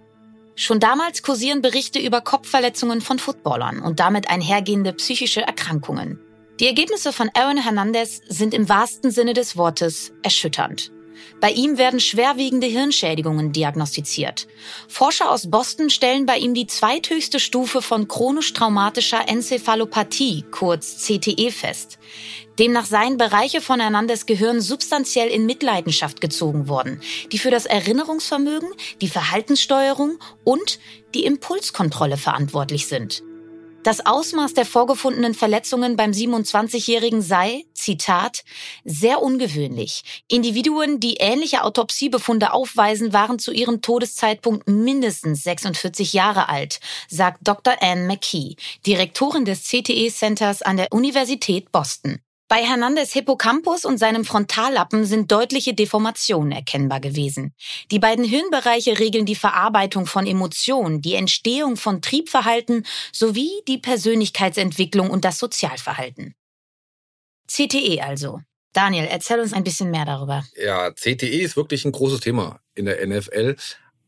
Schon 0.57 0.79
damals 0.79 1.23
kursieren 1.23 1.63
Berichte 1.63 1.99
über 1.99 2.21
Kopfverletzungen 2.21 3.01
von 3.01 3.19
Footballern 3.19 3.81
und 3.81 3.99
damit 3.99 4.29
einhergehende 4.29 4.93
psychische 4.93 5.41
Erkrankungen. 5.41 6.21
Die 6.61 6.67
Ergebnisse 6.67 7.15
von 7.15 7.31
Aaron 7.33 7.57
Hernandez 7.57 8.21
sind 8.29 8.53
im 8.53 8.69
wahrsten 8.69 9.11
Sinne 9.11 9.33
des 9.33 9.57
Wortes 9.57 10.13
erschütternd. 10.23 10.93
Bei 11.41 11.51
ihm 11.51 11.79
werden 11.79 12.01
schwerwiegende 12.01 12.67
Hirnschädigungen 12.67 13.53
diagnostiziert. 13.53 14.47
Forscher 14.89 15.31
aus 15.31 15.51
Boston 15.51 15.91
stellen 15.91 16.27
bei 16.27 16.39
ihm 16.39 16.55
die 16.55 16.67
zweithöchste 16.67 17.41
Stufe 17.41 17.83
von 17.83 18.09
chronisch 18.09 18.53
traumatischer 18.53 19.29
Enzephalopathie, 19.29 20.45
kurz 20.51 21.05
CTE, 21.07 21.51
fest. 21.51 21.99
Demnach 22.59 22.87
seien 22.87 23.19
Bereiche 23.19 23.61
von 23.61 23.81
Hernandez 23.81 24.25
Gehirn 24.25 24.61
substanziell 24.61 25.29
in 25.29 25.45
Mitleidenschaft 25.45 26.21
gezogen 26.21 26.69
worden, 26.69 27.01
die 27.33 27.39
für 27.39 27.51
das 27.51 27.67
Erinnerungsvermögen, 27.67 28.71
die 29.03 29.09
Verhaltenssteuerung 29.09 30.19
und 30.45 30.79
die 31.15 31.25
Impulskontrolle 31.25 32.17
verantwortlich 32.17 32.87
sind. 32.87 33.23
Das 33.87 34.05
Ausmaß 34.05 34.53
der 34.55 34.67
vorgefundenen 34.67 35.33
Verletzungen 35.33 35.95
beim 35.95 36.11
27-Jährigen 36.11 37.23
sei, 37.23 37.67
Zitat, 37.73 38.43
sehr 38.85 39.23
ungewöhnlich. 39.23 40.25
Individuen, 40.27 40.99
die 40.99 41.19
ähnliche 41.19 41.63
Autopsiebefunde 41.63 42.53
aufweisen, 42.53 43.13
waren 43.13 43.39
zu 43.39 43.53
ihrem 43.53 43.83
Todeszeitpunkt 43.83 44.67
mindestens 44.67 45.45
46 45.45 46.15
Jahre 46.15 46.49
alt, 46.49 46.81
sagt 47.09 47.47
Dr. 47.47 47.77
Anne 47.81 48.09
McKee, 48.09 48.57
Direktorin 48.85 49.45
des 49.45 49.63
CTE 49.63 50.11
Centers 50.11 50.63
an 50.63 50.79
der 50.79 50.89
Universität 50.91 51.71
Boston. 51.71 52.19
Bei 52.49 52.65
Hernandez 52.65 53.13
Hippocampus 53.13 53.85
und 53.85 53.99
seinem 53.99 54.25
Frontallappen 54.25 55.05
sind 55.05 55.33
deutliche 55.33 55.75
Deformationen 55.75 56.53
erkennbar 56.53 57.01
gewesen. 57.01 57.53
Die 57.91 57.99
beiden 57.99 58.25
Hirnbereiche 58.25 59.01
regeln 59.01 59.27
die 59.27 59.35
Verarbeitung 59.35 60.07
von 60.07 60.29
Emotionen, 60.29 61.03
die 61.03 61.15
Entstehung 61.15 61.77
von 61.77 62.03
Triebverhalten 62.03 62.87
sowie 63.13 63.51
die 63.67 63.79
Persönlichkeitsentwicklung 63.79 65.11
und 65.11 65.25
das 65.25 65.39
Sozialverhalten. 65.39 66.37
CTE 67.49 68.01
also. 68.03 68.41
Daniel, 68.73 69.09
erzähl 69.11 69.41
uns 69.41 69.53
ein 69.53 69.65
bisschen 69.65 69.91
mehr 69.91 70.05
darüber. 70.05 70.45
Ja, 70.55 70.93
CTE 70.93 71.41
ist 71.41 71.57
wirklich 71.57 71.85
ein 71.85 71.93
großes 71.93 72.21
Thema 72.21 72.61
in 72.77 72.85
der 72.85 73.05
NFL, 73.05 73.57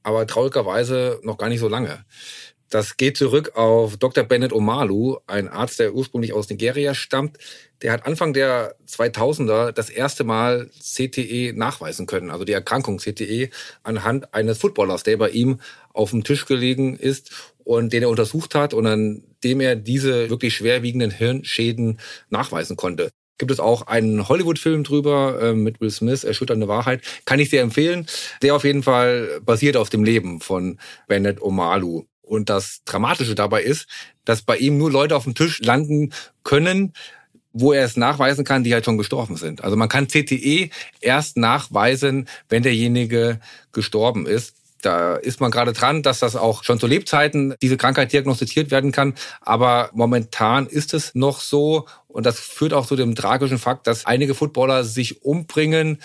aber 0.05 0.27
traurigerweise 0.29 1.19
noch 1.25 1.39
gar 1.39 1.49
nicht 1.49 1.61
so 1.61 1.69
lange. 1.69 2.05
Das 2.71 2.99
geht 2.99 3.17
zurück 3.17 3.57
auf 3.57 3.97
Dr. 3.97 4.25
Bennett 4.25 4.53
Omalu, 4.53 5.17
ein 5.27 5.49
Arzt, 5.49 5.79
der 5.79 5.95
ursprünglich 5.95 6.35
aus 6.35 6.51
Nigeria 6.51 6.95
stammt. 6.95 7.39
Der 7.83 7.93
hat 7.93 8.07
Anfang 8.07 8.33
der 8.33 8.75
2000er 8.89 9.73
das 9.73 9.91
erste 9.91 10.25
Mal 10.25 10.71
CTE 10.81 11.53
nachweisen 11.55 12.07
können, 12.07 12.31
also 12.31 12.45
die 12.45 12.53
Erkrankung 12.53 12.99
CTE, 12.99 13.51
anhand 13.83 14.35
eines 14.35 14.59
Footballers, 14.59 15.05
der 15.05 15.17
bei 15.17 15.31
ihm 15.31 15.61
auf 15.93 16.11
dem 16.11 16.25
Tisch 16.25 16.47
gelegen 16.47 16.97
ist 16.97 17.55
und 17.65 17.93
den 17.93 18.03
er 18.03 18.09
untersucht 18.09 18.55
hat 18.55 18.75
und 18.75 18.87
an 18.87 19.23
dem 19.45 19.61
er 19.61 19.77
diese 19.77 20.31
wirklich 20.31 20.55
schwerwiegenden 20.55 21.11
Hirnschäden 21.11 21.99
nachweisen 22.31 22.77
konnte 22.77 23.11
gibt 23.39 23.53
es 23.53 23.61
auch 23.61 23.83
einen 23.83 24.29
Hollywood-Film 24.29 24.85
drüber 24.85 25.41
äh, 25.41 25.53
mit 25.55 25.81
Will 25.81 25.91
Smith, 25.91 26.25
Erschütternde 26.25 26.69
Wahrheit. 26.69 27.03
Kann 27.25 27.39
ich 27.39 27.51
sehr 27.51 27.63
empfehlen. 27.63 28.07
Der 28.43 28.55
auf 28.55 28.65
jeden 28.65 28.83
Fall 28.83 29.41
basiert 29.43 29.77
auf 29.77 29.89
dem 29.89 30.05
Leben 30.05 30.41
von 30.41 30.79
Bennett 31.07 31.41
Omalu. 31.41 32.05
Und 32.21 32.51
das 32.51 32.83
Dramatische 32.85 33.35
dabei 33.35 33.63
ist, 33.63 33.87
dass 34.25 34.43
bei 34.43 34.59
ihm 34.59 34.77
nur 34.77 34.91
Leute 34.91 35.17
auf 35.17 35.25
dem 35.25 35.35
Tisch 35.35 35.61
landen 35.61 36.13
können, 36.43 36.93
wo 37.53 37.73
er 37.73 37.85
es 37.85 37.97
nachweisen 37.97 38.45
kann, 38.45 38.65
die 38.65 38.75
halt 38.75 38.85
schon 38.85 38.99
gestorben 38.99 39.37
sind. 39.37 39.65
Also 39.65 39.77
man 39.77 39.89
kann 39.89 40.09
CTE 40.09 40.71
erst 41.01 41.37
nachweisen, 41.37 42.29
wenn 42.49 42.63
derjenige 42.63 43.41
gestorben 43.73 44.27
ist. 44.27 44.55
Da 44.83 45.17
ist 45.17 45.41
man 45.41 45.51
gerade 45.51 45.73
dran, 45.73 46.05
dass 46.05 46.21
das 46.21 46.37
auch 46.37 46.63
schon 46.63 46.79
zu 46.79 46.87
Lebzeiten 46.87 47.55
diese 47.61 47.77
Krankheit 47.77 48.13
diagnostiziert 48.13 48.71
werden 48.71 48.93
kann. 48.93 49.15
Aber 49.41 49.91
momentan 49.93 50.67
ist 50.67 50.95
es 50.95 51.15
noch 51.15 51.41
so. 51.41 51.87
Und 52.07 52.27
das 52.27 52.39
führt 52.39 52.73
auch 52.73 52.87
zu 52.87 52.95
dem 52.95 53.17
tragischen 53.17 53.59
Fakt, 53.59 53.89
dass 53.89 54.07
einige 54.07 54.35
Footballer 54.35 54.85
sich 54.85 55.25
umbringen, 55.25 55.99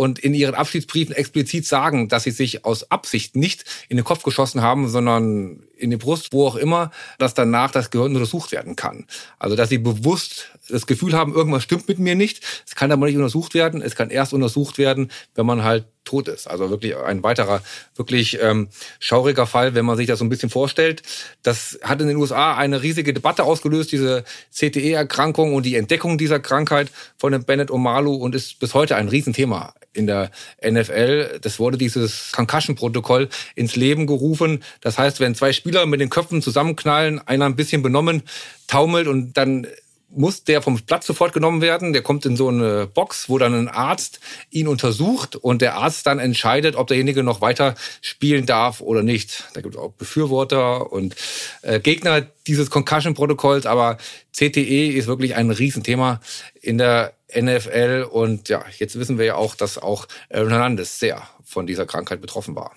und 0.00 0.18
in 0.18 0.32
ihren 0.32 0.54
Abschiedsbriefen 0.54 1.14
explizit 1.14 1.66
sagen, 1.66 2.08
dass 2.08 2.22
sie 2.22 2.30
sich 2.30 2.64
aus 2.64 2.90
Absicht 2.90 3.36
nicht 3.36 3.64
in 3.88 3.96
den 3.96 4.04
Kopf 4.04 4.22
geschossen 4.22 4.62
haben, 4.62 4.88
sondern 4.88 5.64
in 5.80 5.90
die 5.90 5.96
Brust, 5.96 6.32
wo 6.32 6.46
auch 6.46 6.56
immer, 6.56 6.90
dass 7.18 7.34
danach 7.34 7.70
das 7.70 7.90
Gehirn 7.90 8.14
untersucht 8.14 8.52
werden 8.52 8.76
kann. 8.76 9.06
Also 9.38 9.56
dass 9.56 9.68
sie 9.68 9.78
bewusst 9.78 10.50
das 10.68 10.86
Gefühl 10.86 11.14
haben, 11.14 11.34
irgendwas 11.34 11.62
stimmt 11.62 11.88
mit 11.88 11.98
mir 11.98 12.14
nicht. 12.14 12.44
Es 12.66 12.74
kann 12.74 12.92
aber 12.92 13.06
nicht 13.06 13.16
untersucht 13.16 13.54
werden. 13.54 13.82
Es 13.82 13.96
kann 13.96 14.10
erst 14.10 14.32
untersucht 14.32 14.78
werden, 14.78 15.10
wenn 15.34 15.46
man 15.46 15.64
halt 15.64 15.86
tot 16.04 16.28
ist. 16.28 16.46
Also 16.48 16.70
wirklich 16.70 16.96
ein 16.96 17.22
weiterer, 17.22 17.62
wirklich 17.94 18.38
ähm, 18.40 18.68
schauriger 18.98 19.46
Fall, 19.46 19.74
wenn 19.74 19.84
man 19.84 19.96
sich 19.96 20.06
das 20.06 20.18
so 20.18 20.24
ein 20.24 20.28
bisschen 20.28 20.50
vorstellt. 20.50 21.02
Das 21.42 21.78
hat 21.82 22.00
in 22.00 22.08
den 22.08 22.16
USA 22.16 22.56
eine 22.56 22.82
riesige 22.82 23.12
Debatte 23.12 23.44
ausgelöst, 23.44 23.92
diese 23.92 24.24
CTE-Erkrankung 24.52 25.54
und 25.54 25.66
die 25.66 25.76
Entdeckung 25.76 26.18
dieser 26.18 26.40
Krankheit 26.40 26.90
von 27.16 27.32
dem 27.32 27.44
Bennett 27.44 27.70
Omalu 27.70 28.14
und 28.14 28.34
ist 28.34 28.58
bis 28.58 28.74
heute 28.74 28.96
ein 28.96 29.08
Riesenthema 29.08 29.74
in 29.92 30.06
der 30.06 30.30
NFL. 30.64 31.38
Das 31.42 31.58
wurde 31.58 31.76
dieses 31.76 32.32
Concussion-Protokoll 32.32 33.28
ins 33.54 33.76
Leben 33.76 34.06
gerufen. 34.06 34.62
Das 34.80 34.98
heißt, 34.98 35.20
wenn 35.20 35.34
zwei 35.34 35.52
Spieler 35.52 35.69
mit 35.86 36.00
den 36.00 36.10
Köpfen 36.10 36.42
zusammenknallen, 36.42 37.20
einer 37.26 37.46
ein 37.46 37.56
bisschen 37.56 37.82
benommen 37.82 38.22
taumelt 38.66 39.08
und 39.08 39.34
dann 39.34 39.66
muss 40.10 40.44
der 40.44 40.60
vom 40.60 40.78
Platz 40.80 41.06
sofort 41.06 41.32
genommen 41.32 41.60
werden. 41.60 41.92
Der 41.92 42.02
kommt 42.02 42.26
in 42.26 42.36
so 42.36 42.48
eine 42.48 42.86
Box, 42.86 43.28
wo 43.28 43.38
dann 43.38 43.54
ein 43.54 43.68
Arzt 43.68 44.20
ihn 44.50 44.68
untersucht 44.68 45.36
und 45.36 45.62
der 45.62 45.76
Arzt 45.76 46.06
dann 46.06 46.18
entscheidet, 46.18 46.76
ob 46.76 46.88
derjenige 46.88 47.22
noch 47.22 47.40
weiter 47.40 47.74
spielen 48.00 48.46
darf 48.46 48.80
oder 48.80 49.02
nicht. 49.02 49.44
Da 49.54 49.60
gibt 49.60 49.74
es 49.74 49.80
auch 49.80 49.92
Befürworter 49.92 50.92
und 50.92 51.14
äh, 51.62 51.80
Gegner 51.80 52.22
dieses 52.46 52.70
Concussion-Protokolls, 52.70 53.66
aber 53.66 53.98
CTE 54.32 54.90
ist 54.90 55.06
wirklich 55.06 55.36
ein 55.36 55.50
Riesenthema 55.50 56.20
in 56.60 56.78
der 56.78 57.14
NFL 57.32 58.08
und 58.10 58.48
ja, 58.48 58.64
jetzt 58.78 58.98
wissen 58.98 59.18
wir 59.18 59.24
ja 59.24 59.34
auch, 59.36 59.54
dass 59.54 59.78
auch 59.78 60.08
Aaron 60.30 60.50
Hernandez 60.50 60.98
sehr 60.98 61.22
von 61.44 61.66
dieser 61.66 61.86
Krankheit 61.86 62.20
betroffen 62.20 62.56
war. 62.56 62.72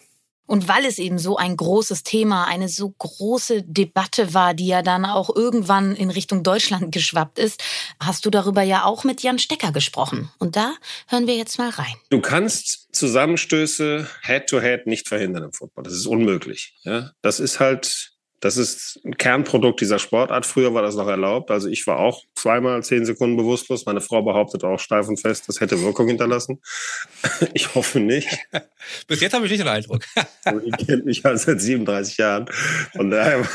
Und 0.46 0.68
weil 0.68 0.86
es 0.86 1.00
eben 1.00 1.20
so 1.20 1.38
ein 1.38 1.56
großes 1.56 2.04
Thema, 2.04 2.46
eine 2.46 2.68
so 2.68 2.90
große 2.90 3.64
Debatte 3.64 4.34
war, 4.34 4.54
die 4.54 4.68
ja 4.68 4.82
dann 4.82 5.06
auch 5.06 5.34
irgendwann 5.34 5.96
in 5.96 6.10
Richtung 6.10 6.44
Deutschland 6.44 6.92
geschwappt 6.92 7.40
ist, 7.40 7.64
hast 8.00 8.26
du 8.26 8.30
darüber 8.30 8.62
ja 8.62 8.86
auch 8.86 9.04
mit 9.04 9.24
Jan 9.24 9.40
Stecker 9.40 9.72
gesprochen. 9.72 10.30
Und 10.40 10.56
da 10.56 10.74
hören 11.08 11.28
wir 11.28 11.36
jetzt 11.36 11.58
mal 11.58 11.70
rein. 11.70 11.96
Du 12.10 12.20
kannst 12.20 12.94
Zusammenstöße 12.94 14.08
Head-to-Head 14.22 14.82
-head 14.82 14.90
nicht 14.90 15.08
verhindern 15.08 15.44
im 15.44 15.54
Football. 15.54 15.84
Das 15.84 15.94
ist 15.94 16.06
unmöglich. 16.06 16.76
Ja? 16.84 17.12
Das 17.22 17.40
ist 17.40 17.60
halt 17.60 18.13
Das 18.44 18.58
ist 18.58 19.00
ein 19.06 19.16
Kernprodukt 19.16 19.80
dieser 19.80 20.00
Sportart. 20.00 20.46
Früher 20.46 20.74
war 20.74 20.82
das 20.82 20.96
noch 20.96 21.08
erlaubt. 21.08 21.50
Also 21.50 21.70
ich 21.70 21.88
war 21.88 22.00
auch 22.00 22.26
zweimal 22.36 22.84
zehn 22.84 23.06
Sekunden 23.06 23.38
bewusstlos. 23.38 23.86
Meine 23.86 24.02
Frau 24.02 24.22
behauptet 24.22 24.66
auch 24.66 24.80
steif 24.80 25.08
und 25.08 25.18
fest, 25.18 25.48
das 25.48 25.62
hätte 25.62 25.82
Wirkung 25.82 26.10
hinterlassen. 26.10 26.60
Ich 27.54 27.74
hoffe 27.76 28.00
nicht. 28.00 28.28
Bis 29.08 29.22
jetzt 29.22 29.34
habe 29.34 29.46
ich 29.46 29.52
nicht 29.52 29.62
den 29.62 29.70
Eindruck. 29.70 30.04
Die 30.66 30.72
kennt 30.86 31.06
mich 31.06 31.24
halt 31.24 31.40
seit 31.40 31.62
37 31.62 32.18
Jahren. 32.18 32.46
Von 32.94 33.10
daher 33.10 33.48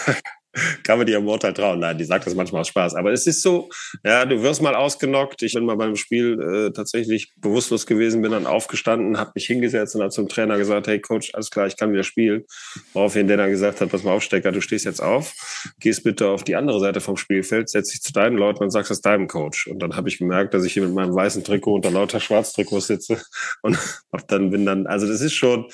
kann 0.83 0.99
man 0.99 1.07
dir 1.07 1.19
im 1.19 1.29
Urteil 1.29 1.53
trauen. 1.53 1.81
Nein, 1.81 1.99
die 1.99 2.05
sagt 2.05 2.27
das 2.27 2.35
manchmal 2.35 2.63
aus 2.63 2.69
Spaß. 2.69 2.95
Aber 2.95 3.13
es 3.13 3.27
ist 3.27 3.43
so, 3.43 3.69
ja, 4.05 4.25
du 4.25 4.43
wirst 4.43 4.63
mal 4.63 4.75
ausgenockt. 4.75 5.43
Ich 5.43 5.55
bin 5.55 5.65
mal 5.65 5.77
beim 5.77 5.97
Spiel 5.97 6.41
äh, 6.41 6.73
tatsächlich 6.73 7.33
bewusstlos 7.37 7.87
gewesen, 7.87 8.23
bin 8.23 8.33
dann 8.33 8.47
aufgestanden, 8.47 9.19
habe 9.19 9.33
mich 9.35 9.47
hingesetzt 9.47 9.95
und 9.95 10.03
habe 10.03 10.11
zum 10.11 10.29
Trainer 10.29 10.59
gesagt, 10.59 10.87
hey 10.87 11.01
Coach, 11.01 11.35
alles 11.35 11.51
klar, 11.51 11.67
ich 11.67 11.77
kann 11.77 11.93
wieder 11.93 12.03
spielen. 12.03 12.45
Woraufhin 12.93 13.29
der 13.29 13.37
dann 13.37 13.51
gesagt 13.51 13.81
hat, 13.81 13.91
pass 13.91 14.03
mal 14.03 14.13
auf, 14.13 14.23
Stecker, 14.23 14.53
du 14.53 14.61
stehst 14.61 14.85
jetzt 14.85 15.03
auf, 15.03 15.33
gehst 15.81 16.05
bitte 16.05 16.29
auf 16.29 16.45
die 16.45 16.57
andere 16.57 16.81
Seite 16.81 17.01
vom 17.01 17.17
Spielfeld, 17.17 17.69
setz 17.69 17.91
dich 17.91 18.03
zu 18.03 18.13
deinen 18.13 18.37
Leuten 18.37 18.63
und 18.63 18.71
sagst 18.71 18.91
das 18.91 19.01
deinem 19.01 19.29
Coach. 19.29 19.67
Und 19.67 19.81
dann 19.81 19.97
habe 19.97 20.09
ich 20.09 20.19
gemerkt, 20.19 20.55
dass 20.55 20.65
ich 20.65 20.73
hier 20.73 20.85
mit 20.85 20.95
meinem 20.95 21.15
weißen 21.15 21.45
Trikot 21.45 21.75
unter 21.75 21.91
lauter 21.91 22.21
Schwarztrikots 22.21 22.87
sitze 22.87 23.21
und 23.63 23.79
hab 24.13 24.29
dann 24.29 24.51
bin 24.51 24.67
dann, 24.67 24.87
also 24.87 25.07
das 25.07 25.21
ist 25.21 25.35
schon, 25.35 25.67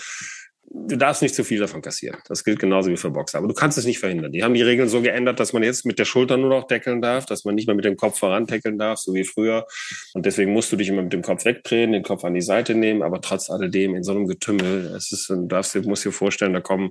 du 0.75 0.97
darfst 0.97 1.23
nicht 1.23 1.35
zu 1.35 1.45
viel 1.45 1.61
davon 1.61 1.83
kassieren. 1.83 2.19
Das 2.29 2.43
gilt 2.43 2.59
genauso 2.59 2.91
wie 2.91 2.97
für 2.97 3.11
Boxer. 3.11 3.39
Aber 3.39 3.47
du 3.47 3.55
kannst 3.55 3.79
es 3.79 3.87
nicht 3.87 4.01
verhindern. 4.01 4.33
Die 4.33 4.43
haben 4.43 4.55
die 4.55 4.63
Regeln 4.63 4.89
so 4.89 5.01
geändert, 5.01 5.39
dass 5.39 5.53
man 5.53 5.63
jetzt 5.63 5.87
mit 5.87 5.99
der 5.99 6.05
Schulter 6.05 6.37
nur 6.37 6.51
noch 6.51 6.67
deckeln 6.67 7.01
darf, 7.01 7.27
dass 7.27 7.45
man 7.45 7.55
nicht 7.55 7.67
mehr 7.67 7.77
mit 7.77 7.85
dem 7.85 7.97
Kopf 7.97 8.19
voran 8.19 8.47
deckeln 8.47 8.77
darf, 8.77 8.99
so 8.99 9.15
wie 9.15 9.25
früher. 9.25 9.67
Und 10.15 10.27
deswegen 10.27 10.53
musst 10.53 10.73
du 10.73 10.77
dich 10.77 10.89
immer 10.89 11.03
mit 11.03 11.13
dem 11.13 11.23
Kopf 11.23 11.45
wegdrehen, 11.45 11.93
den 11.93 12.03
Kopf 12.03 12.25
an 12.25 12.35
die 12.35 12.43
Seite 12.43 12.75
nehmen. 12.75 13.03
Aber 13.03 13.21
trotz 13.21 13.51
alledem 13.51 13.95
in 13.95 14.03
so 14.03 14.13
einem 14.13 14.27
Getümmel, 14.27 14.93
es 14.97 15.13
ist, 15.13 15.31
du 15.31 15.47
darfst, 15.47 15.77
musst 15.85 16.05
dir 16.05 16.13
vorstellen, 16.13 16.53
da 16.53 16.61
kommen, 16.61 16.91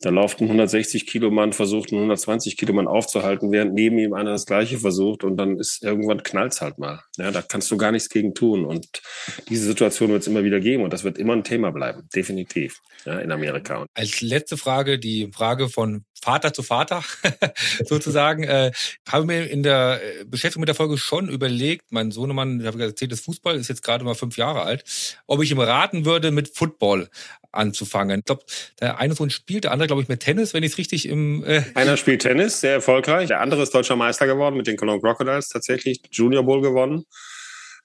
da 0.00 0.10
läuft 0.10 0.40
ein 0.40 0.44
160 0.44 1.06
Kilo 1.06 1.30
Mann, 1.30 1.52
versucht 1.52 1.90
einen 1.90 2.02
120 2.02 2.56
Kilo 2.56 2.72
Mann 2.72 2.86
aufzuhalten, 2.86 3.50
während 3.50 3.74
neben 3.74 3.98
ihm 3.98 4.14
einer 4.14 4.30
das 4.30 4.46
Gleiche 4.46 4.78
versucht. 4.78 5.24
Und 5.24 5.36
dann 5.36 5.58
ist 5.58 5.82
irgendwann 5.82 6.22
knallt's 6.22 6.60
halt 6.60 6.78
mal. 6.78 7.02
Ja, 7.16 7.32
da 7.32 7.42
kannst 7.42 7.70
du 7.70 7.76
gar 7.76 7.90
nichts 7.90 8.08
gegen 8.08 8.32
tun. 8.32 8.64
Und 8.64 9.02
diese 9.48 9.66
Situation 9.66 10.10
wird 10.10 10.22
es 10.22 10.28
immer 10.28 10.44
wieder 10.44 10.60
geben. 10.60 10.84
Und 10.84 10.92
das 10.92 11.02
wird 11.02 11.18
immer 11.18 11.32
ein 11.32 11.42
Thema 11.42 11.72
bleiben. 11.72 12.08
Definitiv 12.14 12.80
ja, 13.04 13.18
in 13.18 13.32
Amerika. 13.32 13.86
Als 13.94 14.20
letzte 14.20 14.56
Frage 14.56 15.00
die 15.00 15.30
Frage 15.32 15.68
von 15.68 16.04
Vater 16.22 16.52
zu 16.52 16.62
Vater 16.62 17.02
sozusagen. 17.84 18.44
äh, 18.44 18.72
habe 19.08 19.26
mir 19.26 19.50
in 19.50 19.62
der 19.62 20.00
äh, 20.02 20.24
Beschäftigung 20.24 20.60
mit 20.60 20.68
der 20.68 20.74
Folge 20.74 20.98
schon 20.98 21.28
überlegt, 21.28 21.90
mein 21.90 22.10
Sohnemann, 22.10 22.60
ich 22.60 22.66
habe 22.66 22.82
erzählt, 22.82 23.12
das 23.12 23.20
Fußball 23.20 23.56
ist 23.56 23.68
jetzt 23.68 23.82
gerade 23.82 24.04
mal 24.04 24.14
fünf 24.14 24.36
Jahre 24.36 24.62
alt, 24.62 24.84
ob 25.26 25.42
ich 25.42 25.50
ihm 25.50 25.60
raten 25.60 26.04
würde, 26.04 26.30
mit 26.30 26.48
Football 26.56 27.08
anzufangen. 27.52 28.20
Ich 28.20 28.24
glaube, 28.26 28.44
der 28.80 28.98
eine 28.98 29.14
Sohn 29.14 29.30
spielt, 29.30 29.64
der 29.64 29.72
andere, 29.72 29.86
glaube 29.86 30.02
ich, 30.02 30.08
mit 30.08 30.20
Tennis, 30.20 30.54
wenn 30.54 30.62
ich 30.62 30.72
es 30.72 30.78
richtig 30.78 31.08
im... 31.08 31.44
Äh 31.44 31.62
Einer 31.74 31.96
spielt 31.96 32.22
Tennis, 32.22 32.60
sehr 32.60 32.72
erfolgreich. 32.72 33.28
Der 33.28 33.40
andere 33.40 33.62
ist 33.62 33.74
deutscher 33.74 33.96
Meister 33.96 34.26
geworden 34.26 34.56
mit 34.56 34.66
den 34.66 34.76
Cologne 34.76 35.00
Crocodiles, 35.00 35.48
tatsächlich 35.48 36.00
Junior 36.10 36.44
Bowl 36.44 36.60
gewonnen. 36.60 37.04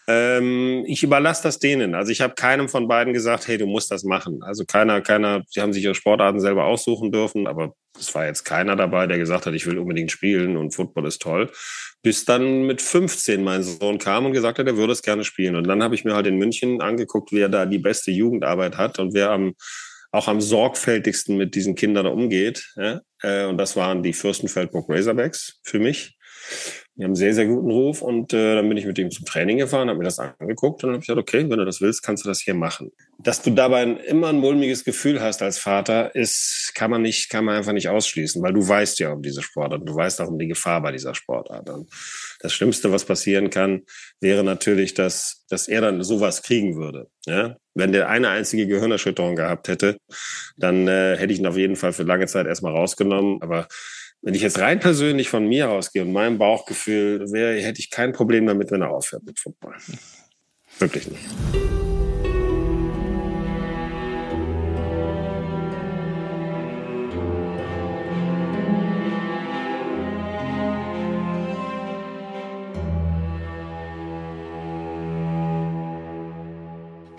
Ähm, 0.07 0.83
ich 0.85 1.03
überlasse 1.03 1.43
das 1.43 1.59
denen. 1.59 1.95
Also 1.95 2.11
ich 2.11 2.21
habe 2.21 2.35
keinem 2.35 2.67
von 2.67 2.87
beiden 2.87 3.13
gesagt, 3.13 3.47
hey, 3.47 3.57
du 3.57 3.65
musst 3.65 3.91
das 3.91 4.03
machen. 4.03 4.43
Also 4.43 4.65
keiner, 4.65 5.01
keiner, 5.01 5.43
sie 5.47 5.61
haben 5.61 5.73
sich 5.73 5.83
ihre 5.83 5.95
Sportarten 5.95 6.39
selber 6.39 6.65
aussuchen 6.65 7.11
dürfen, 7.11 7.47
aber 7.47 7.73
es 7.97 8.13
war 8.13 8.25
jetzt 8.25 8.43
keiner 8.43 8.75
dabei, 8.75 9.07
der 9.07 9.17
gesagt 9.17 9.45
hat, 9.45 9.53
ich 9.53 9.65
will 9.65 9.77
unbedingt 9.77 10.11
spielen 10.11 10.57
und 10.57 10.71
Football 10.73 11.07
ist 11.07 11.21
toll. 11.21 11.51
Bis 12.01 12.25
dann 12.25 12.63
mit 12.63 12.81
15 12.81 13.43
mein 13.43 13.63
Sohn 13.63 13.97
kam 13.97 14.25
und 14.25 14.33
gesagt 14.33 14.59
hat, 14.59 14.67
er 14.67 14.77
würde 14.77 14.93
es 14.93 15.03
gerne 15.03 15.23
spielen. 15.23 15.55
Und 15.55 15.67
dann 15.67 15.81
habe 15.81 15.95
ich 15.95 16.03
mir 16.03 16.15
halt 16.15 16.27
in 16.27 16.37
München 16.37 16.81
angeguckt, 16.81 17.31
wer 17.31 17.47
da 17.47 17.65
die 17.65 17.79
beste 17.79 18.11
Jugendarbeit 18.11 18.77
hat 18.77 18.99
und 18.99 19.13
wer 19.13 19.31
am 19.31 19.53
auch 20.13 20.27
am 20.27 20.41
sorgfältigsten 20.41 21.37
mit 21.37 21.55
diesen 21.55 21.73
Kindern 21.73 22.05
umgeht. 22.05 22.71
Ja? 22.75 23.01
Äh, 23.21 23.45
und 23.45 23.57
das 23.57 23.75
waren 23.75 24.03
die 24.03 24.13
Fürstenfeldburg 24.13 24.85
Razorbacks 24.87 25.59
für 25.63 25.79
mich. 25.79 26.15
Die 26.95 27.03
haben 27.03 27.09
einen 27.09 27.15
sehr, 27.15 27.33
sehr 27.33 27.47
guten 27.47 27.71
Ruf 27.71 28.03
und 28.03 28.33
äh, 28.33 28.55
dann 28.55 28.69
bin 28.69 28.77
ich 28.77 28.85
mit 28.85 28.99
ihm 28.99 29.09
zum 29.09 29.25
Training 29.25 29.57
gefahren, 29.57 29.89
habe 29.89 29.97
mir 29.97 30.05
das 30.05 30.19
angeguckt 30.19 30.83
und 30.83 30.91
habe 30.91 30.99
gesagt, 30.99 31.17
okay, 31.17 31.49
wenn 31.49 31.57
du 31.57 31.65
das 31.65 31.81
willst, 31.81 32.03
kannst 32.03 32.23
du 32.23 32.29
das 32.29 32.39
hier 32.39 32.53
machen. 32.53 32.91
Dass 33.17 33.41
du 33.41 33.49
dabei 33.49 33.83
immer 33.83 34.27
ein 34.27 34.37
mulmiges 34.37 34.83
Gefühl 34.83 35.19
hast 35.19 35.41
als 35.41 35.57
Vater, 35.57 36.13
ist, 36.13 36.71
kann 36.75 36.91
man 36.91 37.01
nicht, 37.01 37.31
kann 37.31 37.45
man 37.45 37.55
einfach 37.55 37.73
nicht 37.73 37.89
ausschließen, 37.89 38.43
weil 38.43 38.53
du 38.53 38.67
weißt 38.67 38.99
ja 38.99 39.11
um 39.11 39.23
diese 39.23 39.41
Sportart, 39.41 39.81
du 39.89 39.95
weißt 39.95 40.21
auch 40.21 40.27
um 40.27 40.37
die 40.37 40.47
Gefahr 40.47 40.81
bei 40.81 40.91
dieser 40.91 41.15
Sportart. 41.15 41.67
Und 41.71 41.89
das 42.41 42.53
Schlimmste, 42.53 42.91
was 42.91 43.05
passieren 43.05 43.49
kann, 43.49 43.81
wäre 44.19 44.43
natürlich, 44.43 44.93
dass, 44.93 45.45
dass 45.49 45.67
er 45.67 45.81
dann 45.81 46.03
sowas 46.03 46.43
kriegen 46.43 46.75
würde. 46.75 47.07
Ja? 47.25 47.57
Wenn 47.73 47.91
der 47.91 48.07
eine 48.07 48.29
einzige 48.29 48.67
Gehirnerschütterung 48.67 49.35
gehabt 49.35 49.67
hätte, 49.67 49.97
dann 50.57 50.87
äh, 50.87 51.17
hätte 51.17 51.33
ich 51.33 51.39
ihn 51.39 51.47
auf 51.47 51.57
jeden 51.57 51.75
Fall 51.75 51.93
für 51.93 52.03
lange 52.03 52.27
Zeit 52.27 52.45
erstmal 52.45 52.73
rausgenommen. 52.73 53.41
Aber 53.41 53.67
wenn 54.23 54.33
ich 54.33 54.41
jetzt 54.41 54.59
rein 54.59 54.79
persönlich 54.79 55.29
von 55.29 55.45
mir 55.47 55.69
ausgehe 55.69 56.01
und 56.01 56.13
meinem 56.13 56.37
Bauchgefühl 56.37 57.31
wäre, 57.31 57.61
hätte 57.61 57.79
ich 57.81 57.91
kein 57.91 58.13
Problem 58.13 58.47
damit, 58.47 58.71
wenn 58.71 58.81
er 58.81 58.91
aufhört 58.91 59.25
mit 59.25 59.37
Football. 59.37 59.75
Wirklich 60.79 61.07
nicht. 61.09 61.82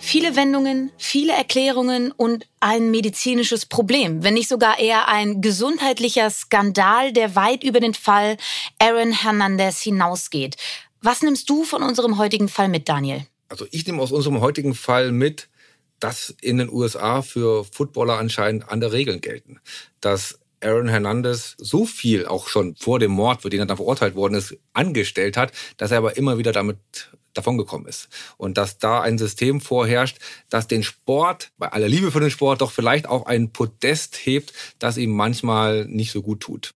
Viele 0.07 0.35
Wendungen, 0.35 0.91
viele 0.99 1.33
Erklärungen 1.33 2.11
und 2.11 2.47
ein 2.59 2.91
medizinisches 2.91 3.65
Problem, 3.65 4.23
wenn 4.23 4.35
nicht 4.35 4.47
sogar 4.47 4.77
eher 4.77 5.07
ein 5.07 5.41
gesundheitlicher 5.41 6.29
Skandal, 6.29 7.11
der 7.11 7.35
weit 7.35 7.63
über 7.63 7.79
den 7.79 7.95
Fall 7.95 8.37
Aaron 8.77 9.11
Hernandez 9.11 9.81
hinausgeht. 9.81 10.57
Was 11.01 11.23
nimmst 11.23 11.49
du 11.49 11.63
von 11.63 11.81
unserem 11.81 12.19
heutigen 12.19 12.49
Fall 12.49 12.67
mit, 12.67 12.87
Daniel? 12.87 13.25
Also 13.49 13.65
ich 13.71 13.87
nehme 13.87 13.99
aus 13.99 14.11
unserem 14.11 14.41
heutigen 14.41 14.75
Fall 14.75 15.11
mit, 15.11 15.49
dass 15.99 16.35
in 16.39 16.59
den 16.59 16.69
USA 16.69 17.23
für 17.23 17.65
Footballer 17.65 18.19
anscheinend 18.19 18.69
andere 18.69 18.91
Regeln 18.93 19.21
gelten. 19.21 19.59
Dass 20.01 20.37
Aaron 20.61 20.87
Hernandez 20.87 21.55
so 21.57 21.87
viel 21.87 22.27
auch 22.27 22.47
schon 22.47 22.75
vor 22.75 22.99
dem 22.99 23.11
Mord, 23.11 23.41
für 23.41 23.49
den 23.49 23.61
er 23.61 23.65
dann 23.65 23.77
verurteilt 23.77 24.13
worden 24.13 24.35
ist, 24.35 24.55
angestellt 24.71 25.35
hat, 25.35 25.51
dass 25.77 25.89
er 25.89 25.97
aber 25.97 26.15
immer 26.15 26.37
wieder 26.37 26.51
damit 26.51 26.77
davongekommen 27.37 27.87
ist. 27.87 28.09
Und 28.37 28.57
dass 28.57 28.79
da 28.79 29.01
ein 29.01 29.17
System 29.17 29.61
vorherrscht, 29.61 30.17
das 30.49 30.67
den 30.67 30.83
Sport, 30.83 31.51
bei 31.57 31.71
aller 31.71 31.87
Liebe 31.87 32.11
für 32.11 32.19
den 32.19 32.31
Sport, 32.31 32.61
doch 32.61 32.71
vielleicht 32.71 33.07
auch 33.07 33.25
ein 33.25 33.51
Podest 33.51 34.17
hebt, 34.25 34.53
das 34.79 34.97
ihm 34.97 35.11
manchmal 35.11 35.85
nicht 35.85 36.11
so 36.11 36.21
gut 36.21 36.39
tut. 36.39 36.73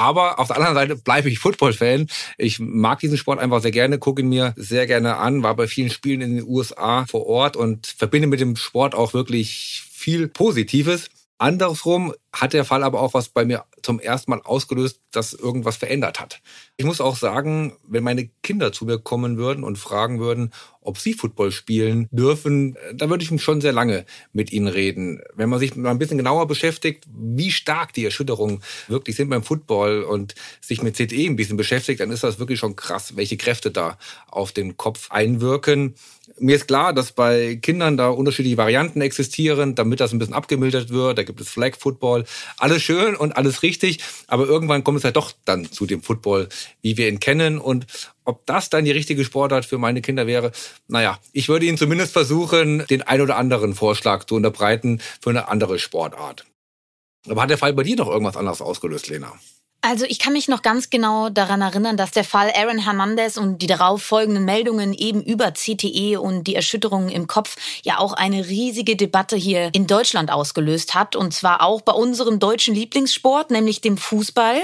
Aber 0.00 0.38
auf 0.38 0.46
der 0.46 0.56
anderen 0.56 0.74
Seite 0.74 0.96
bleibe 0.96 1.28
ich 1.28 1.40
Football-Fan. 1.40 2.06
Ich 2.38 2.58
mag 2.58 3.00
diesen 3.00 3.18
Sport 3.18 3.38
einfach 3.38 3.60
sehr 3.60 3.70
gerne, 3.70 3.98
gucke 3.98 4.22
ihn 4.22 4.30
mir 4.30 4.54
sehr 4.56 4.86
gerne 4.86 5.18
an, 5.18 5.42
war 5.42 5.54
bei 5.54 5.66
vielen 5.66 5.90
Spielen 5.90 6.22
in 6.22 6.36
den 6.36 6.46
USA 6.46 7.04
vor 7.04 7.26
Ort 7.26 7.54
und 7.54 7.86
verbinde 7.86 8.26
mit 8.26 8.40
dem 8.40 8.56
Sport 8.56 8.94
auch 8.94 9.12
wirklich 9.12 9.84
viel 9.90 10.26
Positives. 10.28 11.10
Andersrum 11.36 12.14
hat 12.32 12.52
der 12.52 12.64
Fall 12.64 12.82
aber 12.82 13.00
auch 13.00 13.14
was 13.14 13.28
bei 13.28 13.44
mir 13.44 13.64
zum 13.82 13.98
ersten 13.98 14.30
Mal 14.30 14.40
ausgelöst, 14.42 15.00
das 15.10 15.32
irgendwas 15.32 15.76
verändert 15.76 16.20
hat. 16.20 16.40
Ich 16.76 16.84
muss 16.84 17.00
auch 17.00 17.16
sagen, 17.16 17.76
wenn 17.86 18.04
meine 18.04 18.28
Kinder 18.42 18.72
zu 18.72 18.84
mir 18.84 18.98
kommen 18.98 19.36
würden 19.36 19.64
und 19.64 19.78
fragen 19.78 20.20
würden, 20.20 20.52
ob 20.82 20.98
sie 20.98 21.12
Football 21.12 21.52
spielen 21.52 22.08
dürfen, 22.10 22.76
da 22.94 23.10
würde 23.10 23.22
ich 23.22 23.42
schon 23.42 23.60
sehr 23.60 23.72
lange 23.72 24.06
mit 24.32 24.52
ihnen 24.52 24.68
reden. 24.68 25.20
Wenn 25.34 25.48
man 25.48 25.58
sich 25.58 25.76
mal 25.76 25.90
ein 25.90 25.98
bisschen 25.98 26.16
genauer 26.16 26.46
beschäftigt, 26.46 27.04
wie 27.12 27.50
stark 27.50 27.92
die 27.92 28.04
Erschütterungen 28.04 28.62
wirklich 28.88 29.16
sind 29.16 29.28
beim 29.28 29.42
Football 29.42 30.02
und 30.04 30.34
sich 30.60 30.82
mit 30.82 30.96
CTE 30.96 31.26
ein 31.26 31.36
bisschen 31.36 31.56
beschäftigt, 31.56 32.00
dann 32.00 32.10
ist 32.10 32.24
das 32.24 32.38
wirklich 32.38 32.58
schon 32.58 32.76
krass, 32.76 33.16
welche 33.16 33.36
Kräfte 33.36 33.70
da 33.70 33.98
auf 34.28 34.52
den 34.52 34.76
Kopf 34.76 35.10
einwirken. 35.10 35.94
Mir 36.38 36.56
ist 36.56 36.68
klar, 36.68 36.92
dass 36.94 37.12
bei 37.12 37.56
Kindern 37.56 37.96
da 37.96 38.08
unterschiedliche 38.08 38.56
Varianten 38.56 39.00
existieren, 39.00 39.74
damit 39.74 40.00
das 40.00 40.12
ein 40.12 40.18
bisschen 40.18 40.34
abgemildert 40.34 40.90
wird. 40.90 41.18
Da 41.18 41.22
gibt 41.24 41.40
es 41.40 41.48
Flag 41.48 41.76
Football. 41.76 42.19
Alles 42.56 42.82
schön 42.82 43.16
und 43.16 43.36
alles 43.36 43.62
richtig, 43.62 44.00
aber 44.26 44.46
irgendwann 44.46 44.84
kommt 44.84 44.98
es 44.98 45.02
ja 45.02 45.10
doch 45.10 45.32
dann 45.44 45.70
zu 45.70 45.86
dem 45.86 46.02
Football, 46.02 46.48
wie 46.82 46.96
wir 46.96 47.08
ihn 47.08 47.20
kennen. 47.20 47.58
Und 47.58 47.86
ob 48.24 48.46
das 48.46 48.70
dann 48.70 48.84
die 48.84 48.90
richtige 48.90 49.24
Sportart 49.24 49.64
für 49.64 49.78
meine 49.78 50.02
Kinder 50.02 50.26
wäre, 50.26 50.52
naja, 50.88 51.18
ich 51.32 51.48
würde 51.48 51.66
Ihnen 51.66 51.78
zumindest 51.78 52.12
versuchen, 52.12 52.86
den 52.88 53.02
ein 53.02 53.20
oder 53.20 53.36
anderen 53.36 53.74
Vorschlag 53.74 54.24
zu 54.24 54.34
unterbreiten 54.34 55.00
für 55.20 55.30
eine 55.30 55.48
andere 55.48 55.78
Sportart. 55.78 56.44
Aber 57.28 57.42
hat 57.42 57.50
der 57.50 57.58
Fall 57.58 57.72
bei 57.72 57.82
dir 57.82 57.96
noch 57.96 58.08
irgendwas 58.08 58.36
anderes 58.36 58.62
ausgelöst, 58.62 59.08
Lena? 59.08 59.32
Also 59.82 60.04
ich 60.06 60.18
kann 60.18 60.34
mich 60.34 60.46
noch 60.46 60.60
ganz 60.60 60.90
genau 60.90 61.30
daran 61.30 61.62
erinnern, 61.62 61.96
dass 61.96 62.10
der 62.10 62.24
Fall 62.24 62.52
Aaron 62.54 62.84
Hernandez 62.84 63.38
und 63.38 63.62
die 63.62 63.66
darauf 63.66 64.02
folgenden 64.02 64.44
Meldungen 64.44 64.92
eben 64.92 65.22
über 65.22 65.52
CTE 65.52 66.20
und 66.20 66.44
die 66.44 66.54
Erschütterungen 66.54 67.08
im 67.08 67.26
Kopf 67.26 67.56
ja 67.82 67.98
auch 67.98 68.12
eine 68.12 68.46
riesige 68.46 68.94
Debatte 68.94 69.36
hier 69.36 69.70
in 69.72 69.86
Deutschland 69.86 70.30
ausgelöst 70.30 70.94
hat. 70.94 71.16
Und 71.16 71.32
zwar 71.32 71.62
auch 71.62 71.80
bei 71.80 71.92
unserem 71.92 72.38
deutschen 72.38 72.74
Lieblingssport, 72.74 73.50
nämlich 73.50 73.80
dem 73.80 73.96
Fußball. 73.96 74.60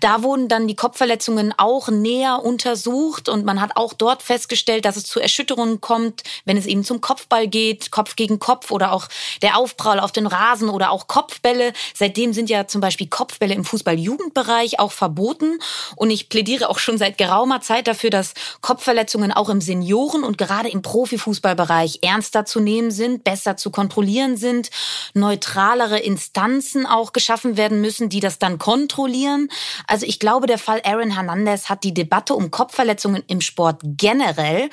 Da 0.00 0.24
wurden 0.24 0.48
dann 0.48 0.66
die 0.66 0.74
Kopfverletzungen 0.74 1.54
auch 1.56 1.86
näher 1.86 2.42
untersucht 2.42 3.28
und 3.28 3.44
man 3.44 3.60
hat 3.60 3.76
auch 3.76 3.92
dort 3.92 4.24
festgestellt, 4.24 4.84
dass 4.84 4.96
es 4.96 5.04
zu 5.04 5.20
Erschütterungen 5.20 5.80
kommt, 5.80 6.24
wenn 6.44 6.56
es 6.56 6.66
eben 6.66 6.82
zum 6.82 7.00
Kopfball 7.00 7.46
geht, 7.46 7.92
Kopf 7.92 8.16
gegen 8.16 8.40
Kopf 8.40 8.72
oder 8.72 8.92
auch 8.92 9.06
der 9.42 9.58
Aufprall 9.58 10.00
auf 10.00 10.10
den 10.10 10.26
Rasen 10.26 10.68
oder 10.68 10.90
auch 10.90 11.06
Kopfbälle. 11.06 11.72
Seitdem 11.94 12.32
sind 12.32 12.50
ja 12.50 12.66
zum 12.66 12.80
Beispiel 12.80 13.06
Kopfbälle 13.06 13.54
im 13.54 13.64
Fußball-Jugendbereich 13.64 14.55
Bereich 14.56 14.80
auch 14.80 14.92
verboten. 14.92 15.58
Und 15.96 16.10
ich 16.10 16.28
plädiere 16.28 16.70
auch 16.70 16.78
schon 16.78 16.96
seit 16.96 17.18
geraumer 17.18 17.60
Zeit 17.60 17.86
dafür, 17.88 18.10
dass 18.10 18.32
Kopfverletzungen 18.62 19.32
auch 19.32 19.50
im 19.50 19.60
Senioren- 19.60 20.24
und 20.24 20.38
gerade 20.38 20.70
im 20.70 20.80
Profifußballbereich 20.80 21.98
ernster 22.02 22.46
zu 22.46 22.60
nehmen 22.60 22.90
sind, 22.90 23.22
besser 23.22 23.58
zu 23.58 23.70
kontrollieren 23.70 24.36
sind, 24.38 24.70
neutralere 25.12 25.98
Instanzen 25.98 26.86
auch 26.86 27.12
geschaffen 27.12 27.58
werden 27.58 27.82
müssen, 27.82 28.08
die 28.08 28.20
das 28.20 28.38
dann 28.38 28.58
kontrollieren. 28.58 29.48
Also 29.86 30.06
ich 30.06 30.18
glaube, 30.18 30.46
der 30.46 30.58
Fall 30.58 30.80
Aaron 30.84 31.10
Hernandez 31.10 31.68
hat 31.68 31.84
die 31.84 31.92
Debatte 31.92 32.34
um 32.34 32.50
Kopfverletzungen 32.50 33.22
im 33.26 33.42
Sport 33.42 33.80
generell 33.82 34.70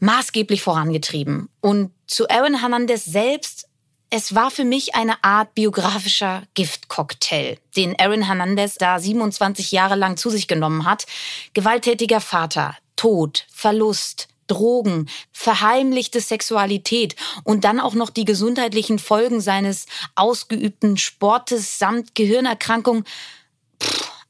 maßgeblich 0.00 0.62
vorangetrieben. 0.62 1.48
Und 1.60 1.92
zu 2.06 2.28
Aaron 2.28 2.60
Hernandez 2.60 3.04
selbst 3.04 3.69
es 4.10 4.34
war 4.34 4.50
für 4.50 4.64
mich 4.64 4.96
eine 4.96 5.22
Art 5.22 5.54
biografischer 5.54 6.42
Giftcocktail, 6.54 7.58
den 7.76 7.98
Aaron 7.98 8.22
Hernandez 8.22 8.74
da 8.74 8.98
27 8.98 9.70
Jahre 9.70 9.94
lang 9.94 10.16
zu 10.16 10.30
sich 10.30 10.48
genommen 10.48 10.84
hat. 10.84 11.06
Gewalttätiger 11.54 12.20
Vater, 12.20 12.76
Tod, 12.96 13.46
Verlust, 13.52 14.26
Drogen, 14.48 15.08
verheimlichte 15.30 16.20
Sexualität 16.20 17.14
und 17.44 17.62
dann 17.62 17.78
auch 17.78 17.94
noch 17.94 18.10
die 18.10 18.24
gesundheitlichen 18.24 18.98
Folgen 18.98 19.40
seines 19.40 19.86
ausgeübten 20.16 20.96
Sportes 20.96 21.78
samt 21.78 22.16
Gehirnerkrankung. 22.16 23.04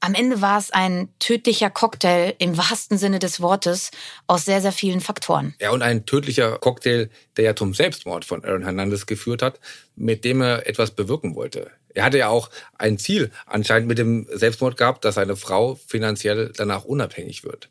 Am 0.02 0.14
Ende 0.14 0.40
war 0.40 0.58
es 0.58 0.70
ein 0.70 1.10
tödlicher 1.18 1.68
Cocktail 1.68 2.34
im 2.38 2.56
wahrsten 2.56 2.96
Sinne 2.96 3.18
des 3.18 3.42
Wortes 3.42 3.90
aus 4.26 4.46
sehr, 4.46 4.62
sehr 4.62 4.72
vielen 4.72 5.02
Faktoren. 5.02 5.54
Ja, 5.60 5.72
und 5.72 5.82
ein 5.82 6.06
tödlicher 6.06 6.56
Cocktail, 6.56 7.10
der 7.36 7.44
ja 7.44 7.54
zum 7.54 7.74
Selbstmord 7.74 8.24
von 8.24 8.42
Aaron 8.42 8.62
Hernandez 8.62 9.04
geführt 9.04 9.42
hat, 9.42 9.60
mit 9.96 10.24
dem 10.24 10.40
er 10.40 10.66
etwas 10.66 10.92
bewirken 10.92 11.34
wollte. 11.34 11.70
Er 11.92 12.04
hatte 12.04 12.16
ja 12.16 12.28
auch 12.28 12.48
ein 12.78 12.96
Ziel 12.96 13.30
anscheinend 13.44 13.88
mit 13.88 13.98
dem 13.98 14.26
Selbstmord 14.32 14.78
gehabt, 14.78 15.04
dass 15.04 15.16
seine 15.16 15.36
Frau 15.36 15.74
finanziell 15.86 16.50
danach 16.56 16.84
unabhängig 16.86 17.44
wird. 17.44 17.68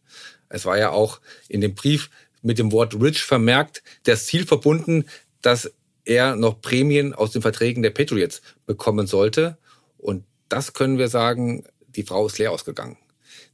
Es 0.49 0.65
war 0.65 0.77
ja 0.77 0.91
auch 0.91 1.21
in 1.47 1.61
dem 1.61 1.73
Brief 1.73 2.11
mit 2.43 2.59
dem 2.59 2.71
Wort 2.71 2.93
rich 3.01 3.23
vermerkt, 3.23 3.81
das 4.03 4.27
Ziel 4.27 4.45
verbunden, 4.45 5.05
dass 5.41 5.71
er 6.05 6.35
noch 6.35 6.61
Prämien 6.61 7.15
aus 7.15 7.31
den 7.31 7.41
Verträgen 7.41 7.81
der 7.81 7.89
Patriots 7.89 8.43
bekommen 8.67 9.07
sollte. 9.07 9.57
Und 9.97 10.25
das 10.47 10.73
können 10.73 10.99
wir 10.99 11.07
sagen, 11.07 11.65
die 11.99 12.05
Frau 12.05 12.25
ist 12.27 12.37
leer 12.37 12.53
ausgegangen. 12.53 12.95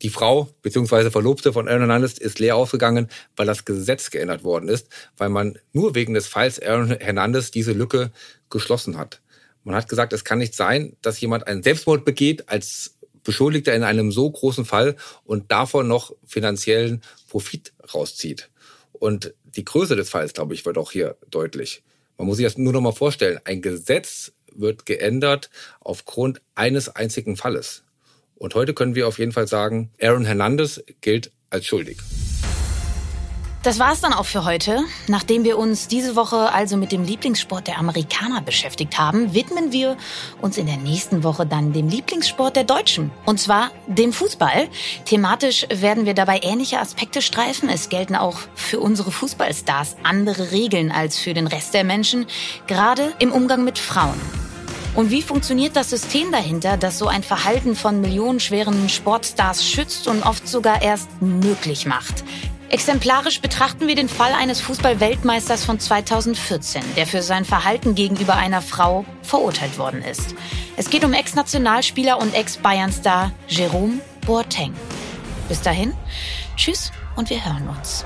Die 0.03 0.09
Frau 0.09 0.47
bzw. 0.61 1.09
Verlobte 1.09 1.51
von 1.51 1.67
Aaron 1.67 1.81
Hernandez 1.81 2.19
ist 2.19 2.37
leer 2.37 2.55
ausgegangen, 2.55 3.09
weil 3.35 3.47
das 3.47 3.65
Gesetz 3.65 4.11
geändert 4.11 4.43
worden 4.43 4.69
ist, 4.69 4.87
weil 5.17 5.29
man 5.29 5.57
nur 5.73 5.95
wegen 5.95 6.13
des 6.13 6.27
Falls 6.27 6.61
Aaron 6.61 6.91
Hernandez 6.91 7.49
diese 7.49 7.71
Lücke 7.71 8.11
geschlossen 8.51 8.97
hat. 8.99 9.19
Man 9.63 9.73
hat 9.73 9.89
gesagt, 9.89 10.13
es 10.13 10.23
kann 10.23 10.37
nicht 10.37 10.53
sein, 10.53 10.95
dass 11.01 11.19
jemand 11.19 11.47
einen 11.47 11.63
Selbstmord 11.63 12.05
begeht 12.05 12.47
als 12.47 12.97
Beschuldigter 13.23 13.73
in 13.73 13.81
einem 13.81 14.11
so 14.11 14.29
großen 14.29 14.63
Fall 14.63 14.95
und 15.23 15.51
davon 15.51 15.87
noch 15.87 16.15
finanziellen 16.23 17.01
Profit 17.27 17.73
rauszieht. 17.95 18.51
Und 18.91 19.33
die 19.43 19.65
Größe 19.65 19.95
des 19.95 20.11
Falls, 20.11 20.33
glaube 20.33 20.53
ich, 20.53 20.67
wird 20.67 20.77
auch 20.77 20.91
hier 20.91 21.17
deutlich. 21.31 21.81
Man 22.19 22.27
muss 22.27 22.37
sich 22.37 22.45
das 22.45 22.59
nur 22.59 22.73
noch 22.73 22.81
mal 22.81 22.91
vorstellen. 22.91 23.39
Ein 23.43 23.63
Gesetz 23.63 24.33
wird 24.53 24.85
geändert 24.85 25.49
aufgrund 25.79 26.43
eines 26.53 26.89
einzigen 26.89 27.37
Falles. 27.37 27.81
Und 28.35 28.55
heute 28.55 28.73
können 28.73 28.95
wir 28.95 29.07
auf 29.07 29.19
jeden 29.19 29.31
Fall 29.31 29.47
sagen, 29.47 29.91
Aaron 30.01 30.25
Hernandez 30.25 30.83
gilt 31.01 31.31
als 31.49 31.65
schuldig. 31.65 31.97
Das 33.65 33.79
war's 33.79 33.99
dann 33.99 34.13
auch 34.13 34.27
für 34.27 34.45
heute. 34.45 34.83
Nachdem 35.07 35.43
wir 35.43 35.57
uns 35.57 35.87
diese 35.87 36.15
Woche 36.15 36.53
also 36.53 36.77
mit 36.77 36.91
dem 36.91 37.03
Lieblingssport 37.03 37.65
der 37.65 37.79
Amerikaner 37.79 38.41
beschäftigt 38.41 38.99
haben, 38.99 39.33
widmen 39.33 39.71
wir 39.71 39.97
uns 40.39 40.59
in 40.59 40.67
der 40.67 40.77
nächsten 40.77 41.23
Woche 41.23 41.47
dann 41.47 41.73
dem 41.73 41.89
Lieblingssport 41.89 42.55
der 42.55 42.63
Deutschen. 42.63 43.09
Und 43.25 43.39
zwar 43.39 43.71
dem 43.87 44.13
Fußball. 44.13 44.67
Thematisch 45.05 45.65
werden 45.73 46.05
wir 46.05 46.13
dabei 46.13 46.41
ähnliche 46.43 46.79
Aspekte 46.79 47.23
streifen. 47.23 47.67
Es 47.67 47.89
gelten 47.89 48.15
auch 48.15 48.37
für 48.53 48.79
unsere 48.79 49.11
Fußballstars 49.11 49.95
andere 50.03 50.51
Regeln 50.51 50.91
als 50.91 51.17
für 51.17 51.33
den 51.33 51.47
Rest 51.47 51.73
der 51.73 51.85
Menschen, 51.85 52.27
gerade 52.67 53.13
im 53.17 53.31
Umgang 53.31 53.63
mit 53.63 53.79
Frauen. 53.79 54.44
Und 54.95 55.11
wie 55.11 55.21
funktioniert 55.21 55.75
das 55.75 55.89
System 55.89 56.31
dahinter, 56.31 56.77
das 56.77 56.97
so 56.97 57.07
ein 57.07 57.21
Verhalten 57.21 57.75
von 57.75 57.99
millionenschweren 57.99 58.87
Sportstars 58.87 59.65
schützt 59.67 60.07
und 60.07 60.23
oft 60.23 60.47
sogar 60.47 60.81
erst 60.81 61.21
möglich 61.21 61.85
macht? 61.85 62.23
Exemplarisch 62.69 63.41
betrachten 63.41 63.87
wir 63.87 63.95
den 63.95 64.09
Fall 64.09 64.31
eines 64.33 64.61
Fußball-Weltmeisters 64.61 65.65
von 65.65 65.79
2014, 65.79 66.81
der 66.95 67.05
für 67.05 67.21
sein 67.21 67.45
Verhalten 67.45 67.93
gegenüber 67.93 68.35
einer 68.35 68.61
Frau 68.61 69.05
verurteilt 69.21 69.77
worden 69.77 70.01
ist. 70.01 70.33
Es 70.77 70.89
geht 70.89 71.03
um 71.03 71.13
Ex-Nationalspieler 71.13 72.17
und 72.17 72.33
Ex-Bayern-Star 72.33 73.31
Jerome 73.47 73.99
Boateng. 74.25 74.73
Bis 75.49 75.61
dahin, 75.61 75.93
tschüss 76.55 76.91
und 77.15 77.29
wir 77.29 77.45
hören 77.45 77.67
uns. 77.67 78.05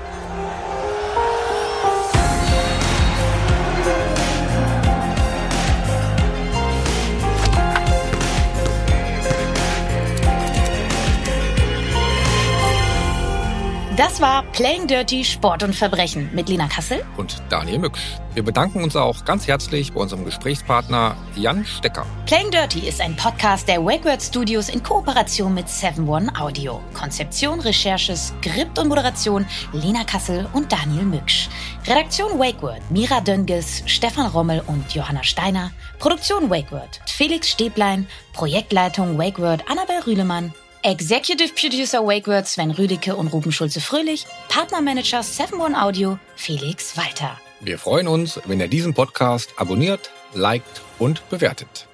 Das 14.00 14.18
war 14.18 14.44
Playing 14.52 14.86
Dirty 14.86 15.22
Sport 15.22 15.62
und 15.62 15.76
Verbrechen 15.76 16.30
mit 16.32 16.48
Lena 16.48 16.68
Kassel 16.68 17.04
und 17.18 17.42
Daniel 17.50 17.80
Mücksch. 17.80 18.00
Wir 18.32 18.42
bedanken 18.42 18.82
uns 18.82 18.96
auch 18.96 19.26
ganz 19.26 19.46
herzlich 19.46 19.92
bei 19.92 20.00
unserem 20.00 20.24
Gesprächspartner 20.24 21.16
Jan 21.36 21.66
Stecker. 21.66 22.06
Playing 22.24 22.50
Dirty 22.50 22.88
ist 22.88 23.02
ein 23.02 23.14
Podcast 23.14 23.68
der 23.68 23.84
WakeWord 23.84 24.22
Studios 24.22 24.70
in 24.70 24.82
Kooperation 24.82 25.52
mit 25.52 25.66
7-One 25.66 26.32
Audio. 26.40 26.80
Konzeption, 26.94 27.60
Recherche, 27.60 28.16
Skript 28.16 28.78
und 28.78 28.88
Moderation 28.88 29.44
Lena 29.74 30.04
Kassel 30.04 30.48
und 30.54 30.72
Daniel 30.72 31.04
Mücksch. 31.04 31.50
Redaktion 31.86 32.38
WakeWord 32.38 32.80
Mira 32.90 33.20
Dönges, 33.20 33.82
Stefan 33.84 34.28
Rommel 34.28 34.62
und 34.66 34.94
Johanna 34.94 35.24
Steiner. 35.24 35.72
Produktion 35.98 36.48
WakeWord 36.48 37.02
Felix 37.04 37.50
Stäblein. 37.50 38.06
Projektleitung 38.32 39.18
WakeWord 39.18 39.70
Annabel 39.70 39.98
Rühlemann. 40.06 40.54
Executive 40.82 41.52
Producer 41.54 42.06
WakeWord 42.06 42.46
Sven 42.46 42.70
Rüdicke 42.70 43.14
und 43.14 43.26
Ruben 43.28 43.52
Schulze-Fröhlich, 43.52 44.24
Partnermanager 44.48 45.20
7-One 45.20 45.78
Audio 45.78 46.18
Felix 46.36 46.96
Walter. 46.96 47.38
Wir 47.60 47.78
freuen 47.78 48.08
uns, 48.08 48.40
wenn 48.46 48.60
ihr 48.60 48.68
diesen 48.68 48.94
Podcast 48.94 49.52
abonniert, 49.58 50.10
liked 50.32 50.80
und 50.98 51.28
bewertet. 51.28 51.86